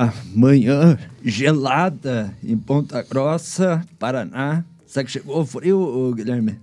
Amanhã 0.00 0.98
gelada 1.22 2.34
em 2.42 2.56
Ponta 2.56 3.02
Grossa, 3.02 3.86
Paraná. 3.98 4.64
Será 4.86 5.04
que 5.04 5.10
chegou 5.10 5.42
o 5.42 5.44
frio, 5.44 6.14
Guilherme? 6.16 6.58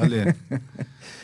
Olha, 0.00 0.36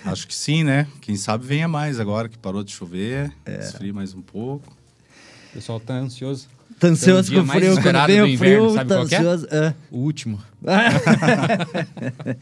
acho 0.05 0.27
que 0.27 0.35
sim, 0.35 0.65
né? 0.65 0.89
Quem 1.01 1.15
sabe 1.15 1.47
venha 1.47 1.69
mais 1.69 2.01
agora 2.01 2.29
que 2.29 2.37
parou 2.37 2.65
de 2.65 2.73
chover, 2.73 3.33
é. 3.47 3.61
esfria 3.61 3.93
mais 3.93 4.15
um 4.15 4.21
pouco. 4.21 4.77
O 5.51 5.55
pessoal 5.55 5.79
tá 5.79 5.95
ansioso. 5.95 6.49
Tá 6.81 6.89
ansioso 6.89 7.33
com 7.33 7.43
o 7.43 7.47
frio, 7.47 7.81
quando 7.81 8.07
vem 8.09 8.21
o 8.21 8.27
inverno, 8.27 8.71
frio, 8.71 8.87
tá 8.87 8.97
é? 8.97 8.99
ansioso. 8.99 9.47
É? 9.49 9.75
O 9.93 9.99
último. 9.99 10.43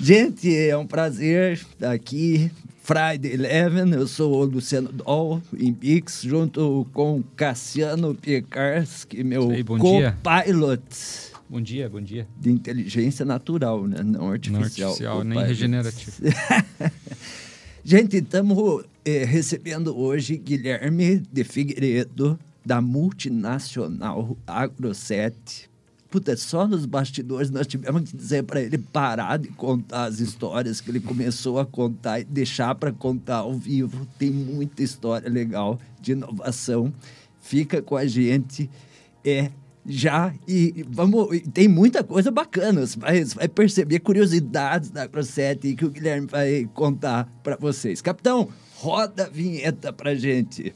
Gente, 0.00 0.56
é 0.56 0.76
um 0.76 0.86
prazer 0.86 1.54
estar 1.54 1.90
aqui. 1.90 2.52
Friday 2.88 3.34
Eleven, 3.34 3.92
eu 3.92 4.08
sou 4.08 4.34
o 4.34 4.44
Luciano 4.46 4.90
Doll, 4.90 5.42
em 5.58 5.74
Pix, 5.74 6.22
junto 6.22 6.86
com 6.94 7.22
Cassiano 7.36 8.14
Piekarski, 8.14 9.22
meu 9.22 9.50
co-pilot. 9.78 10.80
Bom 11.50 11.60
dia, 11.60 11.86
bom 11.90 12.00
dia. 12.00 12.26
De 12.40 12.50
inteligência 12.50 13.26
natural, 13.26 13.86
né? 13.86 14.02
Não 14.02 14.30
artificial. 14.30 14.88
Não 14.88 14.88
artificial, 14.94 15.22
nem 15.22 15.38
regenerativo. 15.38 16.16
Gente, 17.84 18.16
estamos 18.16 18.86
eh, 19.04 19.22
recebendo 19.22 19.94
hoje 19.94 20.38
Guilherme 20.38 21.22
de 21.30 21.44
Figueiredo, 21.44 22.38
da 22.64 22.80
multinacional 22.80 24.34
AgroSet, 24.46 25.67
Puta, 26.10 26.34
só 26.38 26.66
nos 26.66 26.86
bastidores 26.86 27.50
nós 27.50 27.66
tivemos 27.66 28.10
que 28.10 28.16
dizer 28.16 28.42
para 28.42 28.62
ele 28.62 28.78
parar 28.78 29.38
de 29.38 29.48
contar 29.48 30.04
as 30.04 30.20
histórias 30.20 30.80
que 30.80 30.90
ele 30.90 31.00
começou 31.00 31.58
a 31.58 31.66
contar 31.66 32.20
e 32.20 32.24
deixar 32.24 32.74
para 32.74 32.90
contar 32.90 33.38
ao 33.38 33.52
vivo. 33.52 34.06
Tem 34.18 34.30
muita 34.30 34.82
história 34.82 35.28
legal 35.28 35.78
de 36.00 36.12
inovação. 36.12 36.92
Fica 37.42 37.82
com 37.82 37.94
a 37.94 38.06
gente. 38.06 38.70
É 39.22 39.50
já 39.88 40.34
e 40.46 40.84
vamos 40.86 41.28
tem 41.54 41.66
muita 41.66 42.04
coisa 42.04 42.30
bacana 42.30 42.86
você 42.86 42.98
vai, 42.98 43.24
você 43.24 43.34
vai 43.34 43.48
perceber 43.48 44.00
curiosidades 44.00 44.90
da 44.90 45.08
Crosset 45.08 45.74
que 45.74 45.84
o 45.84 45.90
Guilherme 45.90 46.26
vai 46.26 46.68
contar 46.74 47.26
para 47.42 47.56
vocês 47.56 48.02
capitão 48.02 48.50
roda 48.74 49.24
a 49.24 49.28
vinheta 49.30 49.90
para 49.90 50.14
gente 50.14 50.74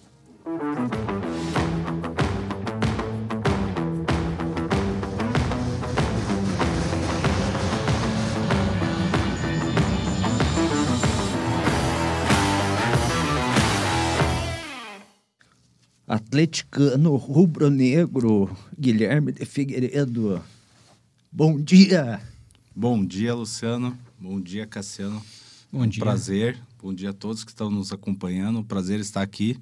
atleticano 16.33 17.15
rubro-negro, 17.17 18.57
Guilherme 18.79 19.33
de 19.33 19.45
Figueiredo. 19.45 20.43
Bom 21.31 21.61
dia. 21.61 22.23
Bom 22.75 23.05
dia, 23.05 23.35
Luciano. 23.35 23.99
Bom 24.19 24.41
dia, 24.41 24.67
Cassiano. 24.67 25.23
Bom 25.71 25.87
dia. 25.87 26.03
prazer. 26.03 26.59
Bom 26.83 26.95
dia 26.95 27.11
a 27.11 27.13
todos 27.13 27.45
que 27.45 27.51
estão 27.51 27.71
nos 27.71 27.93
acompanhando. 27.93 28.61
Um 28.61 28.65
prazer 28.65 28.99
estar 28.99 29.21
aqui 29.21 29.61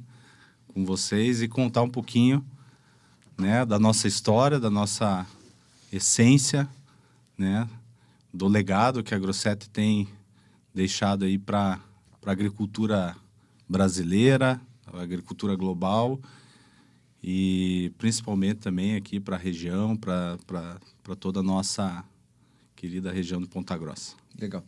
com 0.69 0.85
vocês 0.85 1.43
e 1.43 1.49
contar 1.49 1.83
um 1.83 1.91
pouquinho 1.91 2.47
né, 3.37 3.67
da 3.67 3.77
nossa 3.77 4.07
história, 4.07 4.61
da 4.61 4.71
nossa 4.71 5.27
essência, 5.93 6.69
né, 7.37 7.69
do 8.33 8.47
legado 8.47 9.03
que 9.03 9.13
a 9.13 9.19
Grosset 9.19 9.69
tem 9.71 10.07
deixado 10.73 11.25
aí 11.25 11.37
para 11.37 11.81
a 12.25 12.31
agricultura 12.31 13.17
brasileira, 13.69 14.61
a 14.87 15.03
agricultura 15.03 15.57
global 15.57 16.21
e 17.23 17.93
principalmente 17.99 18.57
também 18.57 18.97
aqui 18.97 19.21
para 19.21 19.37
a 19.37 19.39
região, 19.39 19.97
para 19.97 21.17
toda 21.19 21.41
a 21.41 21.43
nossa 21.43 22.05
querida 22.75 23.13
região 23.13 23.41
de 23.41 23.47
Ponta 23.47 23.77
Grossa. 23.77 24.15
Legal. 24.39 24.65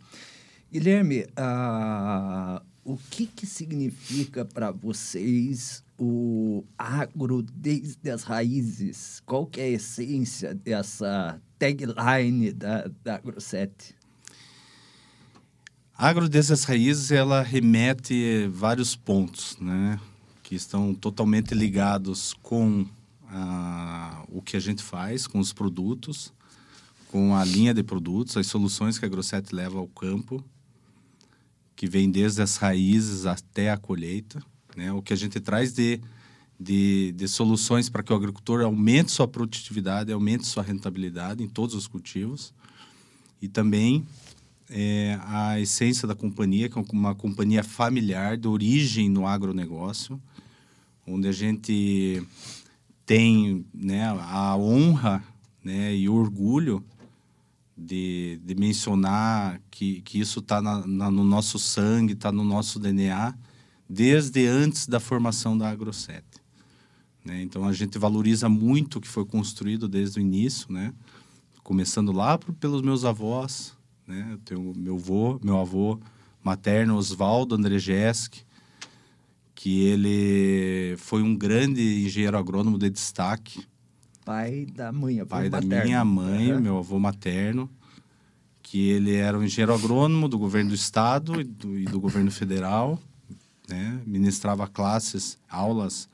Guilherme, 0.71 1.27
uh, 1.39 2.63
o 2.85 2.97
que, 3.11 3.27
que 3.27 3.47
significa 3.47 4.45
para 4.45 4.71
vocês 4.71 5.83
o 5.99 6.65
agro 6.77 7.43
desde 7.43 8.11
as 8.11 8.23
raízes? 8.25 9.23
Qual 9.25 9.47
que 9.47 9.61
é 9.61 9.65
a 9.65 9.69
essência 9.71 10.55
dessa 10.55 11.41
tagline 11.59 12.53
da, 12.53 12.91
da 13.03 13.17
AgroSet? 13.17 13.95
Agro 15.95 16.29
desde 16.29 16.53
as 16.53 16.65
raízes, 16.65 17.13
ela 17.13 17.43
remete 17.43 18.49
vários 18.49 18.97
pontos, 18.97 19.57
né? 19.61 20.01
Que 20.53 20.57
estão 20.57 20.93
totalmente 20.93 21.55
ligados 21.55 22.35
com 22.43 22.85
ah, 23.27 24.23
o 24.29 24.43
que 24.43 24.55
a 24.55 24.61
gente 24.61 24.83
faz, 24.83 25.27
com 25.27 25.39
os 25.39 25.51
produtos, 25.51 26.31
com 27.09 27.35
a 27.35 27.43
linha 27.43 27.73
de 27.73 27.83
produtos, 27.83 28.37
as 28.37 28.49
soluções 28.49 28.99
que 28.99 29.07
a 29.07 29.09
Grosset 29.09 29.55
leva 29.55 29.79
ao 29.79 29.89
campo, 29.89 30.45
que 31.75 31.87
vem 31.87 32.11
desde 32.11 32.43
as 32.43 32.59
raízes 32.59 33.25
até 33.25 33.71
a 33.71 33.79
colheita, 33.79 34.43
né? 34.77 34.93
o 34.93 35.01
que 35.01 35.15
a 35.15 35.17
gente 35.17 35.41
traz 35.41 35.73
de, 35.73 35.99
de, 36.61 37.13
de 37.13 37.29
soluções 37.29 37.89
para 37.89 38.03
que 38.03 38.13
o 38.13 38.17
agricultor 38.17 38.61
aumente 38.61 39.11
sua 39.11 39.27
produtividade, 39.27 40.13
aumente 40.13 40.47
sua 40.47 40.63
rentabilidade 40.63 41.43
em 41.43 41.49
todos 41.49 41.75
os 41.75 41.87
cultivos, 41.87 42.53
e 43.41 43.49
também 43.49 44.07
é, 44.69 45.19
a 45.23 45.59
essência 45.59 46.07
da 46.07 46.15
companhia, 46.15 46.69
que 46.69 46.79
é 46.79 46.85
uma 46.93 47.15
companhia 47.15 47.65
familiar, 47.65 48.37
de 48.37 48.47
origem 48.47 49.09
no 49.09 49.27
agronegócio, 49.27 50.21
onde 51.07 51.29
a 51.29 51.33
gente 51.33 52.23
tem 53.05 53.65
né, 53.75 54.07
a 54.07 54.57
honra 54.57 55.23
né, 55.63 55.95
e 55.95 56.09
orgulho 56.09 56.85
de, 57.77 58.41
de 58.45 58.55
mencionar 58.55 59.61
que, 59.71 60.01
que 60.03 60.21
isso 60.21 60.41
está 60.41 60.61
no 60.61 61.25
nosso 61.25 61.59
sangue, 61.59 62.13
está 62.13 62.31
no 62.31 62.45
nosso 62.45 62.79
DNA, 62.79 63.35
desde 63.89 64.47
antes 64.47 64.87
da 64.87 65.01
formação 65.01 65.57
da 65.57 65.69
AgroSet. 65.69 66.25
Né? 67.25 67.43
Então, 67.43 67.65
a 67.65 67.73
gente 67.73 67.99
valoriza 67.99 68.49
muito 68.49 68.99
o 68.99 69.01
que 69.01 69.09
foi 69.09 69.25
construído 69.25 69.89
desde 69.89 70.19
o 70.19 70.23
início, 70.23 70.73
né? 70.73 70.93
começando 71.63 72.13
lá 72.13 72.37
por, 72.37 72.53
pelos 72.55 72.83
meus 72.83 73.05
avós, 73.05 73.75
né? 74.07 74.29
Eu 74.33 74.39
tenho 74.39 74.73
meu 74.77 74.97
avô, 74.97 75.41
meu 75.43 75.59
avô 75.59 75.99
materno, 76.43 76.97
Oswaldo 76.97 77.55
Andrzejewski, 77.55 78.43
que 79.63 79.85
ele 79.85 80.97
foi 80.97 81.23
um 81.23 81.37
grande 81.37 82.05
engenheiro 82.05 82.37
agrônomo 82.37 82.77
de 82.77 82.91
destaque. 82.91 83.65
Pai 84.25 84.67
da 84.67 84.91
mãe, 84.91 85.25
pai 85.25 85.49
da 85.49 85.61
materno. 85.61 85.85
minha 85.85 86.05
mãe, 86.05 86.53
uhum. 86.53 86.61
meu 86.61 86.79
avô 86.79 86.99
materno, 86.99 87.71
que 88.61 88.91
ele 88.91 89.15
era 89.15 89.39
um 89.39 89.45
engenheiro 89.45 89.73
agrônomo 89.73 90.29
do 90.29 90.37
governo 90.37 90.71
do 90.71 90.75
estado 90.75 91.41
e 91.41 91.45
do, 91.45 91.79
e 91.79 91.85
do 91.85 92.01
governo 92.01 92.29
federal, 92.33 92.99
né? 93.69 94.01
Ministrava 94.05 94.67
classes, 94.67 95.39
aulas 95.49 96.09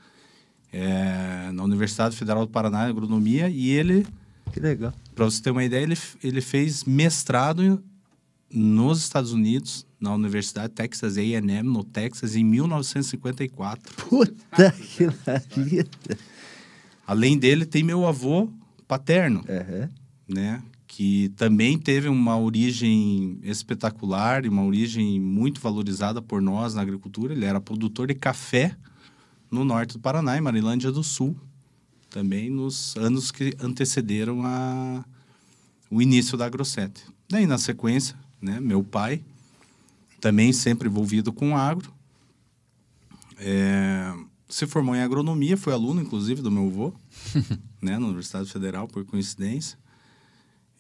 é, 0.71 1.51
na 1.51 1.65
Universidade 1.65 2.15
Federal 2.15 2.45
do 2.45 2.53
Paraná 2.53 2.87
em 2.87 2.91
agronomia 2.91 3.49
e 3.49 3.71
ele 3.71 4.07
que 4.53 4.61
legal. 4.61 4.93
Para 5.15 5.25
você 5.25 5.41
ter 5.41 5.53
uma 5.53 5.65
ideia, 5.65 5.85
ele, 5.85 5.97
ele 6.23 6.43
fez 6.43 6.85
mestrado 6.85 7.83
nos 8.51 9.01
Estados 9.01 9.33
Unidos, 9.33 9.87
na 10.01 10.15
Universidade 10.15 10.73
Texas 10.73 11.17
A&M, 11.19 11.63
no 11.63 11.85
Texas, 11.85 12.37
em 12.37 12.45
1954. 12.45 13.95
Puta 14.09 14.73
que 14.73 15.07
maravilha! 15.07 15.87
Além 17.07 17.39
dele, 17.39 17.65
tem 17.65 17.83
meu 17.83 18.07
avô 18.07 18.51
paterno, 18.87 19.45
uhum. 19.49 19.89
né? 20.29 20.63
Que 20.87 21.31
também 21.37 21.79
teve 21.79 22.09
uma 22.09 22.39
origem 22.39 23.39
espetacular 23.43 24.45
e 24.45 24.49
uma 24.49 24.65
origem 24.65 25.21
muito 25.21 25.61
valorizada 25.61 26.21
por 26.21 26.41
nós 26.41 26.75
na 26.75 26.83
agricultura. 26.83 27.33
Ele 27.33 27.45
era 27.45 27.61
produtor 27.61 28.09
de 28.09 28.15
café 28.15 28.77
no 29.51 29.65
norte 29.65 29.95
do 29.95 30.01
Paraná, 30.01 30.37
em 30.37 30.41
Marilândia 30.41 30.91
do 30.91 31.03
Sul. 31.03 31.37
Também 32.11 32.51
nos 32.51 32.97
anos 32.97 33.31
que 33.31 33.55
antecederam 33.61 34.43
a, 34.45 35.05
o 35.91 36.01
início 36.01 36.39
da 36.39 36.47
Agrosset. 36.47 36.93
Daí, 37.29 37.47
na 37.47 37.59
sequência, 37.59 38.17
né, 38.41 38.61
meu 38.61 38.83
pai, 38.83 39.23
também 40.21 40.53
sempre 40.53 40.89
envolvido 40.89 41.33
com 41.33 41.57
agro. 41.57 41.93
É, 43.39 44.13
se 44.49 44.67
formou 44.67 44.95
em 44.95 45.03
agronomia, 45.03 45.57
foi 45.57 45.73
aluno, 45.73 46.01
inclusive, 46.01 46.43
do 46.43 46.51
meu 46.51 46.67
avô, 46.67 46.93
né, 47.81 47.99
na 47.99 48.07
Universidade 48.07 48.51
Federal, 48.51 48.89
por 48.89 49.05
coincidência. 49.05 49.79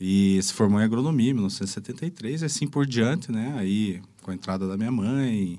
E 0.00 0.40
se 0.42 0.52
formou 0.52 0.80
em 0.80 0.84
agronomia 0.84 1.30
em 1.30 1.34
1973, 1.34 2.42
e 2.42 2.44
assim 2.44 2.66
por 2.66 2.86
diante, 2.86 3.32
né? 3.32 3.54
Aí, 3.58 4.00
com 4.22 4.30
a 4.30 4.34
entrada 4.34 4.68
da 4.68 4.76
minha 4.76 4.92
mãe, 4.92 5.58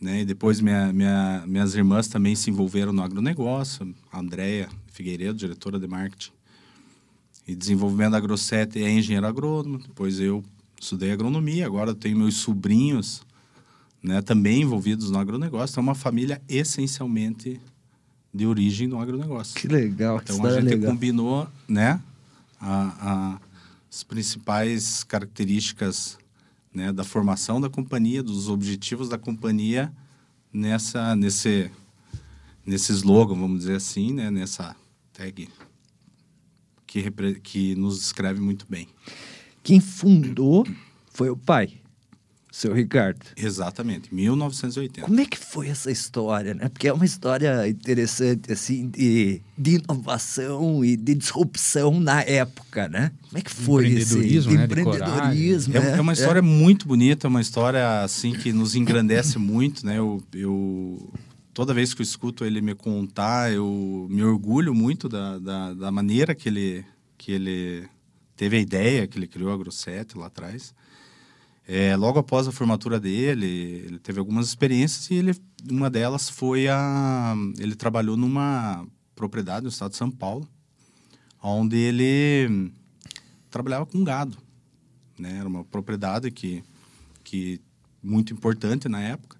né? 0.00 0.22
E 0.22 0.24
depois 0.24 0.60
minha, 0.60 0.92
minha, 0.92 1.44
minhas 1.46 1.74
irmãs 1.74 2.08
também 2.08 2.34
se 2.34 2.48
envolveram 2.48 2.92
no 2.92 3.02
agronegócio. 3.02 3.94
A 4.10 4.18
Andrea 4.18 4.68
Figueiredo, 4.88 5.38
diretora 5.38 5.78
de 5.78 5.86
marketing 5.86 6.32
e 7.46 7.54
desenvolvimento 7.54 8.12
da 8.12 8.20
Grosset, 8.20 8.82
é 8.82 8.90
engenheiro 8.90 9.26
agrônomo. 9.26 9.78
Depois 9.78 10.18
eu 10.20 10.42
estudei 10.80 11.12
agronomia, 11.12 11.66
agora 11.66 11.94
tenho 11.94 12.16
meus 12.18 12.36
sobrinhos 12.36 13.22
né, 14.02 14.22
também 14.22 14.62
envolvidos 14.62 15.10
no 15.10 15.18
agronegócio. 15.18 15.74
Então, 15.74 15.82
é 15.82 15.86
uma 15.86 15.94
família 15.94 16.40
essencialmente 16.48 17.60
de 18.32 18.46
origem 18.46 18.88
do 18.88 18.98
agronegócio. 18.98 19.54
Que 19.54 19.68
legal, 19.68 20.18
que 20.18 20.24
Então 20.24 20.36
a 20.36 20.38
história 20.48 20.60
gente 20.62 20.74
legal. 20.78 20.90
combinou, 20.92 21.48
né, 21.68 22.00
a- 22.58 22.96
a- 23.00 23.40
as 23.90 24.02
principais 24.02 25.04
características 25.04 26.18
né, 26.72 26.92
da 26.92 27.02
formação 27.04 27.60
da 27.60 27.68
companhia, 27.68 28.22
dos 28.22 28.48
objetivos 28.48 29.08
da 29.08 29.18
companhia 29.18 29.92
nessa 30.52 31.14
nesse 31.16 31.68
nesse 32.64 32.92
slogan, 32.92 33.34
vamos 33.34 33.58
dizer 33.60 33.74
assim, 33.76 34.12
né, 34.12 34.30
nessa 34.30 34.76
tag 35.12 35.48
que 36.86 37.10
que 37.42 37.74
nos 37.74 37.98
descreve 37.98 38.40
muito 38.40 38.64
bem. 38.68 38.86
Quem 39.62 39.80
fundou 39.80 40.66
foi 41.12 41.28
o 41.30 41.36
pai, 41.36 41.70
seu 42.50 42.72
Ricardo. 42.74 43.20
Exatamente, 43.36 44.12
1980. 44.14 45.02
Como 45.06 45.20
é 45.20 45.24
que 45.26 45.38
foi 45.38 45.68
essa 45.68 45.90
história, 45.90 46.54
né? 46.54 46.68
Porque 46.68 46.88
é 46.88 46.92
uma 46.92 47.04
história 47.04 47.68
interessante, 47.68 48.52
assim, 48.52 48.88
de, 48.88 49.40
de 49.56 49.76
inovação 49.76 50.84
e 50.84 50.96
de 50.96 51.14
disrupção 51.14 52.00
na 52.00 52.22
época, 52.22 52.88
né? 52.88 53.12
Como 53.28 53.38
é 53.38 53.42
que 53.42 53.50
foi 53.50 53.86
esse 53.88 54.14
Empreendedorismo, 54.14 54.52
né? 54.52 54.66
De 54.66 54.72
empreendedorismo? 54.80 55.76
É, 55.76 55.80
né? 55.80 55.96
é 55.98 56.00
uma 56.00 56.12
história 56.12 56.42
muito 56.42 56.88
bonita, 56.88 57.28
uma 57.28 57.40
história 57.40 58.02
assim 58.02 58.32
que 58.32 58.52
nos 58.52 58.74
engrandece 58.74 59.38
muito, 59.38 59.84
né? 59.86 59.98
Eu, 59.98 60.22
eu- 60.32 61.12
toda 61.52 61.74
vez 61.74 61.92
que 61.94 62.00
eu 62.00 62.04
escuto 62.04 62.44
ele 62.44 62.60
me 62.60 62.74
contar, 62.74 63.52
eu 63.52 64.06
me 64.10 64.22
orgulho 64.24 64.74
muito 64.74 65.08
da, 65.08 65.38
da, 65.38 65.74
da 65.74 65.92
maneira 65.92 66.34
que 66.34 66.48
ele 66.48 66.84
que 67.18 67.32
ele 67.32 67.86
teve 68.40 68.56
a 68.56 68.60
ideia, 68.60 69.06
que 69.06 69.18
ele 69.18 69.26
criou 69.26 69.52
a 69.52 69.56
Grosset 69.58 70.16
lá 70.16 70.28
atrás. 70.28 70.74
É, 71.68 71.94
logo 71.94 72.18
após 72.18 72.48
a 72.48 72.52
formatura 72.52 72.98
dele, 72.98 73.84
ele 73.86 73.98
teve 73.98 74.18
algumas 74.18 74.46
experiências 74.46 75.10
e 75.10 75.14
ele, 75.16 75.36
uma 75.70 75.90
delas 75.90 76.30
foi 76.30 76.66
a 76.66 77.34
ele 77.58 77.74
trabalhou 77.76 78.16
numa 78.16 78.86
propriedade 79.14 79.64
no 79.64 79.68
estado 79.68 79.90
de 79.90 79.98
São 79.98 80.10
Paulo, 80.10 80.48
onde 81.42 81.76
ele 81.76 82.72
trabalhava 83.50 83.84
com 83.84 84.02
gado 84.02 84.38
né? 85.18 85.36
Era 85.38 85.46
uma 85.46 85.62
propriedade 85.62 86.30
que, 86.30 86.64
que 87.22 87.60
muito 88.02 88.32
importante 88.32 88.88
na 88.88 89.00
época. 89.02 89.36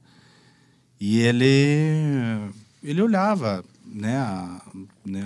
E 1.01 1.21
ele 1.21 2.53
ele 2.83 3.01
olhava, 3.01 3.65
né, 3.85 4.19
a, 4.19 4.63
né 5.05 5.25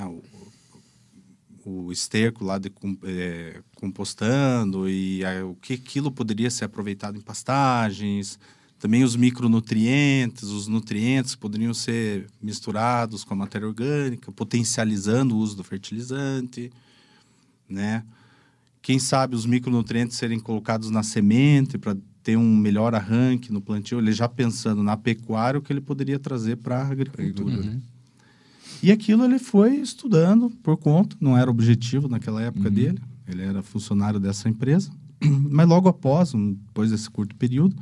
o 1.71 1.93
esterco 1.93 2.45
lá 2.45 2.59
de 2.59 2.71
eh, 3.05 3.61
compostando 3.77 4.89
e 4.89 5.25
a- 5.25 5.45
o 5.45 5.55
que 5.57 5.75
aquilo 5.75 6.11
poderia 6.11 6.51
ser 6.51 6.65
aproveitado 6.65 7.17
em 7.17 7.21
pastagens, 7.21 8.39
também 8.79 9.03
os 9.03 9.17
micronutrientes, 9.17 10.45
os 10.51 10.67
nutrientes 10.69 11.35
poderiam 11.35 11.73
ser 11.73 12.27
misturados 12.43 13.25
com 13.25 13.33
a 13.35 13.37
matéria 13.37 13.67
orgânica, 13.69 14.31
potencializando 14.33 15.35
o 15.35 15.39
uso 15.39 15.57
do 15.57 15.65
fertilizante, 15.65 16.71
né? 17.69 18.05
quem 18.83 18.99
sabe 18.99 19.35
os 19.35 19.47
micronutrientes 19.47 20.17
serem 20.19 20.39
colocados 20.39 20.91
na 20.91 21.03
semente 21.03 21.79
para 21.79 21.97
ter 22.23 22.37
um 22.37 22.57
melhor 22.57 22.95
arranque 22.95 23.51
no 23.53 23.61
plantio, 23.61 23.99
ele 23.99 24.13
já 24.13 24.29
pensando 24.29 24.83
na 24.83 24.97
pecuária 24.97 25.59
o 25.59 25.63
que 25.63 25.73
ele 25.73 25.81
poderia 25.81 26.19
trazer 26.19 26.57
para 26.57 26.83
a 26.83 26.87
agricultura. 26.91 27.57
né? 27.57 27.81
E 28.83 28.93
aquilo 28.93 29.25
ele 29.25 29.39
foi 29.39 29.77
estudando 29.77 30.51
por 30.63 30.77
conta, 30.77 31.17
não 31.21 31.37
era 31.37 31.51
objetivo 31.51 32.09
naquela 32.09 32.43
época 32.43 32.71
dele, 32.71 33.01
ele 33.27 33.43
era 33.43 33.63
funcionário 33.63 34.21
dessa 34.21 34.49
empresa, 34.49 34.91
mas 35.51 35.69
logo 35.69 35.89
após, 35.89 36.33
depois 36.33 36.91
desse 36.91 37.09
curto 37.11 37.35
período, 37.37 37.77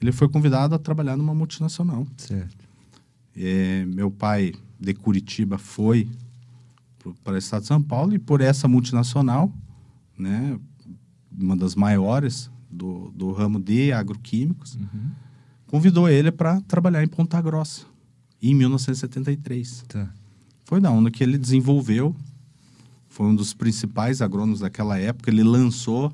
ele 0.00 0.12
foi 0.12 0.28
convidado 0.28 0.74
a 0.74 0.78
trabalhar 0.78 1.16
numa 1.16 1.34
multinacional. 1.34 2.06
Certo. 2.16 2.64
É, 3.36 3.84
meu 3.86 4.10
pai 4.10 4.54
de 4.80 4.94
Curitiba 4.94 5.58
foi 5.58 6.08
para 7.22 7.34
o 7.34 7.38
estado 7.38 7.62
de 7.62 7.68
São 7.68 7.82
Paulo 7.82 8.14
e 8.14 8.18
por 8.18 8.40
essa 8.40 8.66
multinacional, 8.66 9.52
né, 10.18 10.58
uma 11.38 11.56
das 11.56 11.74
maiores 11.74 12.50
do, 12.70 13.10
do 13.14 13.30
ramo 13.32 13.60
de 13.60 13.92
agroquímicos, 13.92 14.78
convidou 15.66 16.08
ele 16.08 16.32
para 16.32 16.60
trabalhar 16.62 17.02
em 17.04 17.08
Ponta 17.08 17.40
Grossa 17.40 17.84
em 18.42 18.54
1973. 18.54 19.84
Tá. 19.88 20.12
Foi 20.66 20.80
da 20.80 20.90
onde 20.90 21.10
que 21.10 21.22
ele 21.22 21.38
desenvolveu, 21.38 22.14
foi 23.08 23.26
um 23.26 23.34
dos 23.34 23.54
principais 23.54 24.20
agrônomos 24.20 24.60
daquela 24.60 24.98
época. 24.98 25.30
Ele 25.30 25.42
lançou 25.44 26.12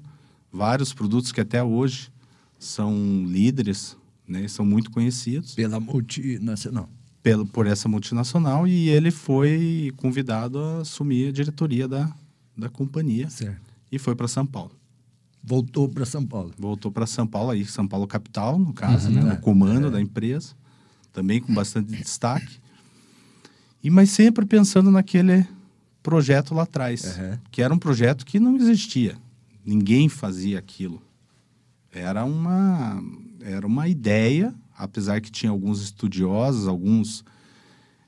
vários 0.52 0.92
produtos 0.92 1.32
que 1.32 1.40
até 1.40 1.62
hoje 1.64 2.10
são 2.58 3.24
líderes, 3.26 3.96
né, 4.28 4.46
são 4.46 4.64
muito 4.64 4.90
conhecidos 4.90 5.54
Pela 5.54 5.80
multinacional. 5.80 6.88
pelo, 7.22 7.44
por 7.46 7.66
essa 7.66 7.88
multinacional 7.88 8.68
e 8.68 8.88
ele 8.88 9.10
foi 9.10 9.92
convidado 9.96 10.58
a 10.58 10.80
assumir 10.82 11.28
a 11.28 11.32
diretoria 11.32 11.88
da, 11.88 12.14
da 12.56 12.68
companhia 12.68 13.28
Certo. 13.30 13.60
e 13.90 13.98
foi 13.98 14.14
para 14.14 14.28
São 14.28 14.46
Paulo. 14.46 14.70
Voltou 15.42 15.88
para 15.88 16.04
São 16.04 16.24
Paulo. 16.24 16.52
Voltou 16.56 16.92
para 16.92 17.04
São 17.06 17.26
Paulo, 17.26 17.50
aí 17.50 17.64
São 17.64 17.88
Paulo 17.88 18.06
capital, 18.06 18.58
no 18.58 18.72
caso, 18.72 19.08
Uhum. 19.08 19.14
né, 19.14 19.20
É. 19.22 19.24
no 19.34 19.40
comando 19.40 19.90
da 19.90 20.00
empresa, 20.00 20.54
também 21.12 21.40
com 21.40 21.52
bastante 21.52 21.90
destaque. 21.90 22.60
E 23.82 23.90
mas 23.90 24.10
sempre 24.10 24.44
pensando 24.46 24.90
naquele 24.90 25.46
projeto 26.02 26.54
lá 26.54 26.62
atrás, 26.64 27.16
Uhum. 27.16 27.38
que 27.50 27.62
era 27.62 27.72
um 27.72 27.78
projeto 27.78 28.24
que 28.24 28.38
não 28.40 28.56
existia. 28.56 29.16
Ninguém 29.64 30.08
fazia 30.08 30.58
aquilo. 30.58 31.00
Era 31.92 32.24
uma 32.24 33.02
era 33.40 33.66
uma 33.66 33.88
ideia, 33.88 34.54
apesar 34.78 35.20
que 35.20 35.30
tinha 35.30 35.50
alguns 35.50 35.82
estudiosos, 35.82 36.68
alguns 36.68 37.24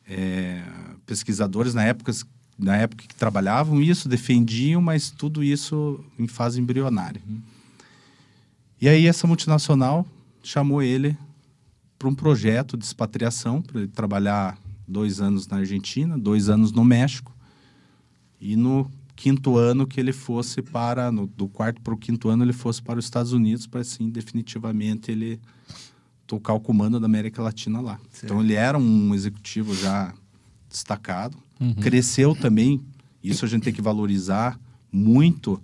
é, 0.09 0.62
pesquisadores 1.06 1.75
na 1.75 1.82
época, 1.82 2.12
na 2.56 2.77
época 2.77 3.05
que 3.09 3.15
trabalhavam 3.17 3.82
isso, 3.82 4.09
defendiam, 4.09 4.81
mas 4.81 5.11
tudo 5.11 5.43
isso 5.43 6.05
em 6.19 6.29
fase 6.29 6.61
embrionária. 6.61 7.20
E 8.81 8.88
aí 8.88 9.06
essa 9.06 9.27
multinacional 9.27 10.06
chamou 10.43 10.82
ele 10.82 11.17
para 11.99 12.09
um 12.09 12.15
projeto 12.15 12.77
de 12.77 12.85
expatriação, 12.85 13.61
para 13.61 13.81
ele 13.81 13.88
trabalhar 13.88 14.56
dois 14.86 15.20
anos 15.20 15.46
na 15.46 15.58
Argentina, 15.58 16.19
dois 16.19 16.48
anos 16.48 16.72
no 16.72 16.84
México, 16.84 17.34
e 18.40 18.56
no 18.56 18.90
quinto 19.16 19.56
ano 19.56 19.86
que 19.86 19.98
ele 20.00 20.12
fosse 20.12 20.60
para, 20.60 21.10
no- 21.12 21.26
do 21.26 21.48
quarto 21.48 21.81
para 21.81 21.94
o 21.94 21.96
quinto 21.96 22.28
ano, 22.28 22.44
ele 22.44 22.52
fosse 22.52 22.82
para 22.82 22.98
os 22.98 23.04
Estados 23.04 23.32
Unidos, 23.32 23.66
para 23.66 23.81
assim, 23.81 24.10
definitivamente 24.10 25.10
ele 25.10 25.40
tocar 26.26 26.52
o 26.54 26.60
comando 26.60 26.98
da 26.98 27.06
América 27.06 27.42
Latina 27.42 27.81
lá. 27.81 27.98
Certo. 28.10 28.25
Então 28.25 28.40
ele 28.42 28.54
era 28.54 28.76
um 28.78 29.14
executivo 29.14 29.74
já 29.74 30.12
destacado, 30.69 31.36
cresceu 31.81 32.34
também, 32.34 32.81
isso 33.22 33.44
a 33.44 33.48
gente 33.48 33.62
tem 33.62 33.72
que 33.72 33.81
valorizar 33.81 34.58
muito 34.93 35.62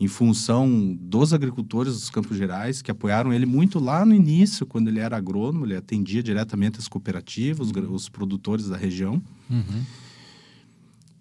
em 0.00 0.08
função 0.08 0.96
dos 0.98 1.34
agricultores 1.34 1.92
dos 1.92 2.08
Campos 2.08 2.34
Gerais, 2.38 2.80
que 2.80 2.90
apoiaram 2.90 3.34
ele 3.34 3.44
muito 3.44 3.78
lá 3.78 4.02
no 4.06 4.14
início, 4.14 4.64
quando 4.64 4.88
ele 4.88 4.98
era 4.98 5.14
agrônomo, 5.14 5.66
ele 5.66 5.76
atendia 5.76 6.22
diretamente 6.22 6.78
as 6.78 6.88
cooperativas, 6.88 7.66
os 7.66 7.70
gra- 7.70 7.86
os 7.86 8.08
produtores 8.08 8.66
da 8.68 8.78
região. 8.78 9.22
Uhum. 9.50 9.84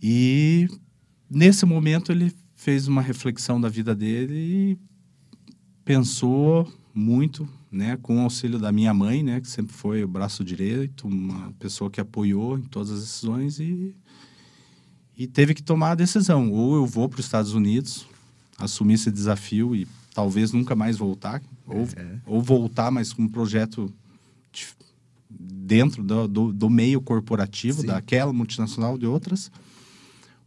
E 0.01 0.67
nesse 1.29 1.65
momento 1.65 2.09
ele 2.11 2.33
fez 2.55 2.87
uma 2.87 3.01
reflexão 3.01 3.59
da 3.59 3.67
vida 3.67 3.93
dele 3.93 4.33
e 4.33 4.77
pensou 5.83 6.71
muito, 6.93 7.47
né, 7.71 7.97
com 8.01 8.17
o 8.17 8.21
auxílio 8.21 8.57
da 8.59 8.71
minha 8.71 8.93
mãe, 8.93 9.21
né, 9.23 9.41
que 9.41 9.47
sempre 9.49 9.73
foi 9.75 10.03
o 10.03 10.07
braço 10.07 10.43
direito, 10.43 11.05
uma 11.07 11.51
pessoa 11.59 11.89
que 11.89 11.99
apoiou 11.99 12.57
em 12.57 12.61
todas 12.63 12.91
as 12.91 13.01
decisões 13.01 13.59
e 13.59 13.93
e 15.17 15.27
teve 15.27 15.53
que 15.53 15.61
tomar 15.61 15.91
a 15.91 15.95
decisão, 15.95 16.49
ou 16.49 16.75
eu 16.77 16.85
vou 16.85 17.09
para 17.09 17.19
os 17.19 17.25
Estados 17.25 17.53
Unidos, 17.53 18.07
assumir 18.59 18.93
esse 18.95 19.09
desafio 19.11 19.75
e 19.75 19.87
talvez 20.13 20.51
nunca 20.51 20.75
mais 20.75 20.97
voltar, 20.97 21.41
ou, 21.65 21.87
É. 21.95 22.19
ou 22.25 22.41
voltar, 22.41 22.91
mas 22.91 23.13
com 23.13 23.23
um 23.23 23.27
projeto 23.29 23.93
dif- 24.51 24.75
dentro 25.29 26.03
do, 26.03 26.27
do, 26.27 26.53
do 26.53 26.69
meio 26.69 26.99
corporativo, 27.01 27.81
Sim. 27.81 27.87
daquela 27.87 28.33
multinacional 28.33 28.97
de 28.97 29.05
outras, 29.05 29.51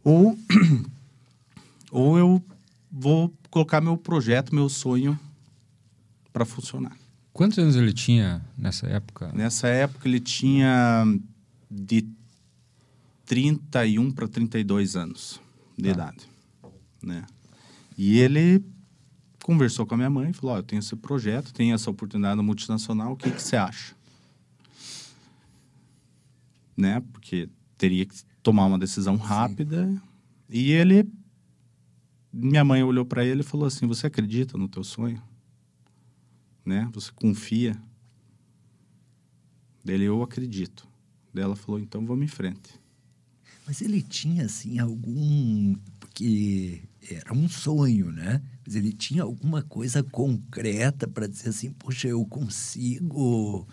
ou, 0.03 0.37
ou 1.91 2.17
eu 2.17 2.43
vou 2.91 3.33
colocar 3.49 3.81
meu 3.81 3.97
projeto, 3.97 4.53
meu 4.53 4.69
sonho 4.69 5.17
para 6.31 6.45
funcionar. 6.45 6.95
Quantos 7.31 7.57
anos 7.57 7.75
ele 7.75 7.93
tinha 7.93 8.43
nessa 8.57 8.85
época? 8.87 9.31
Nessa 9.33 9.67
época 9.67 10.07
ele 10.07 10.19
tinha 10.19 11.03
de 11.71 12.05
31 13.25 14.11
para 14.11 14.27
32 14.27 14.95
anos 14.95 15.39
de 15.77 15.83
Tá. 15.85 15.89
idade, 15.89 16.27
né? 17.01 17.23
E 17.97 18.17
ele 18.19 18.63
conversou 19.43 19.85
com 19.85 19.93
a 19.93 19.97
minha 19.97 20.09
mãe 20.09 20.31
e 20.31 20.33
falou: 20.33 20.55
"Ó, 20.55 20.59
eu 20.59 20.63
tenho 20.63 20.79
esse 20.79 20.95
projeto, 20.95 21.53
tenho 21.53 21.73
essa 21.73 21.89
oportunidade 21.89 22.35
na 22.35 22.43
multinacional, 22.43 23.13
o 23.13 23.17
que 23.17 23.31
que 23.31 23.41
você 23.41 23.55
acha?" 23.55 23.95
Né? 26.75 27.01
Porque 27.11 27.49
teria 27.77 28.05
que 28.05 28.15
tomar 28.41 28.65
uma 28.65 28.79
decisão 28.79 29.15
rápida. 29.15 29.89
E 30.49 30.71
ele 30.71 31.07
minha 32.31 32.63
mãe 32.63 32.81
olhou 32.83 33.05
para 33.05 33.23
ele 33.23 33.41
e 33.41 33.43
falou 33.43 33.67
assim: 33.67 33.85
"Você 33.87 34.07
acredita 34.07 34.57
no 34.57 34.67
teu 34.67 34.83
sonho?" 34.83 35.21
Né? 36.65 36.89
Você 36.93 37.11
confia? 37.11 37.77
Dele, 39.83 40.05
eu 40.05 40.23
acredito. 40.23 40.87
Daí 41.33 41.43
ela 41.43 41.55
falou, 41.55 41.79
então 41.79 42.05
vamos 42.05 42.23
em 42.23 42.29
frente. 42.29 42.79
Mas 43.65 43.81
ele 43.81 44.01
tinha, 44.01 44.45
assim, 44.45 44.79
algum. 44.79 45.75
Porque 45.99 46.81
era 47.09 47.33
um 47.33 47.47
sonho, 47.49 48.11
né? 48.11 48.41
Mas 48.65 48.75
ele 48.75 48.91
tinha 48.93 49.23
alguma 49.23 49.61
coisa 49.61 50.01
concreta 50.03 51.07
para 51.07 51.27
dizer 51.27 51.49
assim: 51.49 51.71
poxa, 51.71 52.07
eu 52.07 52.23
consigo 52.25 53.67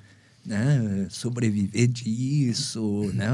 né, 0.45 1.07
sobreviver 1.11 1.87
disso, 1.89 3.11
né? 3.15 3.29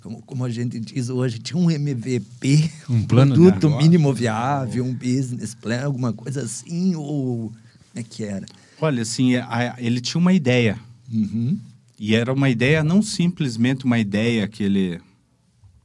Como, 0.00 0.22
como 0.22 0.44
a 0.44 0.50
gente 0.50 0.78
diz 0.80 1.08
hoje, 1.10 1.38
tinha 1.38 1.58
um 1.58 1.70
MVP, 1.70 2.70
Um 2.88 3.02
plano 3.02 3.34
de 3.34 3.40
produto 3.40 3.76
mínimo 3.76 4.12
viável, 4.14 4.84
um 4.84 4.94
business 4.94 5.54
plan, 5.54 5.82
alguma 5.84 6.12
coisa 6.12 6.42
assim, 6.42 6.94
ou 6.94 7.48
como 7.50 7.54
é 7.96 8.02
que 8.02 8.24
era? 8.24 8.46
Olha, 8.80 9.02
assim, 9.02 9.36
a- 9.36 9.76
ele 9.78 10.00
tinha 10.00 10.18
uma 10.20 10.32
ideia. 10.32 10.78
Uhum. 11.12 11.58
E 11.98 12.14
era 12.14 12.32
uma 12.32 12.50
ideia, 12.50 12.82
não 12.82 13.00
simplesmente 13.02 13.84
uma 13.84 13.98
ideia 13.98 14.48
que 14.48 14.62
ele, 14.62 15.00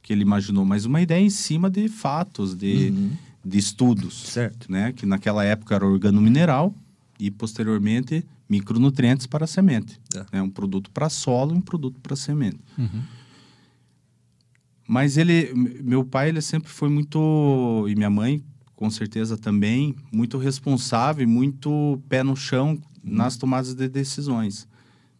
que 0.02 0.12
ele 0.12 0.22
imaginou, 0.22 0.64
mas 0.64 0.84
uma 0.84 1.00
ideia 1.00 1.22
em 1.22 1.30
cima 1.30 1.70
de 1.70 1.88
fatos, 1.88 2.54
de, 2.54 2.92
de 3.44 3.58
estudos. 3.58 4.14
Certo. 4.28 4.70
Né? 4.70 4.92
Que 4.92 5.06
naquela 5.06 5.44
época 5.44 5.74
era 5.74 5.86
organomineral 5.86 6.74
e, 7.18 7.30
posteriormente, 7.30 8.24
micronutrientes 8.48 9.26
para 9.26 9.44
a 9.44 9.48
semente. 9.48 10.00
Tá. 10.10 10.26
Né? 10.32 10.42
Um 10.42 10.50
produto 10.50 10.90
para 10.90 11.08
solo 11.08 11.54
e 11.54 11.58
um 11.58 11.60
produto 11.60 12.00
para 12.00 12.16
semente. 12.16 12.60
Mas 14.86 15.16
ele, 15.16 15.52
meu 15.54 16.04
pai, 16.04 16.30
ele 16.30 16.42
sempre 16.42 16.68
foi 16.68 16.88
muito, 16.88 17.86
e 17.88 17.94
minha 17.94 18.10
mãe, 18.10 18.42
com 18.74 18.90
certeza 18.90 19.36
também, 19.36 19.94
muito 20.10 20.36
responsável 20.36 21.22
e 21.22 21.26
muito 21.26 22.02
pé 22.08 22.24
no 22.24 22.34
chão 22.34 22.76
nas 23.04 23.36
tomadas 23.36 23.72
de 23.72 23.88
decisões. 23.88 24.66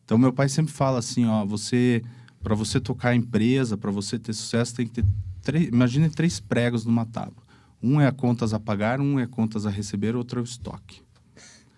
Então, 0.04 0.18
meu 0.18 0.32
pai 0.32 0.48
sempre 0.48 0.72
fala 0.72 0.98
assim, 0.98 1.24
ó, 1.24 1.44
você, 1.44 2.02
para 2.42 2.52
você 2.54 2.80
tocar 2.80 3.10
a 3.10 3.14
empresa, 3.14 3.76
para 3.76 3.92
você 3.92 4.18
ter 4.18 4.32
sucesso, 4.32 4.74
tem 4.74 4.88
que 4.88 4.92
ter, 4.92 5.04
três, 5.40 5.68
imagine 5.68 6.10
três 6.10 6.40
pregos 6.40 6.84
numa 6.84 7.04
tábua. 7.04 7.44
Um 7.82 8.00
é 8.00 8.06
a 8.06 8.12
contas 8.12 8.52
a 8.52 8.60
pagar, 8.60 9.00
um 9.00 9.18
é 9.18 9.26
contas 9.26 9.66
a 9.66 9.70
receber, 9.70 10.14
outro 10.14 10.40
é 10.40 10.42
o 10.42 10.44
estoque. 10.44 11.00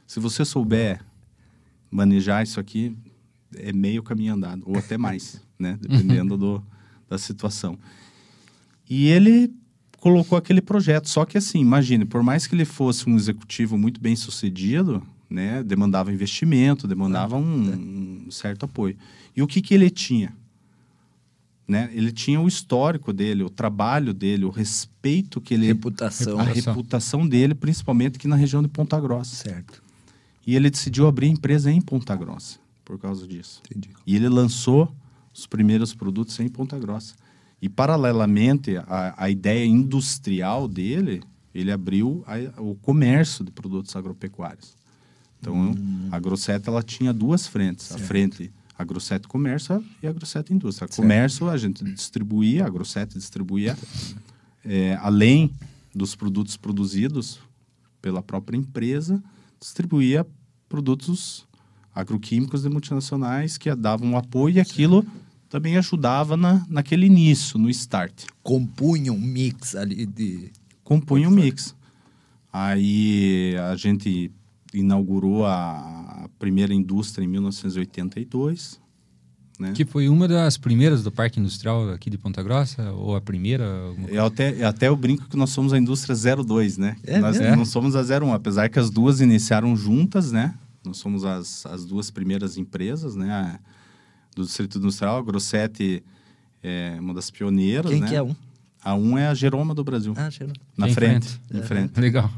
Se 0.07 0.19
você 0.19 0.45
souber 0.45 1.05
manejar 1.91 2.43
isso 2.43 2.59
aqui, 2.59 2.97
é 3.57 3.73
meio 3.73 4.03
caminho 4.03 4.35
andado, 4.35 4.63
ou 4.67 4.77
até 4.77 4.99
mais, 4.99 5.41
né? 5.59 5.79
Dependendo 5.81 6.37
do, 6.37 6.63
da 7.09 7.19
situação. 7.19 7.79
E 8.89 9.09
ele 9.09 9.53
colocou 9.99 10.37
aquele 10.37 10.61
projeto. 10.61 11.09
Só 11.09 11.25
que 11.25 11.39
assim, 11.39 11.61
imagine, 11.61 12.05
por 12.05 12.23
mais 12.23 12.47
que 12.47 12.55
ele 12.55 12.65
fosse 12.65 13.09
um 13.09 13.17
executivo 13.17 13.79
muito 13.79 14.01
bem 14.01 14.17
sucedido, 14.17 15.03
né? 15.31 15.63
Demandava 15.63 16.13
investimento, 16.13 16.89
demandava 16.89 17.37
um, 17.37 18.25
um 18.27 18.31
certo 18.31 18.65
apoio. 18.65 18.97
E 19.37 19.43
o 19.43 19.47
que, 19.47 19.63
que 19.63 19.73
ele 19.73 19.89
tinha? 19.89 20.35
Né? 21.67 21.91
Ele 21.93 22.11
tinha 22.13 22.41
o 22.41 22.49
histórico 22.49 23.13
dele, 23.13 23.43
o 23.45 23.51
trabalho 23.51 24.13
dele, 24.13 24.45
o 24.45 24.51
respeito 24.51 25.41
que 25.41 25.55
ele... 25.55 25.67
Reputação. 25.67 26.39
a 26.39 26.43
Reputação. 26.43 26.75
reputação 26.75 27.29
dele, 27.29 27.55
principalmente 27.55 28.17
aqui 28.17 28.27
na 28.29 28.37
região 28.37 28.63
de 28.63 28.69
Ponta 28.69 28.99
Grossa. 29.01 29.37
Certo. 29.37 29.83
E 30.47 30.57
ele 30.57 30.69
decidiu 30.71 31.07
abrir 31.07 31.27
a 31.27 31.31
empresa 31.31 31.71
em 31.71 31.81
Ponta 31.81 32.17
Grossa 32.17 32.59
por 32.85 32.99
causa 32.99 33.27
disso. 33.27 33.63
Entendi. 33.71 33.91
E 34.07 34.17
ele 34.17 34.29
lançou 34.29 34.93
os 35.33 35.47
primeiros 35.47 35.95
produtos 35.95 36.39
em 36.41 36.49
Ponta 36.49 36.79
Grossa. 36.79 37.15
E, 37.61 37.69
paralelamente, 37.69 38.77
a, 38.77 39.15
a 39.17 39.31
ideia 39.31 39.65
industrial 39.65 40.67
dele, 40.67 41.23
ele 41.55 41.71
abriu 41.71 42.25
a- 42.27 42.61
o 42.61 42.75
comércio 42.75 43.45
de 43.45 43.53
produtos 43.53 43.95
agropecuários. 43.95 44.75
Então, 45.41 45.75
a 46.11 46.19
Grosset 46.19 46.69
ela 46.69 46.83
tinha 46.83 47.13
duas 47.13 47.47
frentes. 47.47 47.87
A 47.93 47.99
Certo. 47.99 48.07
Agrosset 48.77 49.27
Comércio 49.29 49.85
e 50.03 50.07
a 50.07 50.11
Indústria. 50.53 50.89
Comércio, 50.89 51.49
a 51.49 51.57
gente 51.57 51.85
distribuía, 51.85 52.65
a 52.65 52.67
distribuía, 53.19 53.77
é, 54.65 54.97
além 55.01 55.53
dos 55.95 56.15
produtos 56.15 56.57
produzidos 56.57 57.39
pela 58.01 58.23
própria 58.23 58.57
empresa, 58.57 59.23
distribuía 59.61 60.27
produtos 60.69 61.47
agroquímicos 61.95 62.63
de 62.63 62.69
multinacionais 62.69 63.59
que 63.59 63.75
davam 63.75 64.09
um 64.09 64.17
apoio 64.17 64.57
e 64.57 64.61
aquilo 64.61 65.05
também 65.49 65.77
ajudava 65.77 66.35
na, 66.35 66.65
naquele 66.67 67.05
início, 67.05 67.59
no 67.59 67.69
start. 67.69 68.25
Compunha 68.43 69.13
um 69.13 69.21
mix 69.21 69.77
ali 69.77 70.07
de. 70.07 70.51
Compunha 70.83 71.29
o 71.29 71.31
mix. 71.31 71.75
Aí 72.51 73.55
a 73.71 73.77
gente 73.77 74.33
inaugurou 74.75 75.45
a, 75.47 76.29
primeira 76.39 76.73
indústria 76.75 77.25
em 77.25 77.29
1982, 77.29 78.81
né? 79.59 79.73
Que 79.75 79.85
foi 79.85 80.09
uma 80.09 80.27
das 80.27 80.57
primeiras 80.57 81.03
do 81.03 81.13
Parque 81.13 81.39
Industrial 81.39 81.91
aqui 81.91 82.11
de 82.11 82.19
Ponta 82.19 82.43
Grossa? 82.43 82.91
Ou 82.93 83.15
a 83.15 83.21
primeira? 83.21 83.65
Eu 84.09 84.25
até, 84.27 84.51
eu 84.63 84.67
até 84.67 84.89
eu 84.89 84.97
brinco 84.97 85.29
que 85.29 85.37
nós 85.37 85.51
somos 85.51 85.73
a 85.73 85.79
indústria 85.79 86.15
02, 86.17 86.79
né? 86.79 86.97
É 87.05 87.19
nós 87.21 87.39
mesmo? 87.39 87.57
não 87.57 87.65
somos 87.65 87.95
a 87.95 88.03
01, 88.03 88.33
apesar 88.33 88.69
que 88.69 88.79
as 88.79 88.91
duas 88.91 89.21
iniciaram 89.21 89.77
juntas, 89.77 90.33
né? 90.33 90.55
Nós 90.85 90.97
somos 90.97 91.25
as, 91.25 91.65
as 91.67 91.85
duas 91.85 92.11
primeiras 92.11 92.57
empresas, 92.57 93.15
né? 93.15 93.31
A- 93.31 93.61
do 94.35 94.45
Distrito 94.45 94.79
Industrial, 94.79 95.19
a 95.19 95.23
Grossetti 95.23 96.03
é 96.63 96.97
uma 96.99 97.13
das 97.13 97.31
pioneiras, 97.31 97.91
Quem 97.91 98.01
né? 98.01 98.09
que 98.09 98.15
é 98.17 98.23
um? 98.23 98.35
A 98.83 98.95
um 98.95 99.17
é 99.19 99.27
a 99.29 99.35
Geroma 99.35 99.75
do 99.75 99.85
Brasil, 99.85 100.15
Ah, 100.17 100.31
cheiro. 100.31 100.55
na 100.77 100.89
Em 100.89 100.95
frente, 100.95 101.29
frente. 101.29 101.41
em 101.53 101.63
frente. 101.63 102.01
Legal. 102.01 102.31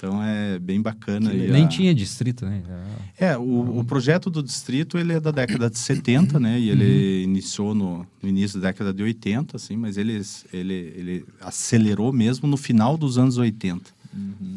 Então 0.00 0.22
é 0.22 0.58
bem 0.58 0.80
bacana. 0.80 1.30
e 1.34 1.50
Nem 1.50 1.64
a- 1.64 1.68
tinha 1.68 1.94
distrito, 1.94 2.46
né? 2.46 2.62
Já- 2.66 3.26
É, 3.26 3.36
o, 3.36 3.80
o 3.80 3.84
projeto 3.84 4.30
do 4.30 4.42
distrito 4.42 4.96
ele 4.96 5.12
é 5.12 5.20
da 5.20 5.30
década 5.30 5.68
de 5.68 5.78
70, 5.78 6.40
né? 6.40 6.58
E 6.58 6.70
ele 6.70 7.22
iniciou 7.22 7.74
no, 7.74 8.06
no 8.22 8.28
início 8.28 8.58
da 8.58 8.68
década 8.68 8.94
de 8.94 9.02
80, 9.02 9.56
assim, 9.58 9.76
mas 9.76 9.98
ele, 9.98 10.18
ele, 10.54 10.74
ele 10.96 11.24
acelerou 11.38 12.14
mesmo 12.14 12.48
no 12.48 12.56
final 12.56 12.96
dos 12.96 13.18
anos 13.18 13.36
80. 13.36 13.90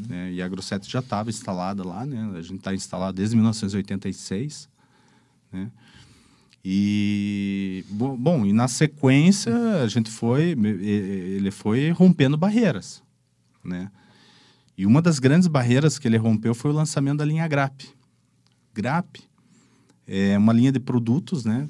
né? 0.07 0.31
E 0.31 0.41
a 0.41 0.47
Grosseto 0.47 0.89
já 0.89 0.99
estava 0.99 1.29
instalada 1.29 1.85
lá, 1.85 2.05
né? 2.05 2.31
A 2.37 2.41
gente 2.41 2.59
está 2.59 2.73
instalado 2.73 3.17
desde 3.17 3.35
1986, 3.35 4.69
né? 5.51 5.69
E 6.65 7.83
bo- 7.89 8.15
bom, 8.15 8.45
e 8.45 8.53
na 8.53 8.69
sequência 8.69 9.53
a 9.83 9.87
gente 9.89 10.09
foi, 10.09 10.51
ele 10.51 11.51
foi 11.51 11.89
rompendo 11.91 12.37
barreiras, 12.37 13.03
né? 13.61 13.91
E 14.77 14.85
uma 14.85 15.01
das 15.01 15.19
grandes 15.19 15.47
barreiras 15.47 15.99
que 15.99 16.07
ele 16.07 16.17
rompeu 16.17 16.55
foi 16.55 16.71
o 16.71 16.73
lançamento 16.73 17.19
da 17.19 17.25
linha 17.25 17.47
GRAP. 17.47 17.83
GRAP 18.73 19.17
é 20.07 20.37
uma 20.37 20.51
linha 20.51 20.71
de 20.71 20.79
produtos, 20.79 21.45
né? 21.45 21.67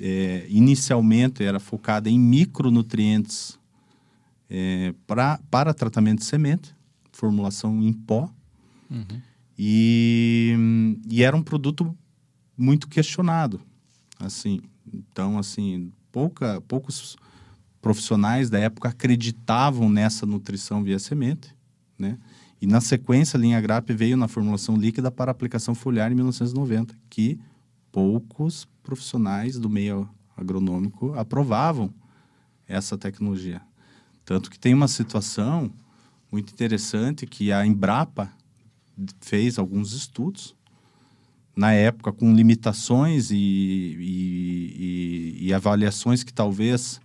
É, 0.00 0.46
inicialmente 0.48 1.44
era 1.44 1.60
focada 1.60 2.08
em 2.08 2.18
micronutrientes 2.18 3.58
é, 4.48 4.94
pra, 5.06 5.38
para 5.50 5.74
tratamento 5.74 6.20
de 6.20 6.24
semente, 6.24 6.74
formulação 7.12 7.82
em 7.82 7.92
pó. 7.92 8.30
E, 9.58 10.54
e 11.08 11.22
era 11.22 11.36
um 11.36 11.42
produto 11.42 11.96
muito 12.56 12.88
questionado, 12.88 13.60
assim. 14.18 14.60
Então, 14.92 15.38
assim, 15.38 15.92
pouca, 16.10 16.60
poucos 16.62 17.16
profissionais 17.80 18.50
da 18.50 18.58
época 18.58 18.88
acreditavam 18.88 19.88
nessa 19.88 20.26
nutrição 20.26 20.82
via 20.82 20.98
semente, 20.98 21.54
né? 22.02 22.18
E 22.60 22.66
na 22.66 22.80
sequência, 22.80 23.36
a 23.36 23.40
linha 23.40 23.60
GRAP 23.60 23.90
veio 23.90 24.16
na 24.16 24.28
formulação 24.28 24.76
líquida 24.76 25.10
para 25.10 25.32
aplicação 25.32 25.74
foliar 25.74 26.12
em 26.12 26.14
1990, 26.14 26.94
que 27.08 27.40
poucos 27.90 28.68
profissionais 28.82 29.58
do 29.58 29.70
meio 29.70 30.08
agronômico 30.36 31.14
aprovavam 31.14 31.92
essa 32.68 32.96
tecnologia. 32.98 33.60
Tanto 34.24 34.50
que 34.50 34.58
tem 34.58 34.74
uma 34.74 34.88
situação 34.88 35.72
muito 36.30 36.52
interessante 36.52 37.26
que 37.26 37.52
a 37.52 37.64
Embrapa 37.66 38.30
fez 39.20 39.58
alguns 39.58 39.92
estudos 39.92 40.54
na 41.54 41.72
época 41.72 42.12
com 42.12 42.32
limitações 42.34 43.30
e, 43.30 43.36
e, 43.36 45.36
e- 45.42 45.46
e 45.48 45.52
avaliações 45.52 46.22
que 46.24 46.32
talvez 46.32 46.98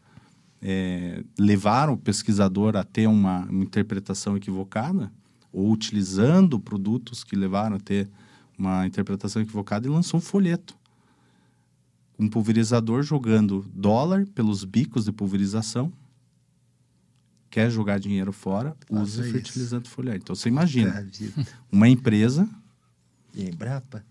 eh, 0.61 1.23
levaram 1.37 1.93
o 1.93 1.97
pesquisador 1.97 2.75
a 2.75 2.83
ter 2.83 3.07
uma, 3.07 3.41
uma 3.45 3.63
interpretação 3.63 4.35
equivocada 4.37 5.11
ou 5.51 5.71
utilizando 5.71 6.59
produtos 6.59 7.23
que 7.23 7.35
levaram 7.35 7.75
a 7.75 7.79
ter 7.79 8.09
uma 8.57 8.85
interpretação 8.87 9.41
equivocada 9.41 9.87
e 9.87 9.89
lançou 9.89 10.17
um 10.19 10.21
folheto 10.21 10.75
um 12.19 12.27
pulverizador 12.27 13.03
jogando 13.03 13.63
dólar 13.73 14.25
pelos 14.33 14.63
bicos 14.63 15.05
de 15.05 15.11
pulverização 15.11 15.93
quer 17.49 17.69
jogar 17.69 17.99
dinheiro 17.99 18.33
fora 18.33 18.75
use 18.89 19.17
Faça 19.17 19.21
isso. 19.21 19.31
fertilizante 19.31 19.89
foliar 19.89 20.15
então 20.15 20.35
você 20.35 20.49
imagina 20.49 21.07
uma 21.71 21.87
empresa 21.87 22.47
E 23.33 23.49
Embrapa? 23.49 24.03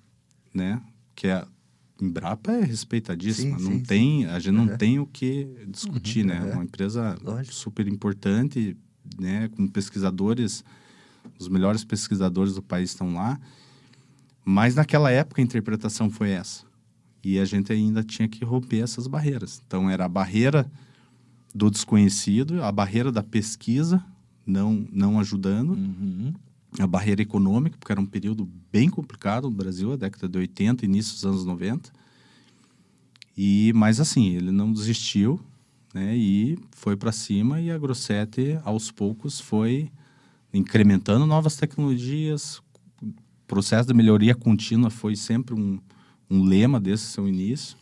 né? 0.55 0.81
Que 1.15 1.29
a 1.29 1.47
Embrapa 2.01 2.53
é 2.53 2.63
respeitadíssima, 2.65 3.59
Sim, 3.59 3.65
não 3.65 3.73
sim, 3.79 3.83
tem, 3.83 4.27
a 4.27 4.39
gente 4.39 4.53
não 4.55 4.67
Aham. 4.67 4.77
tem 4.77 4.99
o 4.99 5.07
que 5.07 5.49
discutir, 5.69 6.25
né? 6.25 6.41
aham. 6.41 6.53
Uma 6.55 6.65
empresa 6.65 7.17
Lógico. 7.23 7.55
super 7.55 7.89
importante, 7.89 8.77
né? 9.19 9.49
Com 9.57 9.67
pesquisadores, 9.67 10.63
os 11.39 11.49
melhores 11.49 11.85
pesquisadores 11.85 12.55
do 12.55 12.63
país 12.63 12.91
estão 12.91 13.15
lá. 13.15 13.41
Mas 14.45 14.75
naquela 14.75 15.11
época 15.11 15.41
a 15.41 15.45
interpretação 15.45 16.11
foi 16.11 16.31
essa. 16.31 16.65
E 17.25 17.39
a 17.39 17.45
gente 17.45 17.73
ainda 17.73 18.03
tinha 18.05 18.29
que 18.29 18.45
romper 18.45 18.81
essas 18.83 19.07
barreiras. 19.07 19.61
Então 19.67 19.89
era 19.91 20.05
a 20.05 20.09
barreira 20.09 20.71
do 21.55 21.71
desconhecido, 21.71 22.63
a 22.63 22.71
barreira 22.71 23.11
da 23.11 23.23
pesquisa 23.23 24.05
não, 24.47 24.87
não 24.93 25.19
ajudando, 25.19 25.71
Uhum. 25.73 26.35
A 26.79 26.87
barreira 26.87 27.23
econômica, 27.23 27.77
porque 27.79 27.93
era 27.93 28.01
um 28.01 28.07
período 28.07 28.49
bem 28.71 28.89
complicado 28.89 29.45
no 29.45 29.57
Brasil, 29.57 29.93
a 29.93 29.97
década 29.97 30.29
de 30.29 30.39
80, 30.39 30.85
início 30.85 31.15
dos 31.15 31.25
anos 31.25 31.45
90. 31.45 31.91
E, 33.37 33.73
mas 33.75 34.01
assim, 34.01 34.35
ele 34.35 34.51
não 34.51 34.73
desistiu, 34.73 35.41
né? 35.93 36.17
E 36.17 36.59
foi 36.73 36.97
para 36.97 37.13
cima 37.13 37.61
e 37.61 37.71
a 37.71 37.79
Grossetti, 37.79 38.59
aos 38.65 38.91
poucos, 38.91 39.41
foi 39.41 39.91
incrementando 40.53 41.27
novas 41.27 41.57
tecnologias. 41.57 42.63
O 43.03 43.13
processo 43.47 43.89
de 43.89 43.95
melhoria 43.95 44.35
contínua 44.35 44.91
foi 44.91 45.17
sempre 45.17 45.55
um, 45.55 45.79
um 46.31 46.45
lema 46.45 46.81
desse 46.81 47.05
seu 47.07 47.29
início. 47.29 47.77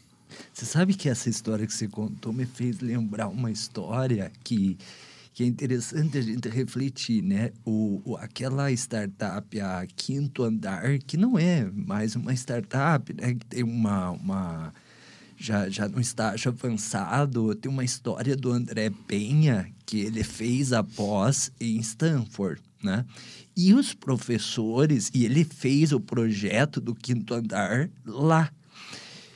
Você 0.52 0.64
sabe 0.64 0.94
que 0.94 1.08
essa 1.08 1.28
história 1.28 1.66
que 1.66 1.72
você 1.72 1.88
contou 1.88 2.32
me 2.32 2.44
fez 2.44 2.80
lembrar 2.80 3.28
uma 3.28 3.50
história 3.50 4.32
que, 4.42 4.76
que 5.34 5.42
é 5.42 5.46
interessante 5.46 6.16
a 6.16 6.22
gente 6.22 6.48
refletir, 6.48 7.20
né? 7.22 7.50
O, 7.64 8.00
o- 8.04 8.16
aquela 8.16 8.70
startup, 8.72 9.60
a 9.60 9.84
Quinto 9.96 10.44
Andar, 10.44 10.98
que 11.06 11.16
não 11.16 11.36
é 11.38 11.68
mais 11.74 12.14
uma 12.14 12.32
startup, 12.32 13.12
né? 13.12 13.34
Que 13.34 13.44
tem 13.46 13.62
uma... 13.64 14.10
uma 14.10 14.72
já, 15.36 15.68
já 15.68 15.88
no 15.88 16.00
estágio 16.00 16.52
avançado, 16.52 17.52
tem 17.56 17.70
uma 17.70 17.84
história 17.84 18.36
do 18.36 18.52
André 18.52 18.90
Penha 19.08 19.68
que 19.84 19.98
ele 19.98 20.22
fez 20.22 20.72
após 20.72 21.50
em 21.60 21.76
Stanford, 21.80 22.62
né? 22.80 23.04
E 23.56 23.74
os 23.74 23.92
professores, 23.92 25.10
e 25.12 25.24
ele 25.24 25.44
fez 25.44 25.90
o 25.90 25.98
projeto 25.98 26.80
do 26.80 26.94
quinto 26.94 27.34
andar 27.34 27.90
lá. 28.06 28.50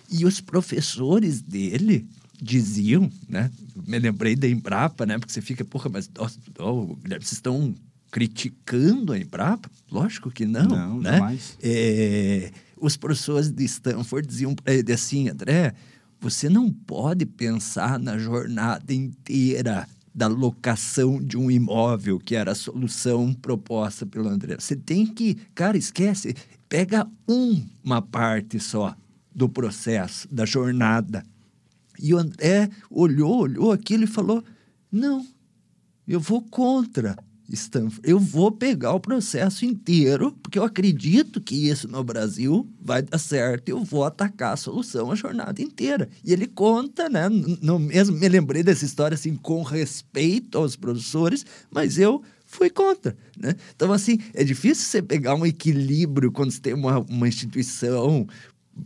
E 0.09 0.25
os 0.25 0.41
professores 0.41 1.43
dele 1.43 2.07
diziam, 2.41 3.11
né? 3.29 3.51
Me 3.87 3.99
lembrei 3.99 4.37
da 4.37 4.49
Embrapa, 4.49 5.05
né? 5.05 5.19
Porque 5.19 5.33
você 5.33 5.41
fica, 5.41 5.65
porra, 5.65 5.91
mas 5.91 6.09
nossa, 6.17 6.39
oh, 6.59 6.95
Guilherme, 6.97 7.25
vocês 7.25 7.33
estão 7.33 7.75
criticando 8.11 9.13
a 9.13 9.19
Embrapa? 9.19 9.71
Lógico 9.91 10.31
que 10.31 10.47
não, 10.47 10.69
Não, 10.69 11.01
né? 11.01 11.19
jamais. 11.19 11.59
É, 11.63 12.51
os 12.77 12.97
professores 12.97 13.51
de 13.51 13.65
Stanford 13.65 14.27
diziam 14.27 14.55
para 14.55 14.75
ele 14.75 14.93
assim, 14.93 15.29
André, 15.29 15.75
você 16.21 16.49
não 16.49 16.73
pode 16.73 17.27
pensar 17.27 17.99
na 17.99 18.19
jornada 18.19 18.93
inteira 18.93 19.87
da 20.15 20.27
locação 20.27 21.23
de 21.23 21.37
um 21.37 21.51
imóvel, 21.51 22.19
que 22.19 22.35
era 22.35 22.53
a 22.53 22.55
solução 22.55 23.33
proposta 23.33 24.05
pelo 24.05 24.29
André. 24.29 24.57
Você 24.59 24.75
tem 24.75 25.07
que, 25.07 25.37
cara, 25.55 25.79
esquece, 25.79 26.35
pega 26.69 27.07
uma 27.27 28.03
parte 28.03 28.59
só 28.59 28.97
do 29.33 29.49
processo, 29.49 30.27
da 30.33 30.45
jornada. 30.45 31.25
E 32.01 32.15
o 32.15 32.19
André 32.19 32.71
olhou, 32.91 33.41
olhou 33.41 33.73
aquilo 33.73 34.05
e 34.05 34.07
falou: 34.07 34.43
não, 34.91 35.27
eu 36.07 36.21
vou 36.21 36.43
contra 36.43 37.17
Stanford. 37.51 38.01
Eu 38.05 38.19
vou 38.19 38.51
pegar 38.51 38.93
o 38.93 39.01
processo 39.01 39.65
inteiro, 39.65 40.33
porque 40.43 40.59
eu 40.59 40.65
acredito 40.65 41.41
que 41.41 41.69
isso 41.69 41.89
no 41.89 42.05
Brasil 42.05 42.69
vai 42.81 43.03
dar 43.03 43.19
certo. 43.19 43.69
Eu 43.69 43.83
vou 43.83 44.05
atacar 44.05 44.53
a 44.53 44.57
solução 44.57 45.11
a 45.11 45.15
jornada 45.15 45.63
inteira. 45.63 46.09
E 46.25 46.33
ele 46.33 46.47
conta, 46.47 47.09
né? 47.09 47.29
No 47.63 47.79
mesmo 47.79 48.17
me 48.17 48.29
lembrei 48.29 48.63
dessa 48.63 48.85
história 48.85 49.15
assim 49.15 49.35
com 49.35 49.63
respeito 49.63 50.59
aos 50.59 50.77
professores, 50.77 51.45
mas 51.71 51.99
eu 51.99 52.23
fui 52.45 52.71
contra, 52.71 53.17
né? 53.37 53.55
Então 53.75 53.93
assim 53.93 54.19
é 54.35 54.43
difícil 54.45 54.85
você 54.85 55.03
pegar 55.03 55.35
um 55.35 55.47
equilíbrio 55.47 56.33
quando 56.33 56.51
você 56.51 56.61
tem 56.61 56.75
uma, 56.75 56.99
uma 57.01 57.29
instituição 57.29 58.27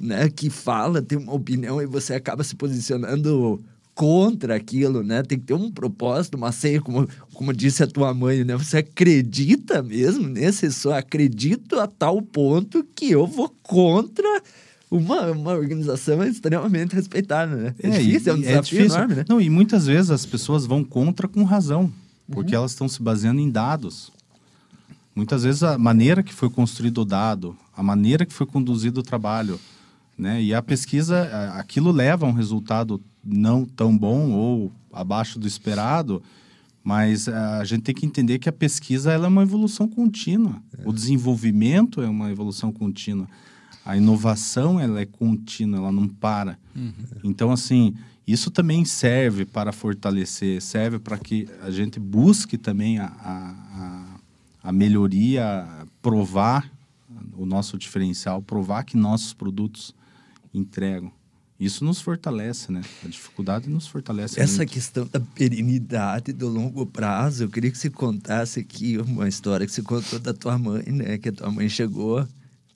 né, 0.00 0.28
que 0.28 0.48
fala, 0.50 1.00
tem 1.02 1.18
uma 1.18 1.32
opinião 1.34 1.80
e 1.80 1.86
você 1.86 2.14
acaba 2.14 2.42
se 2.44 2.54
posicionando 2.56 3.62
contra 3.94 4.56
aquilo, 4.56 5.02
né? 5.02 5.22
Tem 5.22 5.38
que 5.38 5.44
ter 5.44 5.54
um 5.54 5.70
propósito, 5.70 6.36
uma 6.36 6.50
ceia, 6.50 6.80
como, 6.80 7.06
como 7.34 7.52
disse 7.52 7.82
a 7.82 7.86
tua 7.86 8.14
mãe, 8.14 8.42
né? 8.42 8.56
Você 8.56 8.78
acredita 8.78 9.82
mesmo 9.82 10.26
nesse? 10.28 10.72
Só 10.72 10.94
acredito 10.94 11.78
a 11.78 11.86
tal 11.86 12.22
ponto 12.22 12.84
que 12.94 13.10
eu 13.10 13.26
vou 13.26 13.50
contra 13.62 14.42
uma, 14.90 15.30
uma 15.32 15.52
organização 15.52 16.24
extremamente 16.24 16.94
respeitada, 16.94 17.54
né? 17.54 17.74
É, 17.82 17.90
difícil, 17.98 18.32
é 18.32 18.34
um 18.34 18.38
e- 18.38 18.42
desafio 18.42 18.78
difícil. 18.78 18.96
enorme, 18.98 19.14
né? 19.16 19.24
Não, 19.28 19.40
e 19.40 19.50
muitas 19.50 19.86
vezes 19.86 20.10
as 20.10 20.24
pessoas 20.24 20.64
vão 20.64 20.82
contra 20.82 21.28
com 21.28 21.44
razão, 21.44 21.82
Uhum. 21.82 22.34
porque 22.34 22.54
elas 22.54 22.70
estão 22.70 22.88
se 22.88 23.02
baseando 23.02 23.40
em 23.40 23.50
dados. 23.50 24.10
Muitas 25.14 25.42
vezes 25.42 25.62
a 25.62 25.76
maneira 25.76 26.22
que 26.22 26.32
foi 26.32 26.48
construído 26.48 27.02
o 27.02 27.04
dado, 27.04 27.54
a 27.76 27.82
maneira 27.82 28.24
que 28.24 28.32
foi 28.32 28.46
conduzido 28.46 29.00
o 29.00 29.02
trabalho, 29.02 29.60
né? 30.22 30.42
E 30.42 30.54
a 30.54 30.62
pesquisa, 30.62 31.22
aquilo 31.58 31.90
leva 31.90 32.24
a 32.24 32.28
um 32.28 32.32
resultado 32.32 33.00
não 33.24 33.64
tão 33.64 33.96
bom 33.96 34.30
ou 34.30 34.72
abaixo 34.92 35.38
do 35.38 35.46
esperado, 35.46 36.22
mas 36.84 37.28
a 37.28 37.64
gente 37.64 37.82
tem 37.82 37.94
que 37.94 38.06
entender 38.06 38.38
que 38.38 38.48
a 38.48 38.52
pesquisa 38.52 39.12
ela 39.12 39.26
é 39.26 39.28
uma 39.28 39.42
evolução 39.42 39.86
contínua. 39.88 40.56
O 40.84 40.92
desenvolvimento 40.92 42.00
é 42.02 42.08
uma 42.08 42.30
evolução 42.30 42.72
contínua. 42.72 43.28
A 43.84 43.96
inovação 43.96 44.78
ela 44.80 45.00
é 45.00 45.06
contínua, 45.06 45.78
ela 45.78 45.92
não 45.92 46.08
para. 46.08 46.58
Então, 47.22 47.50
assim, 47.52 47.94
isso 48.26 48.50
também 48.50 48.84
serve 48.84 49.44
para 49.44 49.72
fortalecer, 49.72 50.60
serve 50.62 50.98
para 50.98 51.18
que 51.18 51.48
a 51.62 51.70
gente 51.70 51.98
busque 52.00 52.56
também 52.58 52.98
a, 52.98 53.06
a, 53.06 53.50
a- 53.50 54.12
a 54.64 54.72
melhoria, 54.72 55.66
provar 56.00 56.70
o 57.36 57.44
nosso 57.44 57.76
diferencial, 57.76 58.40
provar 58.40 58.84
que 58.84 58.96
nossos 58.96 59.32
produtos 59.32 59.92
entregam. 60.52 61.12
Isso 61.58 61.84
nos 61.84 62.00
fortalece, 62.00 62.72
né? 62.72 62.82
A 63.04 63.08
dificuldade 63.08 63.70
nos 63.70 63.86
fortalece 63.86 64.40
Essa 64.40 64.58
muito. 64.58 64.72
questão 64.72 65.06
da 65.06 65.20
perenidade 65.20 66.32
do 66.32 66.48
longo 66.48 66.84
prazo, 66.84 67.44
eu 67.44 67.48
queria 67.48 67.70
que 67.70 67.78
você 67.78 67.88
contasse 67.88 68.58
aqui 68.58 68.98
uma 68.98 69.28
história 69.28 69.64
que 69.64 69.72
você 69.72 69.82
contou 69.82 70.18
da 70.18 70.34
tua 70.34 70.58
mãe, 70.58 70.82
né? 70.86 71.18
Que 71.18 71.28
a 71.28 71.32
tua 71.32 71.52
mãe 71.52 71.68
chegou. 71.68 72.26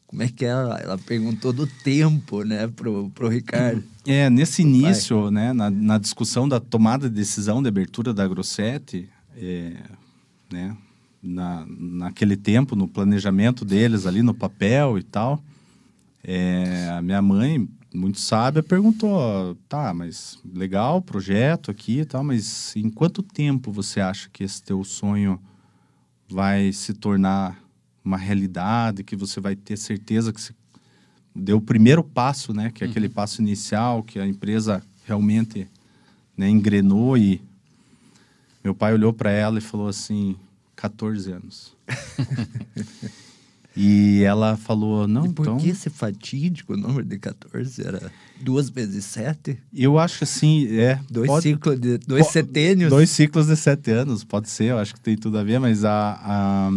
Como 0.07 0.23
é 0.23 0.29
que 0.29 0.45
ela, 0.45 0.79
ela 0.79 0.97
perguntou 0.97 1.53
do 1.53 1.67
tempo, 1.67 2.45
né, 2.45 2.69
pro, 2.69 3.11
pro 3.11 3.29
Ricardo? 3.29 3.83
É, 4.07 4.31
nesse 4.31 4.63
início, 4.63 5.33
né, 5.33 5.53
na, 5.53 5.69
na 5.69 5.99
discussão 5.99 6.49
da 6.49 6.61
tomada 6.61 7.09
de 7.09 7.17
decisão 7.17 7.61
de 7.61 7.69
abertura 7.69 8.15
da 8.15 8.27
Grossetti, 8.27 9.09
é, 9.37 9.75
né, 10.51 10.77
na, 11.21 11.67
naquele 11.69 12.37
tempo, 12.37 12.77
no 12.77 12.87
planejamento 12.87 13.65
deles 13.65 14.07
ali 14.07 14.23
no 14.23 14.33
papel 14.33 14.97
e 14.97 15.03
tal, 15.03 15.43
é, 16.29 16.89
a 16.91 17.01
minha 17.01 17.23
mãe, 17.23 17.69
muito 17.95 18.19
sábia, 18.19 18.61
perguntou, 18.61 19.57
tá, 19.69 19.95
mas 19.95 20.37
legal, 20.45 21.01
projeto 21.01 21.71
aqui 21.71 22.01
e 22.01 22.05
tal, 22.05 22.25
mas 22.25 22.75
em 22.75 22.91
quanto 22.91 23.23
tempo 23.23 23.71
você 23.71 24.01
acha 24.01 24.29
que 24.33 24.43
esse 24.43 24.61
teu 24.61 24.83
sonho 24.83 25.41
vai 26.29 26.73
se 26.73 26.93
tornar 26.93 27.57
uma 28.05 28.17
realidade, 28.17 29.05
que 29.05 29.15
você 29.15 29.41
vai 29.41 29.55
ter 29.55 29.79
certeza 29.79 30.33
que 30.33 30.41
você 30.41 30.53
deu 31.33 31.59
o 31.59 31.63
primeiro 31.63 32.03
passo, 32.03 32.53
né? 32.53 32.73
Que 32.73 32.83
é 32.83 32.89
aquele 32.89 33.09
passo 33.09 33.41
inicial, 33.41 34.03
que 34.03 34.19
a 34.19 34.27
empresa 34.27 34.83
realmente 35.05 35.69
né, 36.37 36.49
engrenou 36.49 37.17
e 37.17 37.41
meu 38.65 38.75
pai 38.75 38.95
olhou 38.95 39.13
para 39.13 39.31
ela 39.31 39.59
e 39.59 39.61
falou 39.61 39.87
assim, 39.87 40.35
14 40.75 41.31
anos. 41.31 41.77
e 43.77 44.23
ela 44.23 44.57
falou, 44.57 45.07
não, 45.07 45.27
e 45.27 45.33
por 45.33 45.43
então... 45.43 45.59
que 45.59 45.69
esse 45.69 45.91
fatídico 45.91 46.77
número 46.77 47.05
de 47.05 47.19
14 47.19 47.87
era 47.87 48.11
duas 48.41 48.71
vezes 48.71 49.05
sete? 49.05 49.59
Eu 49.73 49.99
acho 49.99 50.19
que 50.19 50.25
assim, 50.25 50.67
é... 50.79 50.99
Dois 51.11 51.27
pode- 51.27 51.43
ciclos 51.51 51.79
de... 51.81 51.99
Dois 51.99 52.27
po- 52.27 52.33
setênios? 52.33 52.89
Dois 52.91 53.11
ciclos 53.11 53.47
de 53.49 53.57
sete 53.57 53.91
anos, 53.91 54.25
pode 54.25 54.49
ser, 54.49 54.65
eu 54.71 54.79
acho 54.79 54.95
que 54.95 55.01
tem 55.01 55.17
tudo 55.17 55.37
a 55.39 55.45
ver, 55.45 55.59
mas 55.61 55.85
a, 55.85 56.19
a- 56.23 56.71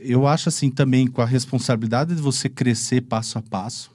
eu 0.00 0.26
acho 0.26 0.48
assim 0.48 0.70
também 0.70 1.06
com 1.06 1.20
a 1.22 1.26
responsabilidade 1.26 2.14
de 2.14 2.20
você 2.22 2.48
crescer 2.48 3.02
passo 3.02 3.38
a 3.38 3.42
passo, 3.42 3.90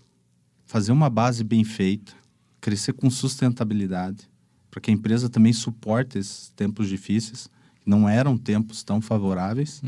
fazer 0.65 0.91
uma 0.91 1.09
base 1.09 1.43
bem 1.43 1.63
feita, 1.63 2.13
crescer 2.59 2.93
com 2.93 3.09
sustentabilidade, 3.09 4.27
para 4.71 4.81
que 4.81 4.89
a 4.89 4.93
empresa 4.93 5.29
também 5.29 5.53
suporte 5.53 6.17
esses 6.17 6.49
tempos 6.55 6.87
difíceis, 6.89 7.47
não 7.85 8.07
eram 8.07 8.37
tempos 8.37 8.83
tão 8.83 9.01
favoráveis 9.01 9.81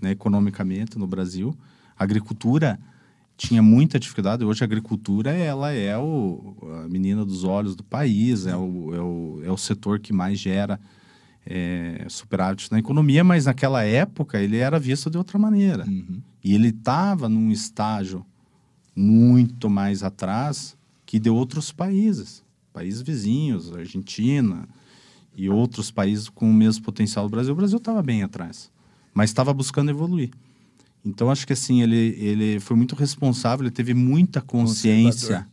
né, 0.00 0.10
economicamente 0.12 0.98
no 0.98 1.06
Brasil. 1.06 1.56
A 1.98 2.04
agricultura 2.04 2.78
tinha 3.36 3.62
muita 3.62 3.98
dificuldade. 3.98 4.44
Hoje 4.44 4.62
a 4.62 4.66
agricultura 4.66 5.30
ela 5.30 5.72
é 5.72 5.96
o, 5.96 6.56
a 6.84 6.88
menina 6.88 7.24
dos 7.24 7.44
olhos 7.44 7.74
do 7.74 7.82
país, 7.82 8.46
é 8.46 8.56
o, 8.56 8.94
é 8.94 9.00
o, 9.00 9.42
é 9.44 9.50
o 9.50 9.56
setor 9.56 9.98
que 9.98 10.12
mais 10.12 10.38
gera 10.38 10.78
é, 11.46 12.04
superávit 12.08 12.70
na 12.70 12.78
economia, 12.78 13.24
mas 13.24 13.46
naquela 13.46 13.82
época 13.82 14.38
ele 14.38 14.58
era 14.58 14.78
visto 14.78 15.10
de 15.10 15.16
outra 15.16 15.38
maneira. 15.38 15.86
Uhum. 15.86 16.20
E 16.44 16.54
ele 16.54 16.68
estava 16.68 17.28
num 17.28 17.50
estágio 17.50 18.24
muito 18.94 19.70
mais 19.70 20.02
atrás 20.02 20.76
que 21.06 21.18
de 21.18 21.30
outros 21.30 21.72
países, 21.72 22.44
países 22.72 23.00
vizinhos, 23.02 23.74
Argentina 23.74 24.68
e 25.36 25.48
outros 25.48 25.90
países 25.90 26.28
com 26.28 26.50
o 26.50 26.54
mesmo 26.54 26.82
potencial 26.84 27.26
do 27.26 27.30
Brasil. 27.30 27.52
O 27.52 27.56
Brasil 27.56 27.78
estava 27.78 28.02
bem 28.02 28.22
atrás, 28.22 28.70
mas 29.14 29.30
estava 29.30 29.52
buscando 29.52 29.90
evoluir. 29.90 30.30
Então 31.04 31.30
acho 31.30 31.46
que 31.46 31.52
assim 31.52 31.82
ele 31.82 32.14
ele 32.18 32.60
foi 32.60 32.76
muito 32.76 32.94
responsável, 32.94 33.64
ele 33.64 33.70
teve 33.70 33.94
muita 33.94 34.40
consciência, 34.40 35.46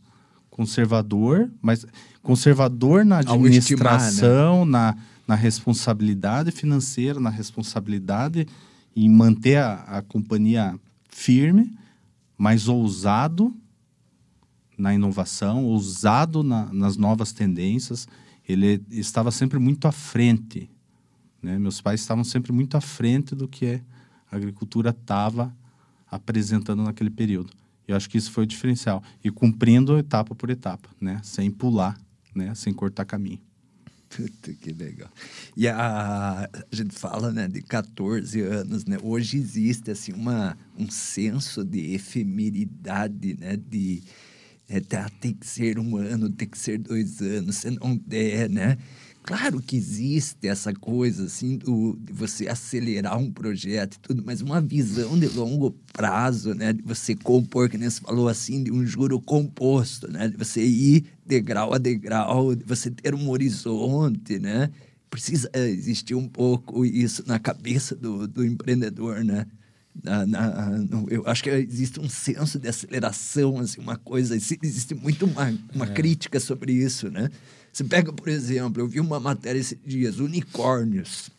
Conservador. 0.50 1.48
conservador, 1.48 1.50
mas 1.62 1.86
conservador 2.22 3.04
na 3.04 3.16
Ao 3.16 3.20
estimar, 3.20 3.36
administração, 3.38 4.64
na, 4.66 4.96
na 5.26 5.34
responsabilidade 5.34 6.50
financeira, 6.50 7.18
na 7.18 7.30
responsabilidade 7.30 8.46
em 8.94 9.08
manter 9.08 9.56
a, 9.56 9.74
a 9.84 10.02
companhia 10.02 10.78
firme, 11.08 11.72
mas 12.36 12.68
ousado 12.68 13.54
na 14.76 14.94
inovação, 14.94 15.64
ousado 15.64 16.42
na, 16.42 16.66
nas 16.72 16.96
novas 16.96 17.32
tendências. 17.32 18.06
Ele 18.48 18.82
estava 18.90 19.30
sempre 19.30 19.58
muito 19.58 19.86
à 19.86 19.92
frente. 19.92 20.70
Né? 21.42 21.58
Meus 21.58 21.80
pais 21.80 22.00
estavam 22.00 22.24
sempre 22.24 22.50
muito 22.50 22.76
à 22.76 22.80
frente 22.80 23.34
do 23.34 23.46
que 23.46 23.80
a 24.30 24.36
agricultura 24.36 24.90
estava 24.90 25.54
apresentando 26.10 26.82
naquele 26.82 27.10
período. 27.10 27.52
Eu 27.86 27.96
acho 27.96 28.08
que 28.08 28.18
isso 28.18 28.32
foi 28.32 28.44
o 28.44 28.46
diferencial. 28.46 29.02
E 29.22 29.30
cumprindo 29.30 29.98
etapa 29.98 30.34
por 30.34 30.50
etapa, 30.50 30.88
né? 31.00 31.20
sem 31.22 31.50
pular, 31.50 31.98
né? 32.34 32.54
sem 32.54 32.72
cortar 32.72 33.04
caminho. 33.04 33.40
Puta, 34.08 34.52
que 34.54 34.72
legal. 34.72 35.10
E 35.56 35.68
a, 35.68 36.48
a 36.48 36.74
gente 36.74 36.94
fala, 36.94 37.30
né, 37.30 37.46
de 37.46 37.60
14 37.60 38.40
anos, 38.40 38.86
né? 38.86 38.96
Hoje 39.02 39.36
existe, 39.36 39.90
assim, 39.90 40.12
uma, 40.12 40.56
um 40.78 40.90
senso 40.90 41.62
de 41.62 41.92
efemeridade, 41.94 43.36
né? 43.38 43.56
De, 43.56 44.02
é, 44.68 44.80
tá, 44.80 45.08
tem 45.20 45.32
que 45.32 45.46
ser 45.46 45.78
um 45.78 45.96
ano, 45.96 46.28
tem 46.28 46.46
que 46.46 46.58
ser 46.58 46.78
dois 46.78 47.22
anos, 47.22 47.56
se 47.56 47.70
não 47.70 47.96
der, 47.96 48.50
né? 48.50 48.76
Claro 49.22 49.60
que 49.60 49.76
existe 49.76 50.48
essa 50.48 50.72
coisa, 50.72 51.24
assim, 51.24 51.58
do, 51.58 51.98
de 52.00 52.12
você 52.12 52.48
acelerar 52.48 53.18
um 53.18 53.30
projeto 53.30 53.96
e 53.96 53.98
tudo, 53.98 54.22
mas 54.24 54.40
uma 54.40 54.60
visão 54.60 55.18
de 55.18 55.26
longo 55.28 55.70
prazo, 55.92 56.54
né? 56.54 56.72
De 56.72 56.82
você 56.82 57.14
compor, 57.14 57.68
que 57.68 57.76
nem 57.76 57.90
você 57.90 58.00
falou, 58.00 58.28
assim, 58.28 58.62
de 58.62 58.72
um 58.72 58.86
juro 58.86 59.20
composto, 59.20 60.10
né? 60.10 60.28
De 60.28 60.36
você 60.36 60.64
ir 60.64 61.04
degrau 61.26 61.74
a 61.74 61.78
degrau, 61.78 62.54
de 62.54 62.64
você 62.64 62.90
ter 62.90 63.14
um 63.14 63.28
horizonte, 63.28 64.38
né? 64.38 64.70
Precisa 65.10 65.50
existir 65.54 66.14
um 66.14 66.28
pouco 66.28 66.84
isso 66.84 67.22
na 67.26 67.38
cabeça 67.38 67.94
do, 67.94 68.26
do 68.26 68.44
empreendedor, 68.44 69.24
né? 69.24 69.46
Na, 70.02 70.24
na, 70.26 70.70
eu 71.08 71.24
acho 71.26 71.42
que 71.42 71.50
existe 71.50 71.98
um 71.98 72.08
senso 72.08 72.58
de 72.58 72.68
aceleração, 72.68 73.58
assim, 73.58 73.80
uma 73.80 73.96
coisa, 73.96 74.36
existe 74.36 74.94
muito 74.94 75.26
uma, 75.26 75.52
uma 75.74 75.86
é. 75.86 75.92
crítica 75.92 76.38
sobre 76.38 76.72
isso, 76.72 77.10
né? 77.10 77.28
Você 77.72 77.84
pega, 77.84 78.12
por 78.12 78.28
exemplo, 78.28 78.82
eu 78.82 78.88
vi 78.88 79.00
uma 79.00 79.20
matéria 79.20 79.58
esses 79.58 79.78
dias, 79.84 80.18
unicórnios, 80.18 81.30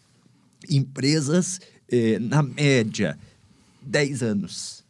empresas, 0.69 1.60
eh, 1.89 2.19
na 2.19 2.43
média, 2.43 3.17
10 3.82 4.24
anos. 4.24 4.84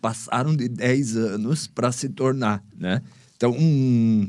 Passaram 0.00 0.56
de 0.56 0.68
10 0.68 1.16
anos 1.16 1.66
para 1.66 1.92
se 1.92 2.08
tornar, 2.08 2.64
né? 2.76 3.00
Então, 3.36 3.52
um, 3.52 4.28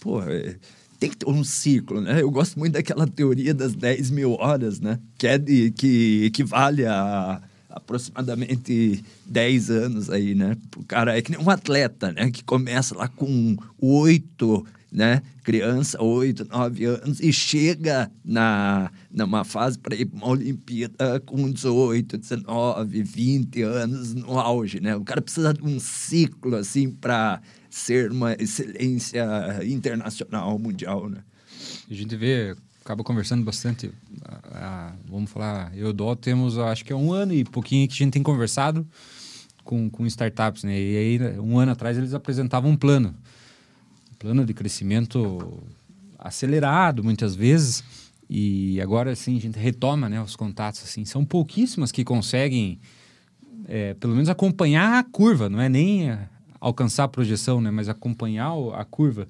pô, 0.00 0.22
é, 0.22 0.56
tem 0.98 1.10
que 1.10 1.16
ter 1.16 1.28
um 1.28 1.44
ciclo, 1.44 2.00
né? 2.00 2.22
Eu 2.22 2.30
gosto 2.30 2.58
muito 2.58 2.72
daquela 2.72 3.06
teoria 3.06 3.52
das 3.52 3.74
10 3.74 4.10
mil 4.10 4.32
horas, 4.32 4.80
né? 4.80 4.98
Que, 5.18 5.26
é 5.26 5.38
de, 5.38 5.70
que 5.72 6.24
equivale 6.24 6.86
a 6.86 7.42
aproximadamente 7.70 9.04
10 9.26 9.70
anos 9.70 10.10
aí, 10.10 10.34
né? 10.34 10.56
O 10.76 10.84
cara 10.84 11.16
é 11.16 11.22
que 11.22 11.30
nem 11.30 11.40
um 11.40 11.50
atleta, 11.50 12.12
né? 12.12 12.30
Que 12.30 12.44
começa 12.44 12.96
lá 12.96 13.08
com 13.08 13.56
8 13.80 14.66
né? 14.92 15.22
Criança, 15.44 16.02
8, 16.02 16.46
9 16.46 16.84
anos, 16.84 17.20
e 17.20 17.32
chega 17.32 18.10
na, 18.24 18.90
numa 19.10 19.44
fase 19.44 19.78
para 19.78 19.94
ir 19.94 20.06
para 20.06 20.16
uma 20.16 20.28
Olimpíada 20.28 21.20
com 21.20 21.50
18, 21.50 22.18
19, 22.18 23.02
20 23.02 23.62
anos 23.62 24.14
no 24.14 24.38
auge, 24.38 24.80
né? 24.80 24.96
O 24.96 25.04
cara 25.04 25.22
precisa 25.22 25.54
de 25.54 25.62
um 25.62 25.78
ciclo, 25.78 26.56
assim, 26.56 26.90
para 26.90 27.40
ser 27.68 28.10
uma 28.10 28.32
excelência 28.34 29.24
internacional, 29.64 30.58
mundial, 30.58 31.08
né? 31.08 31.22
A 31.88 31.94
gente 31.94 32.16
vê, 32.16 32.56
acaba 32.90 33.04
conversando 33.04 33.44
bastante, 33.44 33.88
vamos 35.08 35.30
falar, 35.30 35.70
eu 35.76 35.86
e 35.86 35.90
o 35.90 35.92
Dó 35.92 36.16
temos, 36.16 36.58
acho 36.58 36.84
que 36.84 36.92
é 36.92 36.96
um 36.96 37.12
ano 37.12 37.32
e 37.32 37.44
pouquinho 37.44 37.86
que 37.86 37.94
a 37.94 37.96
gente 37.96 38.12
tem 38.12 38.22
conversado 38.22 38.84
com, 39.62 39.88
com 39.88 40.04
startups, 40.06 40.64
né? 40.64 40.76
E 40.76 40.96
aí, 40.96 41.38
um 41.38 41.56
ano 41.56 41.70
atrás, 41.70 41.96
eles 41.96 42.14
apresentavam 42.14 42.72
um 42.72 42.76
plano. 42.76 43.14
Plano 44.18 44.44
de 44.44 44.52
crescimento 44.52 45.62
acelerado 46.18 47.04
muitas 47.04 47.36
vezes. 47.36 47.84
E 48.28 48.80
agora 48.80 49.12
assim 49.12 49.36
a 49.36 49.40
gente 49.40 49.58
retoma 49.58 50.08
né, 50.08 50.20
os 50.20 50.34
contatos 50.34 50.82
assim. 50.82 51.04
São 51.04 51.24
pouquíssimas 51.24 51.90
que 51.90 52.04
conseguem 52.04 52.78
é, 53.66 53.94
pelo 53.94 54.14
menos 54.14 54.28
acompanhar 54.28 54.98
a 54.98 55.04
curva. 55.04 55.48
Não 55.48 55.60
é 55.60 55.68
nem 55.68 56.16
alcançar 56.60 57.04
a 57.04 57.08
projeção 57.08 57.60
né 57.60 57.70
mas 57.70 57.88
acompanhar 57.88 58.52
a 58.74 58.84
curva 58.84 59.26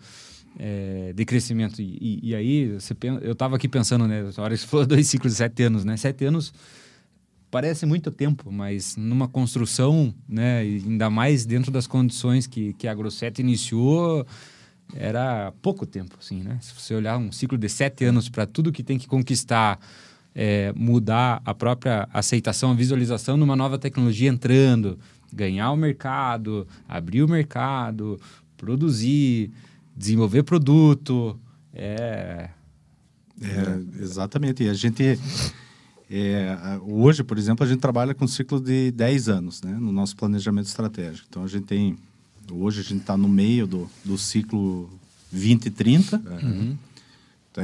é, 0.58 1.12
de 1.14 1.24
crescimento 1.24 1.80
e, 1.80 2.20
e, 2.22 2.34
aí 2.34 2.72
você, 2.72 2.94
eu 3.22 3.32
estava 3.32 3.56
aqui 3.56 3.68
pensando 3.68 4.06
né 4.06 4.24
a 4.36 4.42
hora 4.42 4.56
você 4.56 4.66
falou 4.66 4.84
dois 4.86 5.06
ciclos 5.06 5.32
de 5.32 5.38
sete 5.38 5.62
anos 5.62 5.84
né 5.84 5.96
sete 5.96 6.24
anos 6.24 6.52
parece 7.50 7.84
muito 7.84 8.10
tempo, 8.10 8.50
mas 8.50 8.96
numa 8.96 9.26
construção, 9.26 10.14
né, 10.28 10.60
ainda 10.60 11.10
mais 11.10 11.44
dentro 11.44 11.72
das 11.72 11.86
condições 11.86 12.46
que, 12.46 12.72
que 12.74 12.86
a 12.86 12.92
AgroSet 12.92 13.40
iniciou, 13.40 14.24
era 14.94 15.52
pouco 15.60 15.84
tempo, 15.84 16.16
assim, 16.20 16.42
né? 16.42 16.58
Se 16.60 16.72
você 16.74 16.94
olhar 16.94 17.16
um 17.16 17.30
ciclo 17.30 17.56
de 17.56 17.68
sete 17.68 18.04
anos 18.04 18.28
para 18.28 18.46
tudo 18.46 18.72
que 18.72 18.82
tem 18.82 18.98
que 18.98 19.06
conquistar, 19.06 19.78
é, 20.34 20.72
mudar 20.74 21.40
a 21.44 21.54
própria 21.54 22.08
aceitação, 22.12 22.70
a 22.70 22.74
visualização 22.74 23.36
numa 23.36 23.54
nova 23.54 23.78
tecnologia 23.78 24.28
entrando, 24.28 24.98
ganhar 25.32 25.70
o 25.70 25.76
mercado, 25.76 26.66
abrir 26.88 27.22
o 27.22 27.28
mercado, 27.28 28.20
produzir, 28.56 29.52
desenvolver 30.00 30.42
produto, 30.42 31.38
é... 31.72 32.50
é 33.40 34.02
exatamente. 34.02 34.64
E 34.64 34.68
a 34.68 34.74
gente... 34.74 35.18
É, 36.12 36.56
hoje, 36.82 37.22
por 37.22 37.38
exemplo, 37.38 37.64
a 37.64 37.68
gente 37.68 37.78
trabalha 37.78 38.12
com 38.14 38.24
um 38.24 38.28
ciclo 38.28 38.60
de 38.60 38.90
10 38.90 39.28
anos 39.28 39.62
né, 39.62 39.76
no 39.78 39.92
nosso 39.92 40.16
planejamento 40.16 40.66
estratégico. 40.66 41.28
Então, 41.30 41.44
a 41.44 41.46
gente 41.46 41.66
tem 41.66 41.96
Hoje 42.52 42.80
a 42.80 42.82
gente 42.82 43.00
está 43.00 43.16
no 43.16 43.28
meio 43.28 43.66
do, 43.66 43.88
do 44.04 44.18
ciclo 44.18 44.90
2030. 45.30 46.16
Uhum. 46.16 46.76
Tá, 47.52 47.62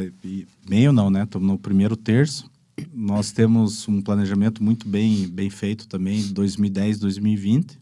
meio 0.68 0.92
não, 0.92 1.10
né? 1.10 1.24
Estamos 1.24 1.48
no 1.48 1.58
primeiro 1.58 1.96
terço. 1.96 2.48
Nós 2.94 3.32
temos 3.32 3.88
um 3.88 4.00
planejamento 4.00 4.62
muito 4.62 4.86
bem, 4.88 5.26
bem 5.28 5.50
feito 5.50 5.88
também, 5.88 6.22
2010, 6.32 6.98
2020. 6.98 7.78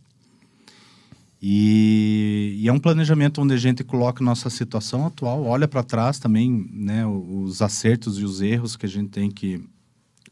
E, 1.47 2.57
e, 2.59 2.69
é 2.69 2.73
um 2.73 2.79
planejamento 2.79 3.43
onde 3.43 3.53
a 3.53 3.59
gente 3.59 3.85
coloca 3.85 4.25
nossa 4.25 4.49
situação 4.49 5.07
atual, 5.07 5.45
olha 5.45 5.69
para 5.69 5.83
trás 5.83 6.19
também, 6.19 6.67
né, 6.73 7.07
os 7.07 7.61
acertos 7.61 8.19
e 8.19 8.25
os 8.25 8.41
erros 8.41 8.79
que 8.79 8.87
a 8.87 8.89
gente 8.89 9.11
tem 9.11 9.31
que 9.31 9.63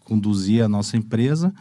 conduzir 0.00 0.64
a 0.64 0.68
nossa 0.68 0.96
empresa. 0.96 1.52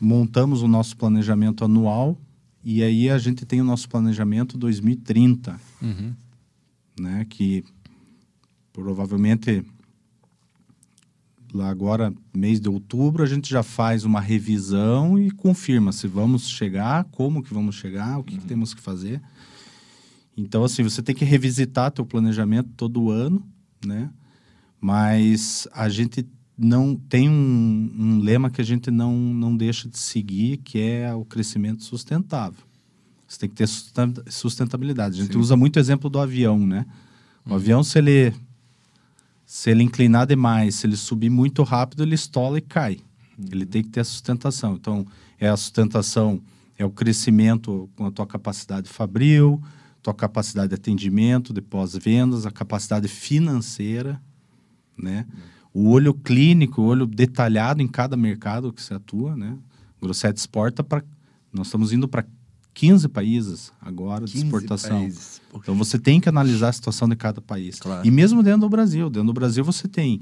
Montamos 0.00 0.60
o 0.60 0.66
nosso 0.66 0.96
planejamento 0.96 1.64
anual 1.64 2.18
e 2.64 2.82
aí 2.82 3.08
a 3.08 3.16
gente 3.16 3.46
tem 3.46 3.60
o 3.60 3.64
nosso 3.64 3.88
planejamento 3.88 4.58
2030, 4.58 5.60
uhum. 5.80 6.12
né? 6.98 7.24
Que 7.30 7.64
provavelmente 8.72 9.64
lá 11.52 11.68
agora, 11.68 12.12
mês 12.34 12.60
de 12.60 12.68
outubro, 12.68 13.22
a 13.22 13.26
gente 13.26 13.48
já 13.48 13.62
faz 13.62 14.04
uma 14.04 14.20
revisão 14.20 15.18
e 15.18 15.30
confirma 15.30 15.92
se 15.92 16.06
vamos 16.06 16.48
chegar, 16.48 17.04
como 17.04 17.42
que 17.42 17.52
vamos 17.52 17.76
chegar, 17.76 18.18
o 18.18 18.24
que, 18.24 18.34
uhum. 18.34 18.40
que 18.40 18.46
temos 18.46 18.74
que 18.74 18.80
fazer. 18.80 19.20
Então, 20.36 20.62
assim, 20.62 20.82
você 20.82 21.02
tem 21.02 21.14
que 21.14 21.24
revisitar 21.24 21.90
teu 21.90 22.06
planejamento 22.06 22.70
todo 22.76 23.10
ano, 23.10 23.44
né? 23.84 24.10
Mas 24.80 25.66
a 25.72 25.88
gente 25.88 26.24
não 26.56 26.94
tem 26.94 27.28
um, 27.28 27.94
um, 27.98 28.18
lema 28.20 28.50
que 28.50 28.60
a 28.60 28.64
gente 28.64 28.90
não, 28.90 29.16
não 29.16 29.56
deixa 29.56 29.88
de 29.88 29.98
seguir, 29.98 30.58
que 30.58 30.80
é 30.80 31.12
o 31.14 31.24
crescimento 31.24 31.82
sustentável. 31.82 32.62
Você 33.26 33.40
tem 33.40 33.48
que 33.48 33.56
ter 33.56 33.68
sustentabilidade. 34.30 35.20
A 35.20 35.24
gente 35.24 35.34
Sim. 35.34 35.38
usa 35.38 35.56
muito 35.56 35.76
o 35.76 35.80
exemplo 35.80 36.08
do 36.08 36.18
avião, 36.18 36.64
né? 36.66 36.86
O 37.44 37.52
hum. 37.52 37.54
avião, 37.56 37.82
se 37.82 37.98
ele, 37.98 38.32
se 39.48 39.70
ele 39.70 39.82
inclinar 39.82 40.26
demais, 40.26 40.74
se 40.74 40.86
ele 40.86 40.96
subir 40.96 41.30
muito 41.30 41.62
rápido, 41.62 42.02
ele 42.02 42.14
estola 42.14 42.58
e 42.58 42.60
cai. 42.60 42.98
Hum. 43.38 43.46
Ele 43.50 43.64
tem 43.64 43.82
que 43.82 43.88
ter 43.88 44.00
a 44.00 44.04
sustentação. 44.04 44.74
Então, 44.74 45.06
é 45.40 45.48
a 45.48 45.56
sustentação, 45.56 46.42
é 46.76 46.84
o 46.84 46.90
crescimento 46.90 47.88
com 47.96 48.04
a 48.04 48.10
tua 48.10 48.26
capacidade 48.26 48.90
fabril, 48.90 49.62
tua 50.02 50.12
capacidade 50.12 50.68
de 50.68 50.74
atendimento, 50.74 51.54
de 51.54 51.62
pós-vendas, 51.62 52.44
a 52.44 52.50
capacidade 52.50 53.08
financeira, 53.08 54.20
né? 54.96 55.24
Hum 55.32 55.58
o 55.72 55.90
olho 55.90 56.12
clínico, 56.12 56.82
o 56.82 56.86
olho 56.86 57.06
detalhado 57.06 57.80
em 57.80 57.86
cada 57.86 58.16
mercado 58.16 58.72
que 58.72 58.82
você 58.82 58.94
atua, 58.94 59.36
né? 59.36 59.56
Grosset 60.02 60.36
exporta 60.36 60.82
para... 60.82 61.04
Nós 61.52 61.68
estamos 61.68 61.92
indo 61.92 62.08
para 62.08 62.26
15 62.78 63.08
países 63.08 63.72
agora 63.80 64.24
de 64.24 64.36
exportação. 64.36 65.00
Países. 65.00 65.40
Então 65.52 65.74
você 65.74 65.98
tem 65.98 66.20
que 66.20 66.28
analisar 66.28 66.68
a 66.68 66.72
situação 66.72 67.08
de 67.08 67.16
cada 67.16 67.40
país. 67.40 67.80
Claro. 67.80 68.06
E 68.06 68.10
mesmo 68.10 68.40
dentro 68.40 68.60
do 68.60 68.68
Brasil. 68.68 69.10
Dentro 69.10 69.26
do 69.26 69.32
Brasil 69.32 69.64
você 69.64 69.88
tem 69.88 70.20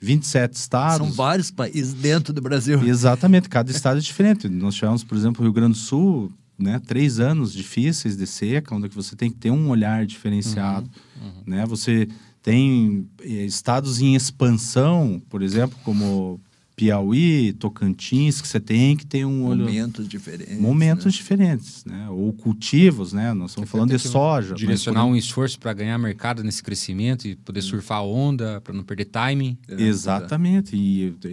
27 0.00 0.54
estados. 0.54 1.06
São 1.06 1.14
vários 1.14 1.50
países 1.50 1.92
dentro 1.92 2.32
do 2.32 2.40
Brasil. 2.40 2.82
Exatamente, 2.82 3.50
cada 3.50 3.68
estado 3.70 3.98
é 3.98 4.00
diferente. 4.00 4.48
Nós 4.48 4.74
tivemos, 4.74 5.04
por 5.04 5.18
exemplo, 5.18 5.42
o 5.42 5.44
Rio 5.44 5.52
Grande 5.52 5.72
do 5.72 5.78
Sul, 5.78 6.32
né, 6.58 6.80
três 6.86 7.20
anos 7.20 7.52
difíceis 7.52 8.16
de 8.16 8.26
seca, 8.26 8.74
onde 8.74 8.88
você 8.88 9.14
tem 9.14 9.30
que 9.30 9.36
ter 9.36 9.50
um 9.50 9.68
olhar 9.68 10.06
diferenciado, 10.06 10.88
Uhum, 11.20 11.42
né? 11.44 11.66
Você 11.66 12.08
tem 12.42 13.06
eh, 13.20 13.44
estados 13.44 14.00
em 14.00 14.14
expansão, 14.14 15.20
por 15.28 15.42
exemplo, 15.42 15.76
como 15.84 16.40
Piauí, 16.78 17.52
Tocantins, 17.54 18.40
que 18.40 18.46
você 18.46 18.60
tem 18.60 18.96
que 18.96 19.04
ter 19.04 19.24
um 19.24 19.44
olho 19.46 19.64
Momentos 19.64 20.08
diferentes. 20.08 20.60
momentos 20.60 21.04
né? 21.06 21.10
diferentes, 21.10 21.84
né? 21.84 22.08
Ou 22.08 22.32
cultivos, 22.32 23.12
né? 23.12 23.32
Nós 23.34 23.50
estamos 23.50 23.68
falando 23.68 23.90
de 23.90 23.98
soja. 23.98 24.50
mas, 24.52 24.60
Direcionar 24.60 25.02
por 25.02 25.08
um 25.10 25.16
esforço 25.16 25.58
para 25.58 25.72
ganhar 25.72 25.98
mercado 25.98 26.44
nesse 26.44 26.62
crescimento 26.62 27.26
e 27.26 27.34
poder 27.34 27.62
surfar 27.62 27.98
a 27.98 28.02
onda, 28.02 28.60
para 28.60 28.72
não 28.72 28.84
perder 28.84 29.06
timing. 29.06 29.58
É, 29.66 29.82
Exatamente. 29.82 30.76
E, 30.76 31.12
e, 31.24 31.28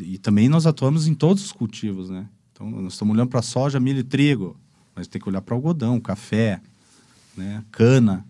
e- 0.00 0.14
e 0.14 0.18
também 0.18 0.48
nós 0.48 0.66
atuamos 0.66 1.06
em 1.06 1.14
todos 1.14 1.44
os 1.44 1.52
cultivos, 1.52 2.10
né? 2.10 2.26
Então, 2.52 2.68
nós 2.68 2.94
estamos 2.94 3.14
olhando 3.14 3.28
para 3.28 3.40
soja, 3.40 3.78
milho 3.78 4.00
e 4.00 4.04
trigo, 4.04 4.58
mas 4.96 5.06
tem 5.06 5.22
que 5.22 5.28
olhar 5.28 5.42
para 5.42 5.54
algodão, 5.54 6.00
café, 6.00 6.60
né? 7.36 7.62
cana. 7.70 8.26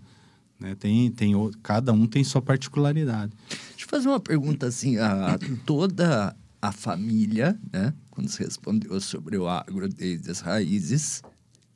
Né? 0.61 0.77
Tem, 0.79 1.11
tem, 1.11 1.33
cada 1.63 1.93
um 1.95 2.07
tem 2.07 2.23
sua 2.23 2.41
particularidade. 2.43 3.33
Deixa 3.49 3.85
eu 3.85 3.89
fazer 3.89 4.09
uma 4.09 4.21
pergunta 4.21 4.67
assim. 4.67 4.97
A, 4.99 5.37
toda 5.67 6.37
a 6.63 6.71
família, 6.71 7.59
né? 7.73 7.93
Quando 8.11 8.29
você 8.29 8.45
respondeu 8.45 9.01
sobre 9.01 9.37
o 9.37 9.49
agro 9.49 9.89
desde 9.89 10.31
as 10.31 10.39
raízes, 10.41 11.21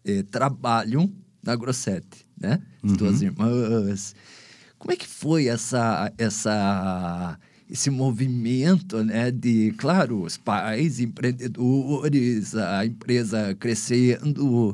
eh, 0.05 0.23
trabalham 0.23 1.13
na 1.43 1.57
Grossetti, 1.57 2.25
né? 2.41 2.63
As 2.85 2.91
Uhum. 2.93 2.97
duas 2.97 3.21
irmãs. 3.21 4.15
Como 4.79 4.93
é 4.93 4.97
que 4.97 5.07
foi 5.09 5.47
essa, 5.49 6.13
essa, 6.17 7.39
esse 7.69 7.91
movimento, 7.91 9.03
né? 9.03 9.31
De, 9.33 9.73
claro, 9.77 10.23
os 10.23 10.37
pais, 10.37 11.01
empreendedores, 11.01 12.55
a 12.55 12.87
empresa 12.87 13.55
crescendo... 13.59 14.73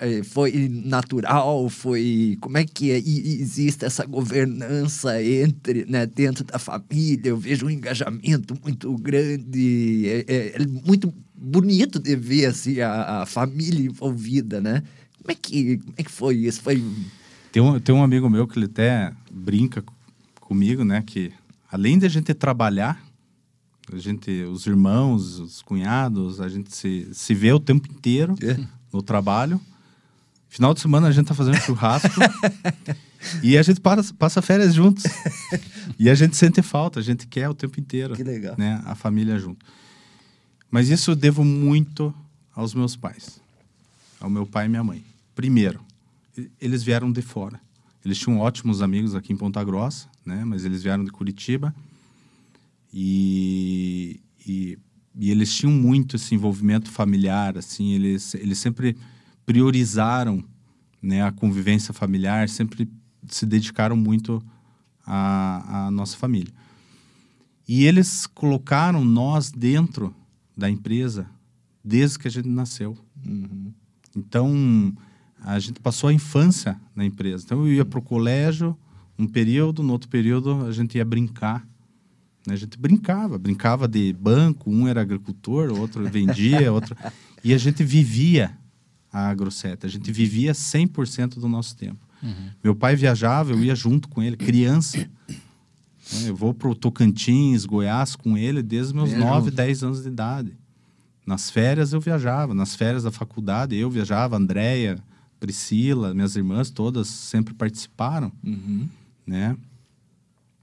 Eh, 0.00 0.22
foi 0.22 0.68
natural, 0.84 1.68
foi 1.68 2.38
como 2.40 2.56
é 2.58 2.64
que 2.64 2.90
é? 2.90 2.98
E- 3.00 3.40
existe 3.40 3.84
essa 3.84 4.04
governança 4.06 5.22
entre, 5.22 5.84
né, 5.86 6.06
dentro 6.06 6.44
da 6.44 6.58
família. 6.58 7.30
Eu 7.30 7.36
vejo 7.36 7.66
um 7.66 7.70
engajamento 7.70 8.56
muito 8.62 8.92
grande, 8.96 10.04
é, 10.06 10.24
é- 10.28 10.62
é 10.62 10.66
muito 10.66 11.12
bonito 11.34 11.98
de 11.98 12.14
ver 12.16 12.46
assim 12.46 12.80
a, 12.80 13.22
a 13.22 13.26
família 13.26 13.84
envolvida, 13.86 14.60
né? 14.60 14.82
Como 15.20 15.30
é 15.30 15.34
que 15.34 15.78
como 15.78 15.94
é 15.96 16.02
que 16.02 16.10
foi 16.10 16.36
isso? 16.36 16.62
Foi 16.62 16.82
Tem 17.52 17.62
um, 17.62 17.78
tem 17.80 17.94
um 17.94 18.02
amigo 18.02 18.28
meu 18.30 18.46
que 18.46 18.58
ele 18.58 18.66
até 18.66 19.12
brinca 19.30 19.82
comigo, 20.40 20.84
né? 20.84 21.02
Que 21.04 21.32
além 21.70 21.98
de 21.98 22.06
a 22.06 22.08
gente 22.08 22.32
trabalhar, 22.32 23.02
a 23.92 23.98
gente, 23.98 24.30
os 24.44 24.66
irmãos, 24.66 25.38
os 25.38 25.62
cunhados, 25.62 26.40
a 26.40 26.48
gente 26.48 26.74
se, 26.74 27.08
se 27.12 27.34
vê 27.34 27.52
o 27.52 27.60
tempo 27.60 27.88
inteiro 27.90 28.34
É. 28.42 28.56
no 28.92 29.02
trabalho. 29.02 29.60
Final 30.48 30.72
de 30.72 30.80
semana 30.80 31.08
a 31.08 31.12
gente 31.12 31.26
tá 31.26 31.34
fazendo 31.34 31.56
churrasco 31.56 32.08
e 33.42 33.58
a 33.58 33.62
gente 33.62 33.80
para, 33.80 34.02
passa 34.18 34.40
férias 34.40 34.74
juntos. 34.74 35.04
e 35.98 36.08
a 36.08 36.14
gente 36.14 36.36
sente 36.36 36.62
falta, 36.62 37.00
a 37.00 37.02
gente 37.02 37.26
quer 37.26 37.48
o 37.48 37.54
tempo 37.54 37.78
inteiro. 37.80 38.14
Que 38.14 38.22
legal. 38.22 38.54
Né? 38.56 38.80
A 38.84 38.94
família 38.94 39.38
junto. 39.38 39.64
Mas 40.70 40.88
isso 40.88 41.10
eu 41.10 41.16
devo 41.16 41.44
muito 41.44 42.14
aos 42.54 42.74
meus 42.74 42.96
pais, 42.96 43.40
ao 44.20 44.30
meu 44.30 44.46
pai 44.46 44.66
e 44.66 44.68
minha 44.68 44.84
mãe. 44.84 45.04
Primeiro, 45.34 45.80
eles 46.60 46.82
vieram 46.82 47.12
de 47.12 47.22
fora. 47.22 47.60
Eles 48.04 48.18
tinham 48.18 48.38
ótimos 48.38 48.82
amigos 48.82 49.14
aqui 49.14 49.32
em 49.32 49.36
Ponta 49.36 49.62
Grossa, 49.64 50.08
né? 50.24 50.44
Mas 50.44 50.64
eles 50.64 50.82
vieram 50.82 51.04
de 51.04 51.10
Curitiba 51.10 51.74
e, 52.92 54.20
e, 54.46 54.78
e 55.16 55.30
eles 55.30 55.54
tinham 55.54 55.72
muito 55.72 56.16
esse 56.16 56.34
envolvimento 56.34 56.90
familiar, 56.90 57.56
assim. 57.56 57.92
Eles, 57.92 58.34
eles 58.34 58.58
sempre 58.58 58.96
priorizaram, 59.44 60.44
né? 61.02 61.22
A 61.22 61.32
convivência 61.32 61.94
familiar, 61.94 62.48
sempre 62.48 62.88
se 63.26 63.46
dedicaram 63.46 63.96
muito 63.96 64.42
à, 65.04 65.86
à 65.86 65.90
nossa 65.90 66.16
família. 66.16 66.52
E 67.66 67.84
eles 67.84 68.26
colocaram 68.26 69.04
nós 69.04 69.50
dentro 69.50 70.14
da 70.56 70.70
empresa 70.70 71.26
desde 71.82 72.18
que 72.18 72.28
a 72.28 72.30
gente 72.30 72.48
nasceu. 72.48 72.96
Então, 74.14 74.92
a 75.40 75.58
gente 75.58 75.80
passou 75.80 76.08
a 76.08 76.12
infância 76.12 76.80
na 76.94 77.04
empresa. 77.04 77.44
Então, 77.44 77.66
eu 77.66 77.72
ia 77.72 77.84
para 77.84 77.98
o 77.98 78.02
colégio 78.02 78.76
um 79.18 79.26
período, 79.26 79.82
no 79.82 79.92
outro 79.92 80.08
período 80.08 80.66
a 80.66 80.72
gente 80.72 80.96
ia 80.96 81.04
brincar. 81.04 81.66
Né? 82.46 82.54
A 82.54 82.56
gente 82.56 82.78
brincava, 82.78 83.38
brincava 83.38 83.86
de 83.88 84.12
banco, 84.12 84.70
um 84.70 84.86
era 84.88 85.00
agricultor, 85.00 85.70
outro 85.78 86.08
vendia, 86.08 86.70
outro... 86.72 86.96
E 87.44 87.52
a 87.54 87.58
gente 87.58 87.84
vivia 87.84 88.56
a 89.12 89.28
agroseta, 89.28 89.86
a 89.86 89.90
gente 89.90 90.10
vivia 90.12 90.52
100% 90.52 91.34
do 91.38 91.48
nosso 91.48 91.76
tempo. 91.76 91.98
Meu 92.64 92.74
pai 92.74 92.96
viajava, 92.96 93.52
eu 93.52 93.62
ia 93.62 93.74
junto 93.74 94.08
com 94.08 94.20
ele, 94.22 94.36
criança. 94.36 94.98
né? 94.98 96.28
Eu 96.28 96.34
vou 96.34 96.52
para 96.54 96.68
o 96.68 96.74
Tocantins, 96.74 97.64
Goiás 97.64 98.16
com 98.16 98.36
ele 98.36 98.62
desde 98.62 98.94
meus 98.94 99.10
Ia 99.10 99.18
9, 99.18 99.44
junto. 99.50 99.56
10 99.56 99.82
anos 99.84 100.02
de 100.02 100.08
idade. 100.08 100.56
Nas 101.26 101.50
férias 101.50 101.92
eu 101.92 102.00
viajava, 102.00 102.54
nas 102.54 102.74
férias 102.74 103.02
da 103.04 103.10
faculdade 103.12 103.76
eu 103.76 103.90
viajava, 103.90 104.36
Andréia, 104.36 104.98
Priscila, 105.38 106.14
minhas 106.14 106.34
irmãs 106.36 106.70
todas 106.70 107.06
sempre 107.08 107.52
participaram, 107.54 108.32
Uhum. 108.42 108.88
né? 109.26 109.56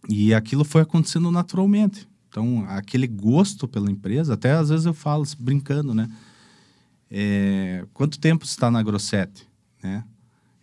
E 0.09 0.33
aquilo 0.33 0.63
foi 0.65 0.81
acontecendo 0.81 1.31
naturalmente. 1.31 2.07
Então, 2.29 2.65
aquele 2.67 3.07
gosto 3.07 3.67
pela 3.67 3.91
empresa, 3.91 4.33
até 4.33 4.51
às 4.53 4.69
vezes 4.69 4.85
eu 4.85 4.93
falo 4.93 5.23
brincando, 5.39 5.93
né? 5.93 6.09
É, 7.09 7.85
quanto 7.93 8.19
tempo 8.19 8.45
você 8.45 8.51
está 8.53 8.71
na 8.71 8.81
Grossetti, 8.81 9.47
né? 9.83 10.03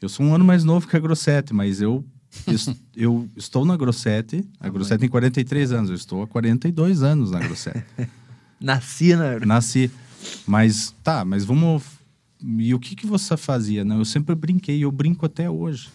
Eu 0.00 0.08
sou 0.08 0.24
um 0.26 0.34
ano 0.34 0.44
mais 0.44 0.64
novo 0.64 0.88
que 0.88 0.96
a 0.96 1.00
Grossetti, 1.00 1.52
mas 1.54 1.80
eu, 1.80 2.04
es- 2.48 2.74
eu 2.96 3.28
estou 3.36 3.64
na 3.64 3.76
Grossetti, 3.76 4.44
a 4.58 4.68
Grossetti 4.68 5.00
tem 5.00 5.08
43 5.08 5.72
anos, 5.72 5.90
eu 5.90 5.96
estou 5.96 6.22
há 6.22 6.26
42 6.26 7.02
anos 7.02 7.30
na 7.30 7.38
Grossetti. 7.38 7.84
Nasci 8.60 9.14
na 9.14 9.38
Nasci. 9.46 9.90
Mas, 10.46 10.94
tá, 11.02 11.24
mas 11.24 11.44
vamos. 11.44 11.82
E 12.42 12.74
o 12.74 12.78
que, 12.80 12.94
que 12.96 13.06
você 13.06 13.36
fazia? 13.36 13.84
Não, 13.84 13.98
eu 13.98 14.04
sempre 14.04 14.34
brinquei, 14.34 14.82
eu 14.84 14.90
brinco 14.92 15.24
até 15.24 15.48
hoje. 15.48 15.88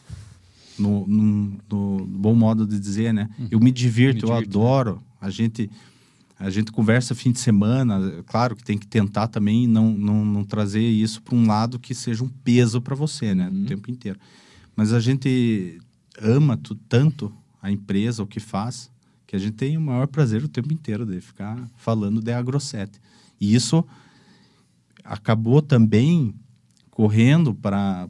No, 0.78 1.08
no, 1.08 1.58
no 1.70 2.06
bom 2.06 2.36
modo 2.36 2.68
de 2.68 2.80
dizer, 2.80 3.14
né? 3.14 3.30
Eu 3.50 3.60
me 3.60 3.72
divirto, 3.72 4.26
Me 4.26 4.32
eu 4.32 4.36
divirto, 4.36 4.60
adoro. 4.60 5.04
A 5.22 5.30
gente, 5.30 5.70
a 6.38 6.50
gente 6.50 6.72
conversa 6.72 7.16
fim 7.16 7.32
de 7.32 7.40
semana. 7.40 8.24
Claro 8.26 8.56
que 8.56 8.64
tem 8.64 8.78
que 8.78 8.88
tentar 8.88 9.28
também 9.28 9.68
não, 9.68 9.92
não, 9.92 10.26
não 10.26 10.44
trazer 10.44 10.82
isso 10.82 11.22
para 11.22 11.36
um 11.36 11.48
lado 11.48 11.80
que 11.80 11.96
seja 11.96 12.24
um 12.24 12.30
peso 12.30 12.82
para 12.82 12.96
você, 12.96 13.34
né? 13.34 13.50
O 13.50 13.66
tempo 13.66 13.90
inteiro. 13.90 14.20
Mas 14.76 14.92
a 14.92 15.00
gente 15.00 15.80
ama 16.22 16.60
tanto 16.90 17.34
a 17.62 17.72
empresa, 17.72 18.22
o 18.22 18.28
que 18.28 18.40
faz, 18.40 18.92
que 19.26 19.36
a 19.36 19.40
gente 19.40 19.54
tem 19.54 19.78
o 19.78 19.82
maior 19.82 20.08
prazer 20.08 20.44
o 20.44 20.48
tempo 20.48 20.72
inteiro 20.72 21.06
de 21.06 21.20
ficar 21.22 21.58
falando 21.78 22.22
de 22.22 22.32
Agrosset. 22.32 23.00
E 23.40 23.56
isso 23.56 23.84
acabou 25.04 25.62
também 25.62 26.36
correndo 26.96 27.54
para 27.54 28.08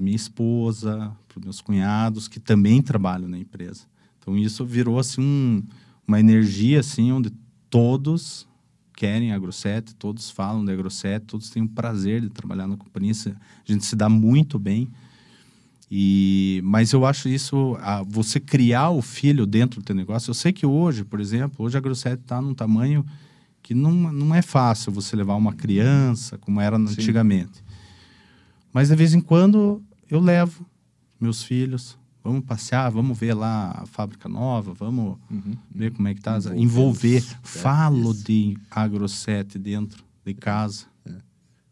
minha 0.00 0.16
esposa, 0.16 1.12
para 1.28 1.40
meus 1.40 1.60
cunhados, 1.60 2.26
que 2.26 2.40
também 2.40 2.82
trabalham 2.82 3.28
na 3.28 3.38
empresa. 3.38 3.84
Então, 4.18 4.36
isso 4.36 4.66
virou 4.66 4.98
assim, 4.98 5.22
um, 5.22 5.62
uma 6.06 6.18
energia 6.18 6.80
assim, 6.80 7.12
onde 7.12 7.30
todos 7.70 8.44
querem 8.96 9.30
Agrosset, 9.30 9.94
todos 9.94 10.30
falam 10.30 10.64
de 10.64 10.72
Agrosset, 10.72 11.24
todos 11.24 11.48
têm 11.48 11.62
o 11.62 11.68
prazer 11.68 12.20
de 12.22 12.28
trabalhar 12.28 12.66
na 12.66 12.76
companhia. 12.76 13.12
A 13.24 13.72
gente 13.72 13.86
se 13.86 13.94
dá 13.94 14.08
muito 14.08 14.58
bem. 14.58 14.90
E, 15.88 16.60
mas 16.64 16.92
eu 16.92 17.06
acho 17.06 17.28
isso, 17.28 17.76
a, 17.80 18.02
você 18.02 18.40
criar 18.40 18.90
o 18.90 19.00
filho 19.00 19.46
dentro 19.46 19.80
do 19.80 19.84
teu 19.84 19.94
negócio. 19.94 20.30
Eu 20.30 20.34
sei 20.34 20.52
que 20.52 20.66
hoje, 20.66 21.04
por 21.04 21.20
exemplo, 21.20 21.64
hoje 21.64 21.78
a 21.78 21.80
Grosset 21.80 22.20
está 22.20 22.42
num 22.42 22.52
tamanho 22.52 23.06
que 23.62 23.74
não, 23.74 23.92
não 23.92 24.34
é 24.34 24.42
fácil 24.42 24.90
você 24.90 25.14
levar 25.14 25.36
uma 25.36 25.52
criança, 25.52 26.36
como 26.36 26.60
era 26.60 26.76
antigamente. 26.76 27.62
Mas 28.72 28.88
de 28.88 28.96
vez 28.96 29.14
em 29.14 29.20
quando 29.20 29.82
eu 30.10 30.20
levo 30.20 30.64
meus 31.20 31.42
filhos, 31.42 31.96
vamos 32.24 32.44
passear, 32.44 32.90
vamos 32.90 33.18
ver 33.18 33.34
lá 33.34 33.70
a 33.82 33.86
fábrica 33.86 34.28
nova, 34.28 34.72
vamos 34.74 35.18
ver 35.74 35.92
como 35.92 36.08
é 36.08 36.14
que 36.14 36.20
tá, 36.20 36.36
Envolver 36.36 36.58
envolver. 36.58 37.18
os- 37.18 37.36
Falo 37.60 38.12
isso. 38.12 38.24
de 38.24 38.58
Agrosset 38.70 39.58
dentro 39.58 40.02
de 40.24 40.34
casa 40.34 40.86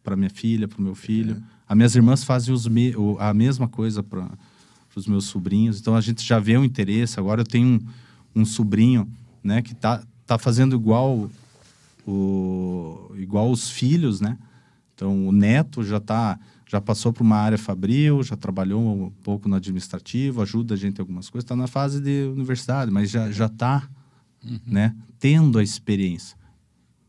para 0.02 0.16
minha 0.16 0.30
filha, 0.30 0.66
para 0.68 0.78
o 0.78 0.82
meu 0.82 0.94
filho. 0.94 1.42
As 1.68 1.76
minhas 1.76 1.94
irmãs 1.94 2.24
fazem 2.24 2.54
me- 2.70 2.94
a 3.18 3.32
mesma 3.32 3.68
coisa 3.68 4.02
para 4.02 4.28
os 4.94 5.06
meus 5.06 5.24
sobrinhos. 5.26 5.78
Então 5.80 5.94
a 5.94 6.00
gente 6.00 6.22
já 6.24 6.38
vê 6.40 6.56
o 6.56 6.64
interesse. 6.64 7.18
Agora 7.20 7.42
eu 7.42 7.46
tenho 7.46 7.80
um, 8.34 8.40
um 8.42 8.44
sobrinho, 8.44 9.08
né, 9.42 9.62
que 9.62 9.74
tá 9.74 10.02
tá 10.26 10.38
fazendo 10.38 10.76
igual 10.76 11.28
o 12.06 13.10
igual 13.16 13.50
os 13.50 13.68
filhos, 13.70 14.20
né? 14.20 14.38
Então 14.94 15.26
o 15.28 15.32
neto 15.32 15.82
já 15.82 15.98
tá 16.00 16.38
já 16.70 16.80
passou 16.80 17.12
para 17.12 17.24
uma 17.24 17.34
área 17.34 17.58
fabril, 17.58 18.22
já 18.22 18.36
trabalhou 18.36 18.80
um 18.80 19.10
pouco 19.10 19.48
no 19.48 19.56
administrativo, 19.56 20.40
ajuda 20.40 20.74
a 20.74 20.76
gente 20.76 20.98
em 20.98 21.00
algumas 21.00 21.28
coisas, 21.28 21.44
está 21.44 21.56
na 21.56 21.66
fase 21.66 22.00
de 22.00 22.30
universidade, 22.32 22.92
mas 22.92 23.10
já 23.10 23.28
já 23.32 23.46
está, 23.46 23.90
né, 24.64 24.94
tendo 25.18 25.58
a 25.58 25.64
experiência, 25.64 26.36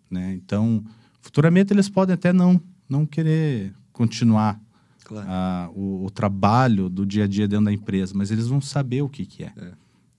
né? 0.09 0.33
Então, 0.33 0.83
futuramente 1.21 1.71
eles 1.71 1.87
podem 1.87 2.15
até 2.15 2.33
não 2.33 2.59
não 2.89 3.05
querer 3.05 3.71
continuar 3.93 4.59
Claro. 5.05 5.27
ah, 5.29 5.69
o, 5.75 6.05
o 6.05 6.09
trabalho 6.09 6.89
do 6.89 7.05
dia 7.05 7.25
a 7.25 7.27
dia 7.27 7.47
dentro 7.47 7.65
da 7.65 7.73
empresa, 7.73 8.13
mas 8.15 8.31
eles 8.31 8.47
vão 8.47 8.59
saber 8.61 9.03
o 9.03 9.09
que, 9.09 9.27
que 9.27 9.43
é. 9.43 9.53
É. 9.57 9.73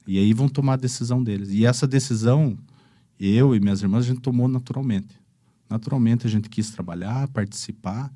E 0.06 0.18
aí 0.18 0.32
vão 0.32 0.48
tomar 0.48 0.74
a 0.74 0.76
decisão 0.76 1.22
deles. 1.22 1.50
E 1.50 1.66
essa 1.66 1.86
decisão, 1.86 2.56
eu 3.18 3.56
e 3.56 3.60
minhas 3.60 3.82
irmãs, 3.82 4.04
a 4.04 4.08
gente 4.08 4.20
tomou 4.20 4.46
naturalmente. 4.46 5.20
Naturalmente 5.68 6.26
a 6.26 6.30
gente 6.30 6.48
quis 6.48 6.70
trabalhar, 6.70 7.26
participar. 7.28 8.12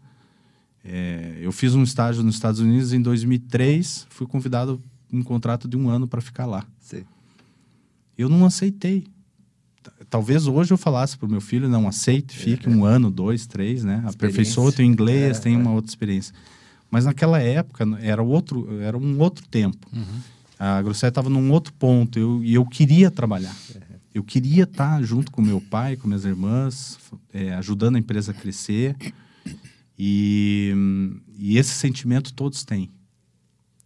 É, 0.88 1.38
eu 1.40 1.50
fiz 1.50 1.74
um 1.74 1.82
estágio 1.82 2.22
nos 2.22 2.36
Estados 2.36 2.60
Unidos 2.60 2.92
em 2.92 3.02
2003, 3.02 4.06
fui 4.08 4.26
convidado 4.26 4.80
um 5.12 5.22
contrato 5.22 5.66
de 5.66 5.76
um 5.76 5.88
ano 5.88 6.06
para 6.06 6.20
ficar 6.20 6.46
lá. 6.46 6.64
Sim. 6.80 7.02
Eu 8.16 8.28
não 8.28 8.46
aceitei. 8.46 9.04
Talvez 10.08 10.46
hoje 10.46 10.72
eu 10.72 10.76
falasse 10.78 11.16
para 11.16 11.26
o 11.26 11.30
meu 11.30 11.40
filho, 11.40 11.68
não 11.68 11.88
aceite, 11.88 12.36
fique 12.36 12.68
um 12.68 12.84
ano, 12.84 13.10
dois, 13.10 13.46
três, 13.46 13.84
né? 13.84 14.02
Aperfeiçoa 14.06 14.68
o 14.68 14.72
teu 14.72 14.84
inglês, 14.84 15.38
É, 15.38 15.40
tem 15.40 15.54
é. 15.54 15.58
uma 15.58 15.72
outra 15.72 15.90
experiência. 15.90 16.34
Mas 16.90 17.04
naquela 17.04 17.40
época 17.40 17.84
era 18.00 18.22
outro, 18.22 18.80
era 18.80 18.96
um 18.96 19.18
outro 19.18 19.46
tempo. 19.48 19.88
A 20.58 20.80
Grosset 20.82 21.08
estava 21.08 21.28
num 21.28 21.50
outro 21.50 21.72
ponto 21.74 22.18
eu, 22.18 22.42
e 22.44 22.54
eu 22.54 22.64
queria 22.64 23.10
trabalhar. 23.10 23.54
Eu 24.14 24.22
queria 24.24 24.62
estar 24.64 25.02
junto 25.02 25.30
com 25.30 25.42
meu 25.42 25.60
pai, 25.60 25.96
com 25.96 26.08
minhas 26.08 26.24
irmãs, 26.24 26.98
é, 27.32 27.52
ajudando 27.54 27.96
a 27.96 27.98
empresa 27.98 28.30
a 28.30 28.34
crescer. 28.34 28.96
E, 29.98 30.72
e 31.38 31.58
esse 31.58 31.70
sentimento 31.74 32.32
todos 32.34 32.64
têm. 32.64 32.90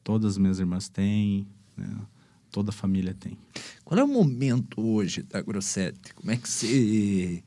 Todas 0.03 0.33
as 0.33 0.39
minhas 0.39 0.59
irmãs 0.59 0.89
têm, 0.89 1.47
né? 1.77 1.89
toda 2.51 2.71
a 2.71 2.73
família 2.73 3.15
tem. 3.19 3.39
Qual 3.85 3.99
é 3.99 4.05
o 4.05 4.09
momento 4.09 4.81
hoje 4.81 5.23
da 5.23 5.41
Grossetti? 5.41 6.15
Como 6.15 6.31
é 6.31 6.37
que 6.37 6.49
você. 6.49 7.43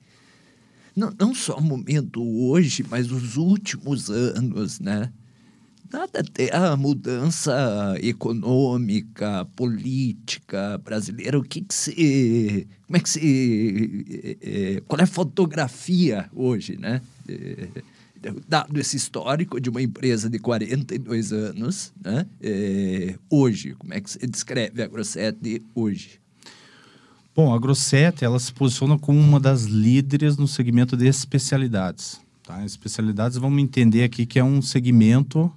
Não, 0.96 1.14
não 1.20 1.34
só 1.34 1.58
o 1.58 1.62
momento 1.62 2.24
hoje, 2.24 2.86
mas 2.88 3.12
os 3.12 3.36
últimos 3.36 4.10
anos, 4.10 4.80
né? 4.80 5.12
Nada 5.92 6.22
até 6.22 6.56
a 6.56 6.76
mudança 6.76 7.96
econômica, 8.02 9.46
política 9.56 10.78
brasileira. 10.80 11.38
O 11.38 11.44
que 11.44 11.62
que 11.62 11.74
você. 11.74 12.68
Como 12.88 12.98
é 12.98 13.00
que 13.00 13.10
você. 13.10 13.20
eh, 14.10 14.38
eh, 14.42 14.82
Qual 14.88 15.00
é 15.00 15.04
a 15.04 15.08
fotografia 15.08 16.30
hoje, 16.34 16.78
né? 16.78 17.02
Eh, 17.28 17.70
Dado 18.48 18.80
esse 18.80 18.96
histórico 18.98 19.60
de 19.60 19.70
uma 19.70 19.82
empresa 19.82 20.30
de 20.30 20.40
42 20.40 21.32
anos, 21.34 21.94
né? 22.04 22.26
Eh, 22.42 23.16
hoje, 23.30 23.74
como 23.76 23.94
é 23.94 24.00
que 24.02 24.10
você 24.10 24.26
descreve 24.28 24.82
a 24.82 24.88
Grossetti 24.88 25.62
hoje? 25.76 26.20
Bom, 27.36 27.54
a 27.54 27.58
Grosset, 27.60 28.24
ela 28.24 28.40
se 28.40 28.54
posiciona 28.54 28.98
como 28.98 29.20
uma 29.20 29.40
das 29.40 29.64
líderes 29.64 30.38
no 30.38 30.48
segmento 30.48 30.96
de 30.96 31.08
especialidades. 31.08 32.22
Tá? 32.46 32.64
Especialidades, 32.64 33.38
vamos 33.38 33.62
entender 33.62 34.04
aqui 34.04 34.26
que 34.26 34.38
é 34.38 34.44
um 34.44 34.62
segmento 34.62 35.52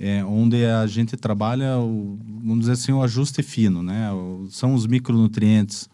é, 0.00 0.24
onde 0.24 0.64
a 0.64 0.86
gente 0.86 1.16
trabalha, 1.16 1.78
o, 1.78 2.18
vamos 2.44 2.60
dizer 2.60 2.72
assim, 2.72 2.92
o 2.92 3.02
ajuste 3.02 3.42
fino, 3.42 3.82
né? 3.82 4.10
O- 4.12 4.46
são 4.50 4.74
os 4.74 4.86
micronutrientes 4.86 5.88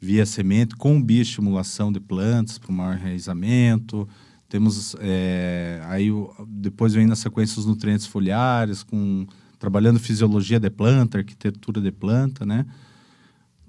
via 0.00 0.24
semente, 0.24 0.74
com 0.76 1.00
bioestimulação 1.02 1.92
de 1.92 2.00
plantas 2.00 2.58
para 2.58 2.70
o 2.70 2.74
maior 2.74 2.96
enraizamento. 2.96 4.08
Temos 4.50 4.96
é, 4.98 5.80
aí 5.84 6.10
o- 6.10 6.34
depois 6.46 6.92
vem 6.92 7.06
na 7.06 7.14
sequência 7.14 7.60
os 7.60 7.66
nutrientes 7.66 8.04
foliares, 8.04 8.82
com 8.82 9.24
trabalhando 9.60 10.00
fisiologia 10.00 10.58
de 10.58 10.68
planta, 10.68 11.18
arquitetura 11.18 11.80
de 11.80 11.92
planta, 11.92 12.44
né? 12.44 12.66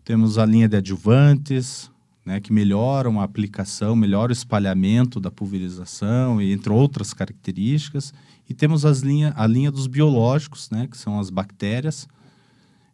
Temos 0.03 0.39
a 0.39 0.45
linha 0.45 0.67
de 0.67 0.75
adjuvantes, 0.77 1.91
né, 2.25 2.39
que 2.39 2.51
melhoram 2.51 3.21
a 3.21 3.23
aplicação, 3.23 3.95
melhoram 3.95 4.29
o 4.29 4.33
espalhamento 4.33 5.19
da 5.19 5.29
pulverização, 5.29 6.41
entre 6.41 6.73
outras 6.73 7.13
características. 7.13 8.11
E 8.49 8.53
temos 8.53 8.83
as 8.83 9.01
linha, 9.01 9.33
a 9.35 9.45
linha 9.45 9.71
dos 9.71 9.85
biológicos, 9.85 10.69
né, 10.71 10.87
que 10.87 10.97
são 10.97 11.19
as 11.19 11.29
bactérias, 11.29 12.07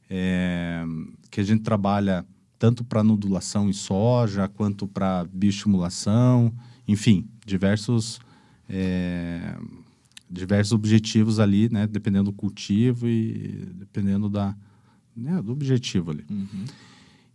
é, 0.10 0.84
que 1.32 1.40
a 1.40 1.44
gente 1.44 1.64
trabalha 1.64 2.26
tanto 2.60 2.84
para 2.84 3.04
nodulação 3.04 3.70
em 3.70 3.74
soja, 3.74 4.48
quanto 4.50 4.88
para 4.88 5.26
bioestimulação, 5.32 6.54
enfim, 6.88 7.28
diversos, 7.46 8.20
é, 8.70 9.58
diversos 10.30 10.72
objetivos 10.72 11.40
ali, 11.40 11.70
né, 11.70 11.86
dependendo 11.86 12.32
do 12.32 12.34
cultivo 12.34 13.08
e 13.08 13.70
dependendo 13.76 14.30
da, 14.30 14.56
né, 15.16 15.42
do 15.42 15.52
objetivo 15.52 16.12
ali. 16.12 16.26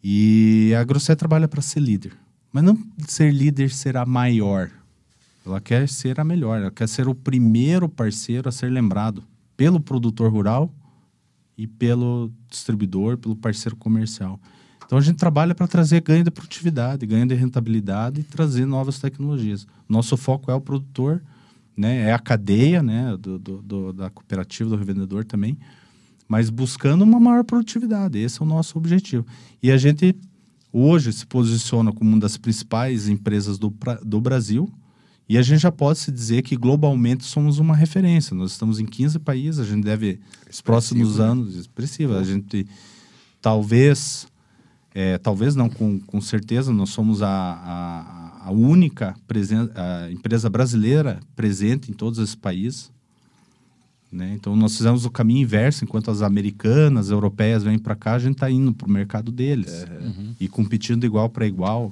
E 0.03 0.73
a 0.79 0.83
Grosset 0.83 1.19
trabalha 1.19 1.47
para 1.47 1.63
ser 1.63 1.81
líder. 1.81 2.13
Mas 2.53 2.65
não 2.65 2.79
ser 3.07 3.33
líder 3.33 3.71
ser 3.71 3.97
a 3.97 4.05
maior. 4.05 4.71
Ela 5.45 5.61
quer 5.61 5.89
ser 5.89 6.21
a 6.21 6.25
melhor. 6.25 6.61
Ela 6.61 6.71
quer 6.71 6.89
ser 6.89 7.09
o 7.09 7.15
primeiro 7.15 7.89
parceiro 7.89 8.49
a 8.49 8.53
ser 8.53 8.71
lembrado 8.71 9.25
pelo 9.57 9.81
produtor 9.81 10.31
rural 10.31 10.75
e 11.57 11.67
pelo 11.67 12.33
distribuidor, 12.49 13.17
pelo 13.17 13.37
parceiro 13.37 13.77
comercial. 13.77 14.41
Então 14.93 14.99
a 14.99 15.03
gente 15.03 15.17
trabalha 15.17 15.55
para 15.55 15.67
trazer 15.67 16.03
ganho 16.03 16.23
de 16.23 16.31
produtividade, 16.31 17.07
ganho 17.07 17.25
de 17.27 17.35
rentabilidade 17.35 18.21
e 18.21 18.25
trazer 18.25 18.67
novas 18.67 18.99
tecnologias. 18.99 19.67
Nosso 19.89 20.19
foco 20.19 20.51
é 20.51 20.55
o 20.55 20.61
produtor, 20.61 21.23
né? 21.75 22.11
é 22.11 22.13
a 22.13 22.19
cadeia 22.19 22.83
né? 22.83 23.17
do, 23.19 23.39
do- 23.39 23.63
do- 23.63 23.93
da 23.95 24.11
cooperativa, 24.11 24.69
do 24.69 24.77
revendedor 24.77 25.25
também, 25.25 25.57
mas 26.29 26.51
buscando 26.51 27.05
uma 27.05 27.19
maior 27.19 27.43
produtividade. 27.43 28.19
Esse 28.19 28.43
é 28.43 28.45
o 28.45 28.47
nosso 28.47 28.77
objetivo. 28.77 29.25
E 29.63 29.71
a 29.71 29.79
gente 29.79 30.15
hoje 30.71 31.11
se 31.11 31.25
posiciona 31.25 31.91
como 31.91 32.11
uma 32.11 32.21
das 32.21 32.37
principais 32.37 33.09
empresas 33.09 33.57
do, 33.59 33.75
do 34.05 34.21
Brasil 34.21 34.71
e 35.27 35.39
a 35.39 35.43
gente 35.43 35.61
já 35.61 35.73
pode 35.73 36.01
se 36.01 36.13
dizer 36.13 36.43
que 36.43 36.55
globalmente 36.55 37.25
somos 37.25 37.59
uma 37.59 37.75
referência. 37.75 38.37
Nós 38.37 38.53
estamos 38.53 38.79
em 38.79 38.85
15 38.85 39.19
países, 39.21 39.59
a 39.59 39.65
gente 39.65 39.85
deve, 39.85 40.21
nos 40.47 40.61
próximos 40.61 41.17
né? 41.17 41.25
anos, 41.25 41.57
expressiva, 41.57 42.19
a 42.19 42.23
gente 42.23 42.67
talvez, 43.41 44.27
é, 44.95 45.17
talvez 45.19 45.55
não, 45.55 45.69
com, 45.69 45.99
com 46.01 46.21
certeza, 46.21 46.73
nós 46.73 46.91
somos 46.91 47.23
a, 47.23 47.29
a, 47.29 48.49
a 48.49 48.51
única 48.51 49.15
presen 49.27 49.71
a 49.75 50.11
empresa 50.11 50.51
brasileira 50.51 51.21
presente 51.35 51.91
em 51.91 51.95
todos 51.95 52.19
esses 52.19 52.35
países. 52.35 52.91
Né? 54.11 54.35
Então, 54.35 54.55
nós 54.55 54.77
fizemos 54.77 55.07
o 55.07 55.11
caminho 55.11 55.41
inverso. 55.41 55.85
Enquanto 55.85 56.11
as 56.11 56.21
americanas, 56.21 57.09
europeias 57.09 57.63
vêm 57.63 57.79
para 57.79 57.97
cá, 57.97 58.15
a 58.15 58.19
gente 58.19 58.35
está 58.35 58.51
indo 58.51 58.75
para 58.75 58.87
o 58.87 58.91
mercado 58.91 59.33
deles. 59.33 59.87
E 60.39 60.49
competindo 60.49 61.05
igual 61.05 61.31
para 61.31 61.47
igual. 61.47 61.91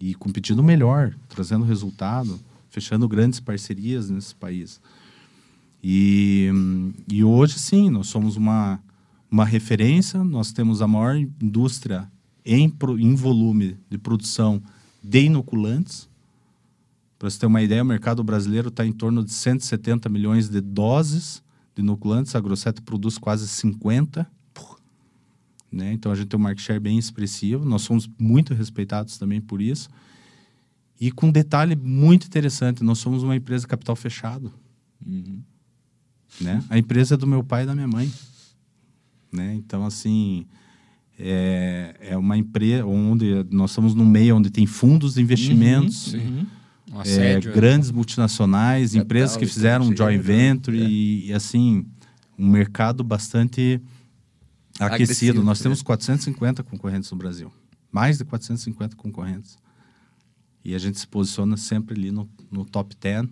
E 0.00 0.14
competindo 0.14 0.62
melhor, 0.62 1.14
trazendo 1.28 1.64
resultado, 1.64 2.40
fechando 2.70 3.06
grandes 3.06 3.40
parcerias 3.40 4.08
nesse 4.08 4.34
país. 4.34 4.80
E, 5.82 6.50
e 7.12 7.22
hoje, 7.22 7.58
sim, 7.58 7.90
nós 7.90 8.06
somos 8.06 8.36
uma, 8.36 8.80
uma 9.30 9.44
referência. 9.44 10.24
Nós 10.24 10.50
temos 10.50 10.80
a 10.80 10.88
maior 10.88 11.14
indústria 11.16 12.08
em, 12.44 12.68
pro- 12.68 12.98
em 12.98 13.14
volume 13.14 13.78
de 13.88 13.98
produção 13.98 14.62
de 15.02 15.24
inoculantes. 15.24 16.08
Para 17.18 17.30
você 17.30 17.38
ter 17.38 17.46
uma 17.46 17.62
ideia, 17.62 17.82
o 17.82 17.86
mercado 17.86 18.22
brasileiro 18.22 18.68
está 18.68 18.84
em 18.84 18.92
torno 18.92 19.24
de 19.24 19.32
170 19.32 20.08
milhões 20.08 20.48
de 20.48 20.60
doses 20.60 21.42
de 21.74 21.82
inoculantes. 21.82 22.34
A 22.34 22.40
Grosseto 22.40 22.82
produz 22.82 23.16
quase 23.18 23.48
50. 23.48 24.30
Né? 25.72 25.92
Então 25.92 26.12
a 26.12 26.14
gente 26.14 26.28
tem 26.28 26.38
um 26.38 26.42
market 26.42 26.64
share 26.64 26.78
bem 26.80 26.98
expressivo. 26.98 27.64
Nós 27.64 27.82
somos 27.82 28.08
muito 28.18 28.54
respeitados 28.54 29.16
também 29.18 29.40
por 29.40 29.60
isso. 29.60 29.88
E 31.00 31.10
com 31.10 31.26
um 31.26 31.32
detalhe 31.32 31.74
muito 31.74 32.26
interessante, 32.26 32.84
nós 32.84 32.98
somos 32.98 33.22
uma 33.22 33.34
empresa 33.34 33.66
capital 33.66 33.96
fechado. 33.96 34.52
Né? 36.40 36.64
A 36.68 36.78
empresa 36.78 37.14
é 37.14 37.16
do 37.16 37.26
meu 37.26 37.42
pai 37.42 37.64
e 37.64 37.66
da 37.66 37.74
minha 37.74 37.88
mãe. 37.88 38.12
Né? 39.32 39.54
Então, 39.54 39.84
assim, 39.84 40.46
é, 41.18 41.94
é 42.00 42.16
uma 42.16 42.36
empresa 42.36 42.84
onde 42.84 43.46
nós 43.50 43.70
estamos 43.70 43.94
num 43.94 44.06
meio 44.06 44.36
onde 44.36 44.50
tem 44.50 44.66
fundos 44.66 45.14
de 45.14 45.22
investimentos, 45.22 46.12
sim. 46.12 46.46
Um 46.92 46.98
é, 46.98 47.02
assédio. 47.02 47.52
grandes 47.52 47.90
multinacionais, 47.90 48.90
Capital 48.90 49.04
empresas 49.04 49.36
que 49.36 49.46
fizeram 49.46 49.86
um 49.86 49.96
joint 49.96 50.20
venture 50.20 50.78
é. 50.78 50.86
e, 50.86 51.28
e, 51.28 51.32
assim, 51.32 51.86
um 52.38 52.46
mercado 52.46 53.02
bastante 53.02 53.80
aquecido. 54.78 54.84
Agressivo, 54.84 55.42
Nós 55.42 55.60
é. 55.60 55.62
temos 55.62 55.82
450 55.82 56.62
concorrentes 56.62 57.10
no 57.10 57.16
Brasil. 57.16 57.50
Mais 57.90 58.18
de 58.18 58.24
450 58.24 58.96
concorrentes. 58.96 59.56
E 60.64 60.74
a 60.74 60.78
gente 60.78 60.98
se 60.98 61.06
posiciona 61.06 61.56
sempre 61.56 61.98
ali 61.98 62.10
no, 62.10 62.28
no 62.50 62.64
top 62.64 62.94
10 63.00 63.26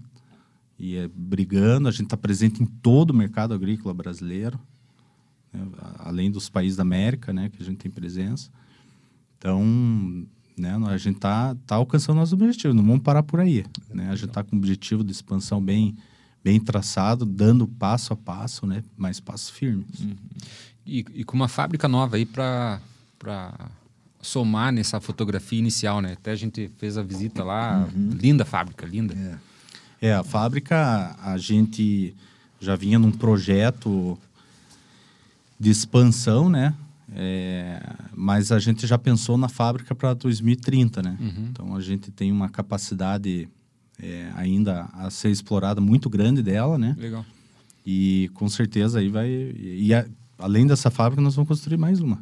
e 0.79 0.97
é, 0.97 1.09
brigando. 1.15 1.89
A 1.89 1.91
gente 1.91 2.05
está 2.05 2.17
presente 2.17 2.63
em 2.63 2.67
todo 2.67 3.11
o 3.11 3.15
mercado 3.15 3.55
agrícola 3.55 3.95
brasileiro, 3.95 4.59
né? 5.53 5.67
Além 5.99 6.31
dos 6.31 6.49
países 6.49 6.77
da 6.77 6.83
América, 6.83 7.33
né, 7.33 7.49
que 7.49 7.63
a 7.63 7.65
gente 7.65 7.79
tem 7.79 7.91
presença. 7.91 8.51
Então, 9.39 10.27
né, 10.57 10.79
a 10.87 10.97
gente 10.97 11.17
está 11.17 11.55
tá 11.67 11.77
alcançando 11.77 12.17
nosso 12.17 12.35
objetivo, 12.35 12.75
não 12.75 12.85
vamos 12.85 13.03
parar 13.03 13.23
por 13.23 13.41
aí. 13.41 13.65
Né? 13.91 14.09
A 14.09 14.15
gente 14.15 14.29
está 14.29 14.43
com 14.43 14.57
um 14.57 14.59
objetivo 14.59 15.03
de 15.03 15.13
expansão 15.13 15.61
bem, 15.63 15.97
bem 16.43 16.61
traçado, 16.61 17.25
dando 17.25 17.67
passo 17.67 18.13
a 18.13 18.17
passo, 18.17 18.67
né, 18.67 18.83
mas 18.97 19.21
passos 19.21 19.51
firmes. 19.51 19.87
E, 20.87 21.05
e 21.15 21.25
com 21.25 21.37
uma 21.37 21.49
fábrica 21.49 21.89
nova 21.89 22.17
aí 22.17 22.27
para 22.27 22.81
somar 24.21 24.73
nessa 24.73 25.01
fotografia 25.01 25.59
inicial, 25.59 26.01
né? 26.01 26.13
Até 26.13 26.31
a 26.31 26.37
gente 26.37 26.71
fez 26.79 26.97
a 26.97 27.03
visita 27.03 27.43
lá, 27.43 27.89
linda 27.95 28.45
fábrica, 28.45 28.87
linda. 28.87 29.15
É. 29.15 29.53
É, 30.09 30.15
a 30.15 30.25
fábrica, 30.25 31.15
a 31.23 31.39
gente 31.39 32.13
já 32.61 32.75
vinha 32.75 32.99
num 32.99 33.13
projeto 33.13 34.19
de 35.63 35.71
expansão, 35.71 36.49
né? 36.51 36.75
É, 37.15 37.81
mas 38.15 38.51
a 38.51 38.59
gente 38.59 38.87
já 38.87 38.99
pensou 38.99 39.37
na 39.39 39.49
fábrica 39.49 39.95
para 39.95 40.13
2030, 40.15 41.03
né? 41.03 41.17
Uhum. 41.21 41.47
Então 41.51 41.77
a 41.77 41.81
gente 41.81 42.11
tem 42.11 42.33
uma 42.33 42.49
capacidade 42.49 43.49
é, 44.03 44.33
ainda 44.35 44.89
a 44.95 45.09
ser 45.11 45.31
explorada 45.31 45.81
muito 45.81 46.11
grande 46.11 46.43
dela, 46.43 46.77
né? 46.77 46.97
Legal. 46.99 47.25
E 47.87 48.31
com 48.35 48.49
certeza 48.49 48.99
aí 48.99 49.09
vai. 49.09 49.29
E, 49.29 49.87
e 49.89 49.95
a- 49.95 50.07
além 50.39 50.67
dessa 50.67 50.91
fábrica, 50.91 51.23
nós 51.23 51.35
vamos 51.37 51.49
construir 51.49 51.77
mais 51.77 52.01
uma. 52.01 52.19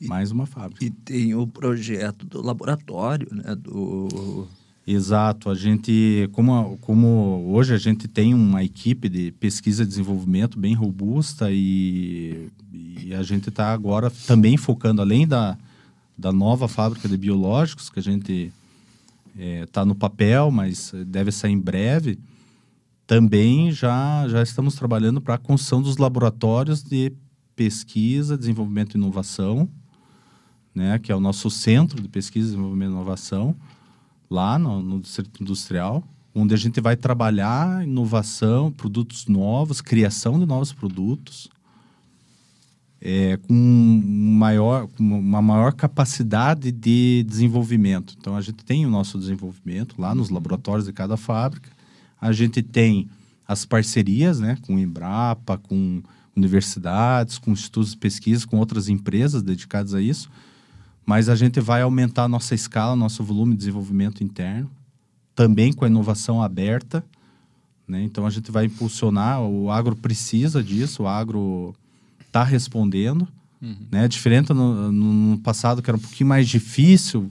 mais 0.00 0.30
uma 0.30 0.46
fábrica. 0.46 0.84
E 0.84 0.90
tem 0.90 1.34
o 1.34 1.46
projeto 1.46 2.26
do 2.26 2.42
laboratório, 2.42 3.28
né? 3.32 3.54
Do... 3.56 4.46
Exato. 4.86 5.48
A 5.48 5.54
gente, 5.54 6.28
como, 6.32 6.76
como 6.78 7.44
hoje 7.52 7.74
a 7.74 7.78
gente 7.78 8.08
tem 8.08 8.34
uma 8.34 8.64
equipe 8.64 9.08
de 9.08 9.30
pesquisa 9.32 9.84
e 9.84 9.86
desenvolvimento 9.86 10.58
bem 10.58 10.74
robusta 10.74 11.48
e, 11.50 12.48
e 12.72 13.14
a 13.14 13.22
gente 13.22 13.48
está 13.48 13.72
agora 13.72 14.10
também 14.26 14.56
focando, 14.56 15.00
além 15.00 15.26
da, 15.26 15.56
da 16.18 16.32
nova 16.32 16.66
fábrica 16.66 17.08
de 17.08 17.16
biológicos, 17.16 17.88
que 17.88 18.00
a 18.00 18.02
gente 18.02 18.52
está 19.36 19.84
no 19.84 19.94
papel, 19.94 20.50
mas 20.50 20.92
deve 21.06 21.32
sair 21.32 21.52
em 21.52 21.58
breve, 21.58 22.18
também 23.06 23.70
já, 23.70 24.26
já 24.28 24.42
estamos 24.42 24.74
trabalhando 24.74 25.20
para 25.20 25.34
a 25.34 25.38
construção 25.38 25.80
dos 25.80 25.96
laboratórios 25.96 26.82
de 26.82 27.12
pesquisa, 27.54 28.36
desenvolvimento 28.36 28.94
e 28.94 28.98
inovação, 28.98 29.68
né, 30.74 30.98
que 30.98 31.12
é 31.12 31.14
o 31.14 31.20
nosso 31.20 31.50
centro 31.50 32.00
de 32.00 32.08
pesquisa, 32.08 32.48
desenvolvimento 32.48 32.90
e 32.90 32.92
inovação, 32.92 33.54
lá 34.32 34.58
no, 34.58 34.82
no 34.82 35.00
Distrito 35.00 35.42
Industrial, 35.42 36.02
onde 36.34 36.54
a 36.54 36.56
gente 36.56 36.80
vai 36.80 36.96
trabalhar 36.96 37.86
inovação, 37.86 38.72
produtos 38.72 39.26
novos, 39.26 39.80
criação 39.80 40.38
de 40.38 40.46
novos 40.46 40.72
produtos, 40.72 41.48
é, 43.00 43.36
com, 43.36 43.52
maior, 43.54 44.86
com 44.86 45.02
uma 45.02 45.42
maior 45.42 45.72
capacidade 45.74 46.72
de 46.72 47.24
desenvolvimento. 47.28 48.14
Então, 48.18 48.36
a 48.36 48.40
gente 48.40 48.64
tem 48.64 48.86
o 48.86 48.90
nosso 48.90 49.18
desenvolvimento 49.18 50.00
lá 50.00 50.14
nos 50.14 50.30
laboratórios 50.30 50.86
de 50.86 50.92
cada 50.92 51.16
fábrica, 51.16 51.70
a 52.20 52.32
gente 52.32 52.62
tem 52.62 53.08
as 53.46 53.66
parcerias 53.66 54.40
né, 54.40 54.56
com 54.62 54.78
Embrapa, 54.78 55.58
com 55.58 56.02
universidades, 56.34 57.36
com 57.36 57.50
institutos 57.50 57.90
de 57.90 57.98
pesquisa, 57.98 58.46
com 58.46 58.58
outras 58.58 58.88
empresas 58.88 59.42
dedicadas 59.42 59.92
a 59.92 60.00
isso, 60.00 60.30
mas 61.04 61.28
a 61.28 61.34
gente 61.34 61.60
vai 61.60 61.82
aumentar 61.82 62.24
a 62.24 62.28
nossa 62.28 62.54
escala, 62.54 62.94
nosso 62.94 63.22
volume 63.22 63.52
de 63.52 63.58
desenvolvimento 63.58 64.22
interno, 64.22 64.70
também 65.34 65.72
com 65.72 65.84
a 65.84 65.88
inovação 65.88 66.42
aberta. 66.42 67.04
Né? 67.86 68.02
Então 68.02 68.26
a 68.26 68.30
gente 68.30 68.50
vai 68.50 68.66
impulsionar, 68.66 69.42
o 69.42 69.70
agro 69.70 69.96
precisa 69.96 70.62
disso, 70.62 71.04
o 71.04 71.06
agro 71.06 71.74
está 72.20 72.44
respondendo. 72.44 73.26
Né? 73.90 74.08
Diferente 74.08 74.52
no, 74.52 74.90
no, 74.90 75.12
no 75.12 75.38
passado, 75.38 75.82
que 75.82 75.88
era 75.88 75.96
um 75.96 76.00
pouquinho 76.00 76.28
mais 76.28 76.48
difícil, 76.48 77.30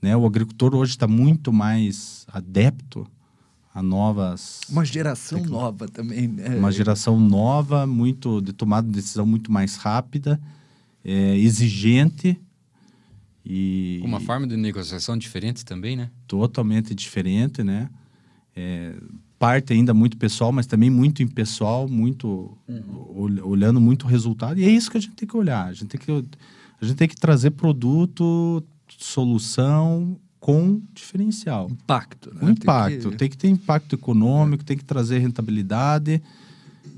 né? 0.00 0.16
o 0.16 0.24
agricultor 0.24 0.74
hoje 0.74 0.92
está 0.92 1.08
muito 1.08 1.52
mais 1.52 2.26
adepto 2.32 3.06
a 3.74 3.82
novas. 3.82 4.60
Uma 4.68 4.84
geração 4.84 5.44
nova 5.44 5.88
também, 5.88 6.28
né? 6.28 6.56
Uma 6.56 6.70
geração 6.70 7.18
nova, 7.18 7.84
muito 7.84 8.40
de 8.40 8.52
tomada 8.52 8.86
de 8.86 8.94
decisão 8.94 9.26
muito 9.26 9.50
mais 9.50 9.74
rápida, 9.74 10.40
é, 11.04 11.36
exigente 11.36 12.38
e 13.44 14.00
Uma 14.02 14.20
forma 14.20 14.46
de 14.46 14.56
negociação 14.56 15.16
diferente 15.18 15.64
também, 15.64 15.96
né? 15.96 16.10
totalmente 16.26 16.94
diferente, 16.94 17.62
né? 17.62 17.88
É, 18.56 18.94
parte 19.38 19.72
ainda 19.72 19.92
muito 19.92 20.16
pessoal, 20.16 20.50
mas 20.52 20.66
também 20.66 20.88
muito 20.88 21.22
impessoal, 21.22 21.86
muito 21.88 22.56
ol- 23.14 23.48
olhando 23.48 23.80
muito 23.80 24.04
o 24.04 24.08
resultado. 24.08 24.58
E 24.58 24.64
é 24.64 24.70
isso 24.70 24.90
que 24.90 24.96
a 24.96 25.00
gente 25.00 25.14
tem 25.16 25.28
que 25.28 25.36
olhar. 25.36 25.66
A 25.66 25.72
gente 25.72 25.88
tem 25.88 26.00
que, 26.00 26.10
a 26.10 26.84
gente 26.84 26.96
tem 26.96 27.08
que 27.08 27.16
trazer 27.16 27.50
produto, 27.50 28.64
solução 28.96 30.16
com 30.40 30.80
diferencial. 30.94 31.68
Impacto, 31.70 32.32
né? 32.34 32.50
Impacto. 32.52 33.08
Tem 33.10 33.18
Tem 33.18 33.28
que 33.30 33.36
ter 33.36 33.48
impacto 33.48 33.94
econômico, 33.94 34.64
tem 34.64 34.76
que 34.76 34.84
trazer 34.84 35.18
rentabilidade. 35.18 36.22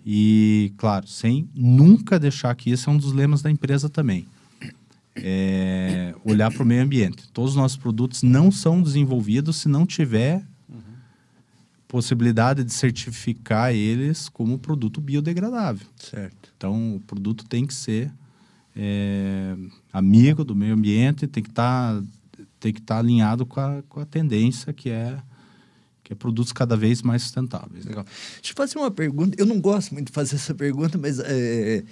E, 0.05 0.73
claro, 0.77 1.07
sem 1.09 1.49
nunca 1.55 2.19
deixar 2.19 2.55
que 2.55 2.71
isso 2.71 2.89
é 2.89 2.93
um 2.93 2.97
dos 2.99 3.13
lemas 3.13 3.43
da 3.43 3.51
empresa 3.51 3.89
também. 3.89 4.27
É 5.17 6.06
olhar 6.31 6.53
para 6.53 6.63
o 6.63 6.67
meio 6.67 6.83
ambiente. 6.83 7.29
Todos 7.33 7.53
os 7.53 7.57
nossos 7.57 7.77
produtos 7.77 8.23
não 8.23 8.51
são 8.51 8.83
desenvolvidos 8.83 9.57
se 9.57 9.69
não 9.69 9.87
tiver 9.87 10.45
possibilidade 11.89 12.65
de 12.65 12.73
certificar 12.73 13.73
eles 13.73 14.29
como 14.29 14.59
produto 14.59 15.01
biodegradável. 15.01 15.87
Certo. 15.97 16.53
Então, 16.57 16.97
o 16.97 17.01
produto 17.01 17.47
tem 17.47 17.67
que 17.67 17.73
ser 17.73 18.13
é, 18.75 19.57
amigo 19.93 20.45
do 20.45 20.55
meio 20.55 20.75
ambiente, 20.75 21.27
tem 21.27 21.43
que 21.43 21.51
estar 21.51 22.03
tem 22.59 22.73
que 22.73 22.81
estar 22.81 22.99
alinhado 22.99 23.47
com 23.47 23.61
a, 23.61 23.83
com 23.89 24.01
a 24.01 24.07
tendência 24.07 24.73
que 24.73 24.91
é 24.91 25.17
que 26.03 26.13
é 26.13 26.17
produtos 26.17 26.53
cada 26.53 26.77
vez 26.77 27.03
mais 27.03 27.23
sustentáveis. 27.23 27.85
Legal. 27.85 28.05
Deixa 28.05 28.53
eu 28.53 28.57
fazer 28.57 28.79
uma 28.79 28.91
pergunta. 28.91 29.35
Eu 29.39 29.47
não 29.47 29.61
gosto 29.61 29.93
muito 29.93 30.07
de 30.07 30.13
fazer 30.13 30.37
essa 30.37 30.55
pergunta, 30.55 30.97
mas 30.97 31.19
é, 31.19 31.83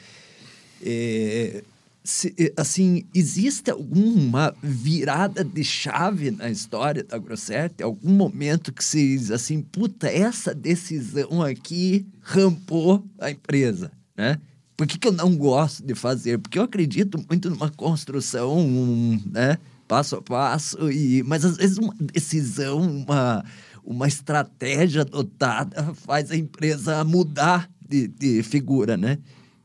é, 0.82 1.64
se- 2.04 2.34
é, 2.38 2.52
assim, 2.56 3.04
existe 3.14 3.70
alguma 3.70 4.54
virada 4.62 5.42
de 5.42 5.64
chave 5.64 6.30
na 6.30 6.50
história 6.50 7.02
da 7.02 7.16
Grosset? 7.16 7.82
Algum 7.82 8.10
momento 8.12 8.72
que 8.72 8.84
vocês 8.84 9.30
assim, 9.30 9.62
puta, 9.62 10.06
essa 10.08 10.54
decisão 10.54 11.42
aqui 11.42 12.06
rampou 12.20 13.02
a 13.18 13.30
empresa, 13.30 13.90
né? 14.16 14.38
Por 14.76 14.86
que, 14.86 14.98
que 14.98 15.08
eu 15.08 15.12
não 15.12 15.34
gosto 15.36 15.84
de 15.86 15.94
fazer? 15.94 16.38
Porque 16.38 16.58
eu 16.58 16.64
acredito 16.64 17.24
muito 17.28 17.48
numa 17.48 17.70
construção, 17.70 18.58
um, 18.58 19.20
né? 19.30 19.56
Passo 19.88 20.16
a 20.16 20.22
passo, 20.22 20.90
e, 20.90 21.22
mas 21.22 21.44
às 21.44 21.56
vezes 21.56 21.78
uma 21.78 21.94
decisão, 22.00 22.80
uma, 22.80 23.44
uma 23.84 24.08
estratégia 24.08 25.02
adotada 25.02 25.94
faz 25.94 26.30
a 26.30 26.36
empresa 26.36 27.04
mudar 27.04 27.70
de, 27.88 28.08
de 28.08 28.42
figura, 28.42 28.96
né? 28.96 29.18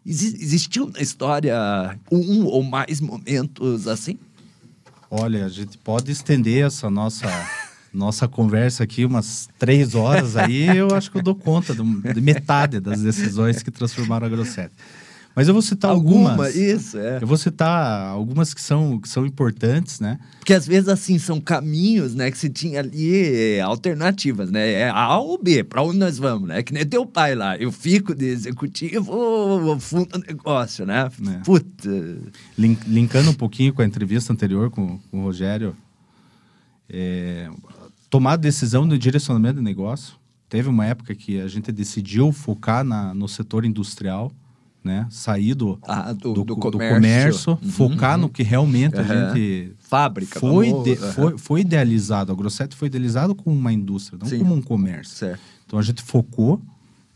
Exi- 0.10 0.36
existiu 0.42 0.90
na 0.92 1.02
história 1.02 1.56
um 2.12 2.46
ou 2.46 2.64
mais 2.64 3.00
momentos 3.00 3.88
assim? 3.88 4.18
Olha, 5.12 5.46
a 5.46 5.50
gente 5.50 5.78
pode 5.78 6.12
estender 6.12 6.66
essa 6.66 6.90
nossa 6.90 7.28
nossa 7.94 8.28
conversa 8.28 8.84
aqui 8.84 9.04
umas 9.06 9.50
três 9.58 9.96
horas 9.96 10.36
aí, 10.38 10.66
eu 10.78 10.94
acho 10.96 11.10
que 11.12 11.18
eu 11.18 11.24
dou 11.24 11.34
conta 11.36 11.74
do- 11.74 11.84
de 12.14 12.22
metade 12.22 12.80
das 12.80 13.02
decisões 13.02 13.64
que 13.64 13.72
transformaram 13.72 14.28
a 14.28 14.30
Grosset. 14.30 14.72
Mas 15.40 15.48
eu 15.48 15.54
vou 15.54 15.62
citar 15.62 15.92
Alguma, 15.92 16.32
algumas. 16.32 16.54
isso, 16.54 16.98
é. 16.98 17.20
Eu 17.22 17.26
vou 17.26 17.38
citar 17.38 18.08
algumas 18.10 18.54
que 18.54 18.62
são, 18.62 19.00
que 19.00 19.08
são 19.08 19.26
importantes, 19.26 20.02
né? 20.02 20.20
Porque 20.38 20.54
às 20.54 20.68
vezes, 20.68 20.90
assim, 20.90 21.18
são 21.18 21.40
caminhos, 21.40 22.14
né? 22.14 22.30
Que 22.30 22.38
se 22.38 22.50
tinha 22.50 22.82
ali 22.82 23.56
é, 23.56 23.62
alternativas, 23.62 24.52
né? 24.52 24.70
É 24.70 24.90
A 24.90 25.18
ou 25.18 25.42
B, 25.42 25.64
pra 25.64 25.82
onde 25.82 25.98
nós 25.98 26.18
vamos, 26.18 26.50
né? 26.50 26.62
Que 26.62 26.74
nem 26.74 26.86
teu 26.86 27.06
pai 27.06 27.36
lá. 27.36 27.56
Eu 27.56 27.72
fico 27.72 28.14
de 28.14 28.26
executivo 28.26 29.14
ou 29.14 29.80
fundo 29.80 30.20
negócio, 30.28 30.86
né? 30.86 31.10
É. 31.30 31.38
Puta. 31.46 31.90
Lin- 32.58 32.78
linkando 32.86 33.30
um 33.30 33.34
pouquinho 33.34 33.74
com 33.74 33.82
a 33.82 33.86
entrevista 33.86 34.34
anterior 34.34 34.70
com, 34.70 35.00
com 35.10 35.22
o 35.22 35.24
Rogério, 35.24 35.74
é, 36.90 37.50
tomar 38.10 38.36
decisão 38.36 38.86
no 38.86 38.98
direcionamento 38.98 39.56
de 39.60 39.64
negócio. 39.64 40.16
Teve 40.50 40.68
uma 40.68 40.86
época 40.86 41.14
que 41.16 41.40
a 41.40 41.48
gente 41.48 41.72
decidiu 41.72 42.32
focar 42.34 42.84
na, 42.84 43.14
no 43.14 43.28
setor 43.28 43.64
industrial, 43.66 44.32
né? 44.84 45.06
Sair 45.10 45.54
do, 45.54 45.78
Ah, 45.88 46.14
do, 46.14 46.34
do, 46.34 46.44
do 46.46 46.56
co- 46.56 46.72
do 46.72 46.78
comércio. 46.78 47.58
comércio, 47.58 47.72
focar 47.72 48.18
no 48.18 48.30
que 48.30 48.44
realmente 48.44 48.98
a 48.98 49.02
Aham. 49.02 49.34
gente 49.36 49.74
Fábrica. 49.80 50.40
foi, 50.40 50.70
vamos- 50.72 50.84
de- 50.86 50.96
foi, 50.96 51.38
foi 51.38 51.62
idealizado. 51.62 52.32
A 52.32 52.36
Grosset 52.36 52.76
foi 52.76 52.88
idealizado 52.88 53.36
como 53.36 53.56
uma 53.56 53.74
indústria, 53.74 54.18
não 54.20 54.28
Sim. 54.28 54.40
como 54.40 54.56
um 54.56 54.62
comércio. 54.62 55.16
Certo. 55.16 55.40
Então 55.66 55.78
a 55.78 55.82
gente 55.82 56.02
focou. 56.02 56.62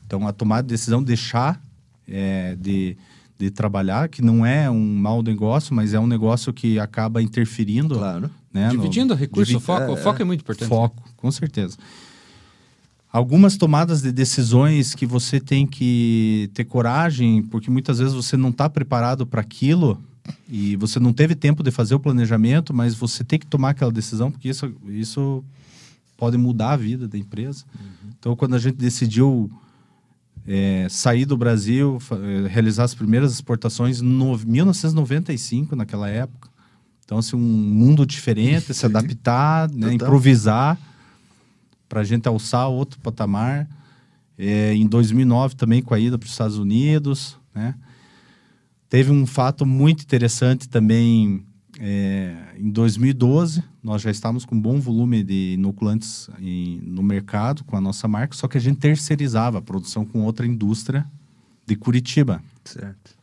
Então 0.05 0.28
a 0.28 0.34
tomada 0.34 0.64
de 0.64 0.70
decisão 0.70 1.01
deixar 1.01 1.59
é, 2.07 2.55
de, 2.59 2.97
de 3.39 3.49
trabalhar, 3.49 4.09
que 4.09 4.22
não 4.22 4.45
é 4.45 4.70
um 4.70 4.95
mau 4.97 5.24
negócio, 5.24 5.74
mas 5.74 5.93
é 5.93 5.99
um 5.99 6.05
negócio 6.07 6.51
que 6.51 6.78
acaba 6.78 7.22
interferindo. 7.22 7.95
Claro. 7.97 8.30
Né, 8.53 8.66
no- 8.68 8.72
Dividindo 8.74 9.14
o 9.14 9.18
recurso, 9.18 9.45
divi- 9.47 9.57
o 9.57 9.59
foco, 9.61 9.91
o 9.93 9.97
é, 9.97 9.97
foco 9.97 10.22
é 10.22 10.26
muito 10.26 10.41
importante. 10.41 10.68
Foco, 10.70 11.01
com 11.18 11.32
certeza. 11.32 11.78
Algumas 13.14 13.55
tomadas 13.57 14.01
de 14.01 14.11
decisões 14.11 14.95
que 14.95 15.05
você 15.05 15.39
tem 15.39 15.68
que 15.68 16.49
ter 16.51 16.64
coragem, 16.64 17.43
porque 17.43 17.70
muitas 17.70 17.99
vezes 17.99 18.16
você 18.16 18.36
não 18.36 18.49
está 18.49 18.68
preparado 18.68 19.24
para 19.24 19.39
aquilo 19.39 20.01
e 20.49 20.76
você 20.78 20.99
não 20.99 21.14
teve 21.14 21.36
tempo 21.36 21.61
de 21.61 21.70
fazer 21.70 21.93
o 21.93 21.99
planejamento, 21.99 22.74
mas 22.74 22.95
você 22.95 23.24
tem 23.24 23.38
que 23.38 23.45
tomar 23.45 23.70
aquela 23.70 23.91
decisão, 23.91 24.32
porque 24.32 24.49
isso, 24.49 24.74
isso 24.88 25.43
pode 26.18 26.39
mudar 26.39 26.72
a 26.72 26.76
vida 26.76 27.07
da 27.07 27.16
empresa. 27.16 27.64
Então, 28.20 28.36
quando 28.36 28.55
a 28.55 28.59
gente 28.59 28.78
decidiu 28.78 29.47
é, 30.47 30.88
sair 30.89 31.26
do 31.26 31.38
Brasil, 31.38 31.99
eh, 32.11 32.47
realizar 32.49 32.84
as 32.86 32.95
primeiras 32.95 33.32
exportações 33.32 34.01
em 34.01 34.05
no- 34.05 34.38
1995, 34.39 35.76
naquela 35.76 36.09
época. 36.09 36.49
Então, 37.05 37.20
assim, 37.20 37.36
um 37.36 37.39
mundo 37.39 38.05
diferente, 38.07 38.74
se 38.74 38.86
adaptar, 38.86 39.70
né, 39.70 39.93
improvisar 39.93 40.80
para 41.93 42.01
a 42.01 42.03
gente 42.03 42.27
alçar 42.27 42.67
outro 42.69 42.99
patamar. 42.99 43.69
É, 44.35 44.73
em 44.73 44.87
2009 44.87 45.55
também 45.55 45.79
com 45.79 45.93
a 45.93 45.99
ida 45.99 46.17
para 46.17 46.25
os 46.25 46.31
Estados 46.31 46.57
Unidos, 46.57 47.37
né? 47.53 47.75
Teve 48.89 49.11
um 49.11 49.27
fato 49.27 49.63
muito 49.63 50.01
interessante 50.01 50.67
também 50.67 51.45
é, 51.79 52.35
em 52.57 52.71
2012, 52.71 53.63
nós 53.83 54.01
já 54.01 54.09
estávamos 54.09 54.43
com 54.43 54.55
um 54.55 54.61
bom 54.61 54.79
volume 54.79 55.23
de 55.23 55.53
inoculantes 55.53 56.31
em, 56.39 56.81
no 56.81 57.03
mercado 57.03 57.63
com 57.63 57.77
a 57.77 57.81
nossa 57.81 58.07
marca, 58.07 58.35
só 58.35 58.47
que 58.47 58.57
a 58.57 58.61
gente 58.61 58.79
terceirizava 58.79 59.59
a 59.59 59.61
produção 59.61 60.03
com 60.03 60.23
outra 60.23 60.47
indústria 60.47 61.05
de 61.63 61.75
Curitiba. 61.75 62.41
Certo. 62.65 63.15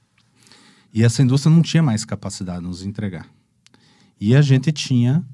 E 0.94 1.02
essa 1.02 1.24
indústria 1.24 1.52
não 1.52 1.62
tinha 1.62 1.82
mais 1.82 2.04
capacidade 2.04 2.60
de 2.60 2.68
nos 2.68 2.84
entregar. 2.84 3.26
E 4.20 4.36
a 4.36 4.42
gente 4.42 4.70
tinha 4.70 5.24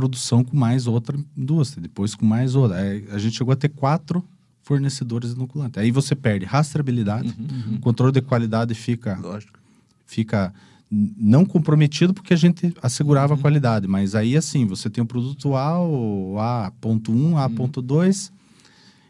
produção 0.00 0.44
com 0.44 0.54
mais 0.54 0.86
outra 0.86 1.18
indústria, 1.34 1.80
depois 1.80 2.14
com 2.14 2.26
mais 2.26 2.54
outra. 2.54 2.76
Aí 2.76 3.08
a 3.10 3.16
gente 3.18 3.34
chegou 3.38 3.50
a 3.52 3.56
ter 3.56 3.70
quatro 3.70 4.22
fornecedores 4.62 5.30
inoculantes. 5.32 5.78
Aí 5.82 5.90
você 5.90 6.14
perde 6.14 6.44
rastreabilidade, 6.44 7.34
Uhum, 7.38 7.78
controle 7.80 8.12
de 8.12 8.20
qualidade 8.20 8.74
fica 8.74 9.16
Lógico. 9.18 9.58
fica 10.06 10.52
não 10.90 11.46
comprometido 11.46 12.12
porque 12.12 12.34
a 12.34 12.36
gente 12.36 12.74
assegurava 12.82 13.32
Uhum. 13.32 13.38
a 13.38 13.42
qualidade, 13.42 13.86
mas 13.88 14.14
aí 14.14 14.36
assim, 14.36 14.66
você 14.66 14.90
tem 14.90 15.02
o 15.02 15.06
produto 15.06 15.56
A, 15.56 15.80
o 15.82 16.36
A.1, 16.38 17.08
Uhum. 17.08 17.38
A.2, 17.38 18.30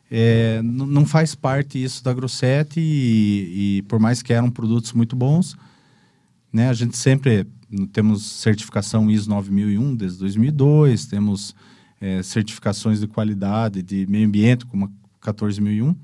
é, 0.09 0.61
n- 0.63 0.87
não 0.87 1.05
faz 1.05 1.35
parte 1.35 1.83
isso 1.83 2.05
da 2.05 2.15
Grosset 2.15 2.79
e, 2.79 3.79
e 3.79 3.83
por 3.89 3.99
mais 3.99 4.23
que 4.23 4.33
eram 4.33 4.51
produtos 4.53 4.93
muito 4.93 5.17
bons, 5.17 5.57
né, 6.53 6.69
a 6.69 6.73
gente 6.75 6.97
sempre 6.97 7.45
temos 7.93 8.25
certificação 8.25 9.11
ISO 9.11 9.29
9001 9.31 9.95
desde 9.97 10.19
2002, 10.19 11.07
temos 11.07 11.55
é, 12.01 12.23
certificações 12.23 13.01
de 13.01 13.07
qualidade 13.07 13.83
de 13.83 14.07
meio 14.07 14.27
ambiente 14.27 14.65
como 14.67 14.87
a 14.87 14.91
14001. 15.21 15.95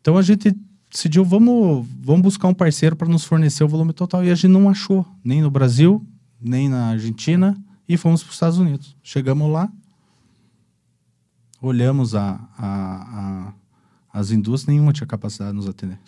Então 0.00 0.16
a 0.16 0.22
gente 0.22 0.54
decidiu, 0.90 1.24
vamos, 1.24 1.86
vamos 2.00 2.22
buscar 2.22 2.48
um 2.48 2.54
parceiro 2.54 2.96
para 2.96 3.08
nos 3.08 3.24
fornecer 3.24 3.62
o 3.64 3.68
volume 3.68 3.92
total. 3.92 4.24
E 4.24 4.30
a 4.30 4.34
gente 4.34 4.50
não 4.50 4.68
achou, 4.68 5.06
nem 5.24 5.42
no 5.42 5.50
Brasil, 5.50 6.04
nem 6.40 6.68
na 6.68 6.86
Argentina, 6.88 7.56
e 7.88 7.96
fomos 7.96 8.22
para 8.22 8.30
os 8.30 8.34
Estados 8.36 8.58
Unidos. 8.58 8.96
Chegamos 9.02 9.50
lá, 9.50 9.70
olhamos 11.60 12.14
a, 12.14 12.40
a, 12.58 13.48
a- 13.48 13.52
as 14.12 14.30
indústrias, 14.30 14.74
nenhuma 14.74 14.92
tinha 14.92 15.06
capacidade 15.06 15.50
de 15.52 15.56
nos 15.56 15.66
atender. 15.68 15.98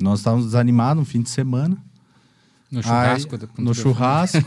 Nós 0.00 0.20
estávamos 0.20 0.46
desanimados 0.46 1.00
no 1.00 1.04
fim 1.04 1.20
de 1.22 1.30
semana. 1.30 1.82
No 2.70 2.82
churrasco. 2.82 3.34
Aí, 3.34 3.64
no 3.64 3.74
churrasco, 3.74 4.38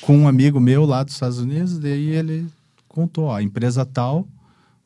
com 0.00 0.18
um 0.18 0.28
amigo 0.28 0.58
meu 0.58 0.84
lá 0.84 1.02
dos 1.02 1.14
Estados 1.14 1.38
Unidos, 1.38 1.78
daí 1.78 2.10
ele 2.10 2.46
contou, 2.88 3.26
ó, 3.26 3.36
a 3.36 3.42
empresa 3.42 3.84
tal 3.84 4.26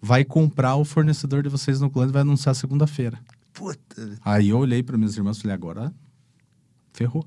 vai 0.00 0.24
comprar 0.24 0.76
o 0.76 0.84
fornecedor 0.84 1.42
de 1.42 1.48
vocês 1.48 1.80
no 1.80 1.90
cliente 1.90 2.10
e 2.10 2.12
vai 2.12 2.22
anunciar 2.22 2.54
segunda-feira. 2.54 3.18
Puta. 3.52 4.18
Aí 4.24 4.48
eu 4.48 4.58
olhei 4.58 4.82
para 4.82 4.98
minhas 4.98 5.16
irmãs 5.16 5.38
e 5.38 5.42
falei, 5.42 5.54
agora 5.54 5.94
ferrou. 6.92 7.26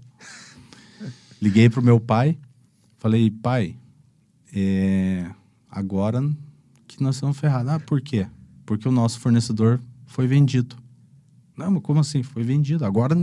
Liguei 1.42 1.70
pro 1.70 1.82
meu 1.82 2.00
pai, 2.00 2.38
falei, 2.98 3.32
pai, 3.32 3.76
é, 4.54 5.30
agora 5.70 6.22
que 6.88 7.02
nós 7.02 7.16
estamos 7.16 7.38
ferrados. 7.38 7.72
Ah, 7.72 7.80
por 7.80 8.02
quê? 8.02 8.28
Porque 8.66 8.88
o 8.88 8.92
nosso 8.92 9.20
fornecedor 9.20 9.80
foi 10.06 10.28
vendido. 10.28 10.76
Não, 11.56 11.72
mas 11.72 11.84
como 11.84 12.00
assim? 12.00 12.22
Foi 12.24 12.44
vendido. 12.44 12.86
Agora 12.86 13.16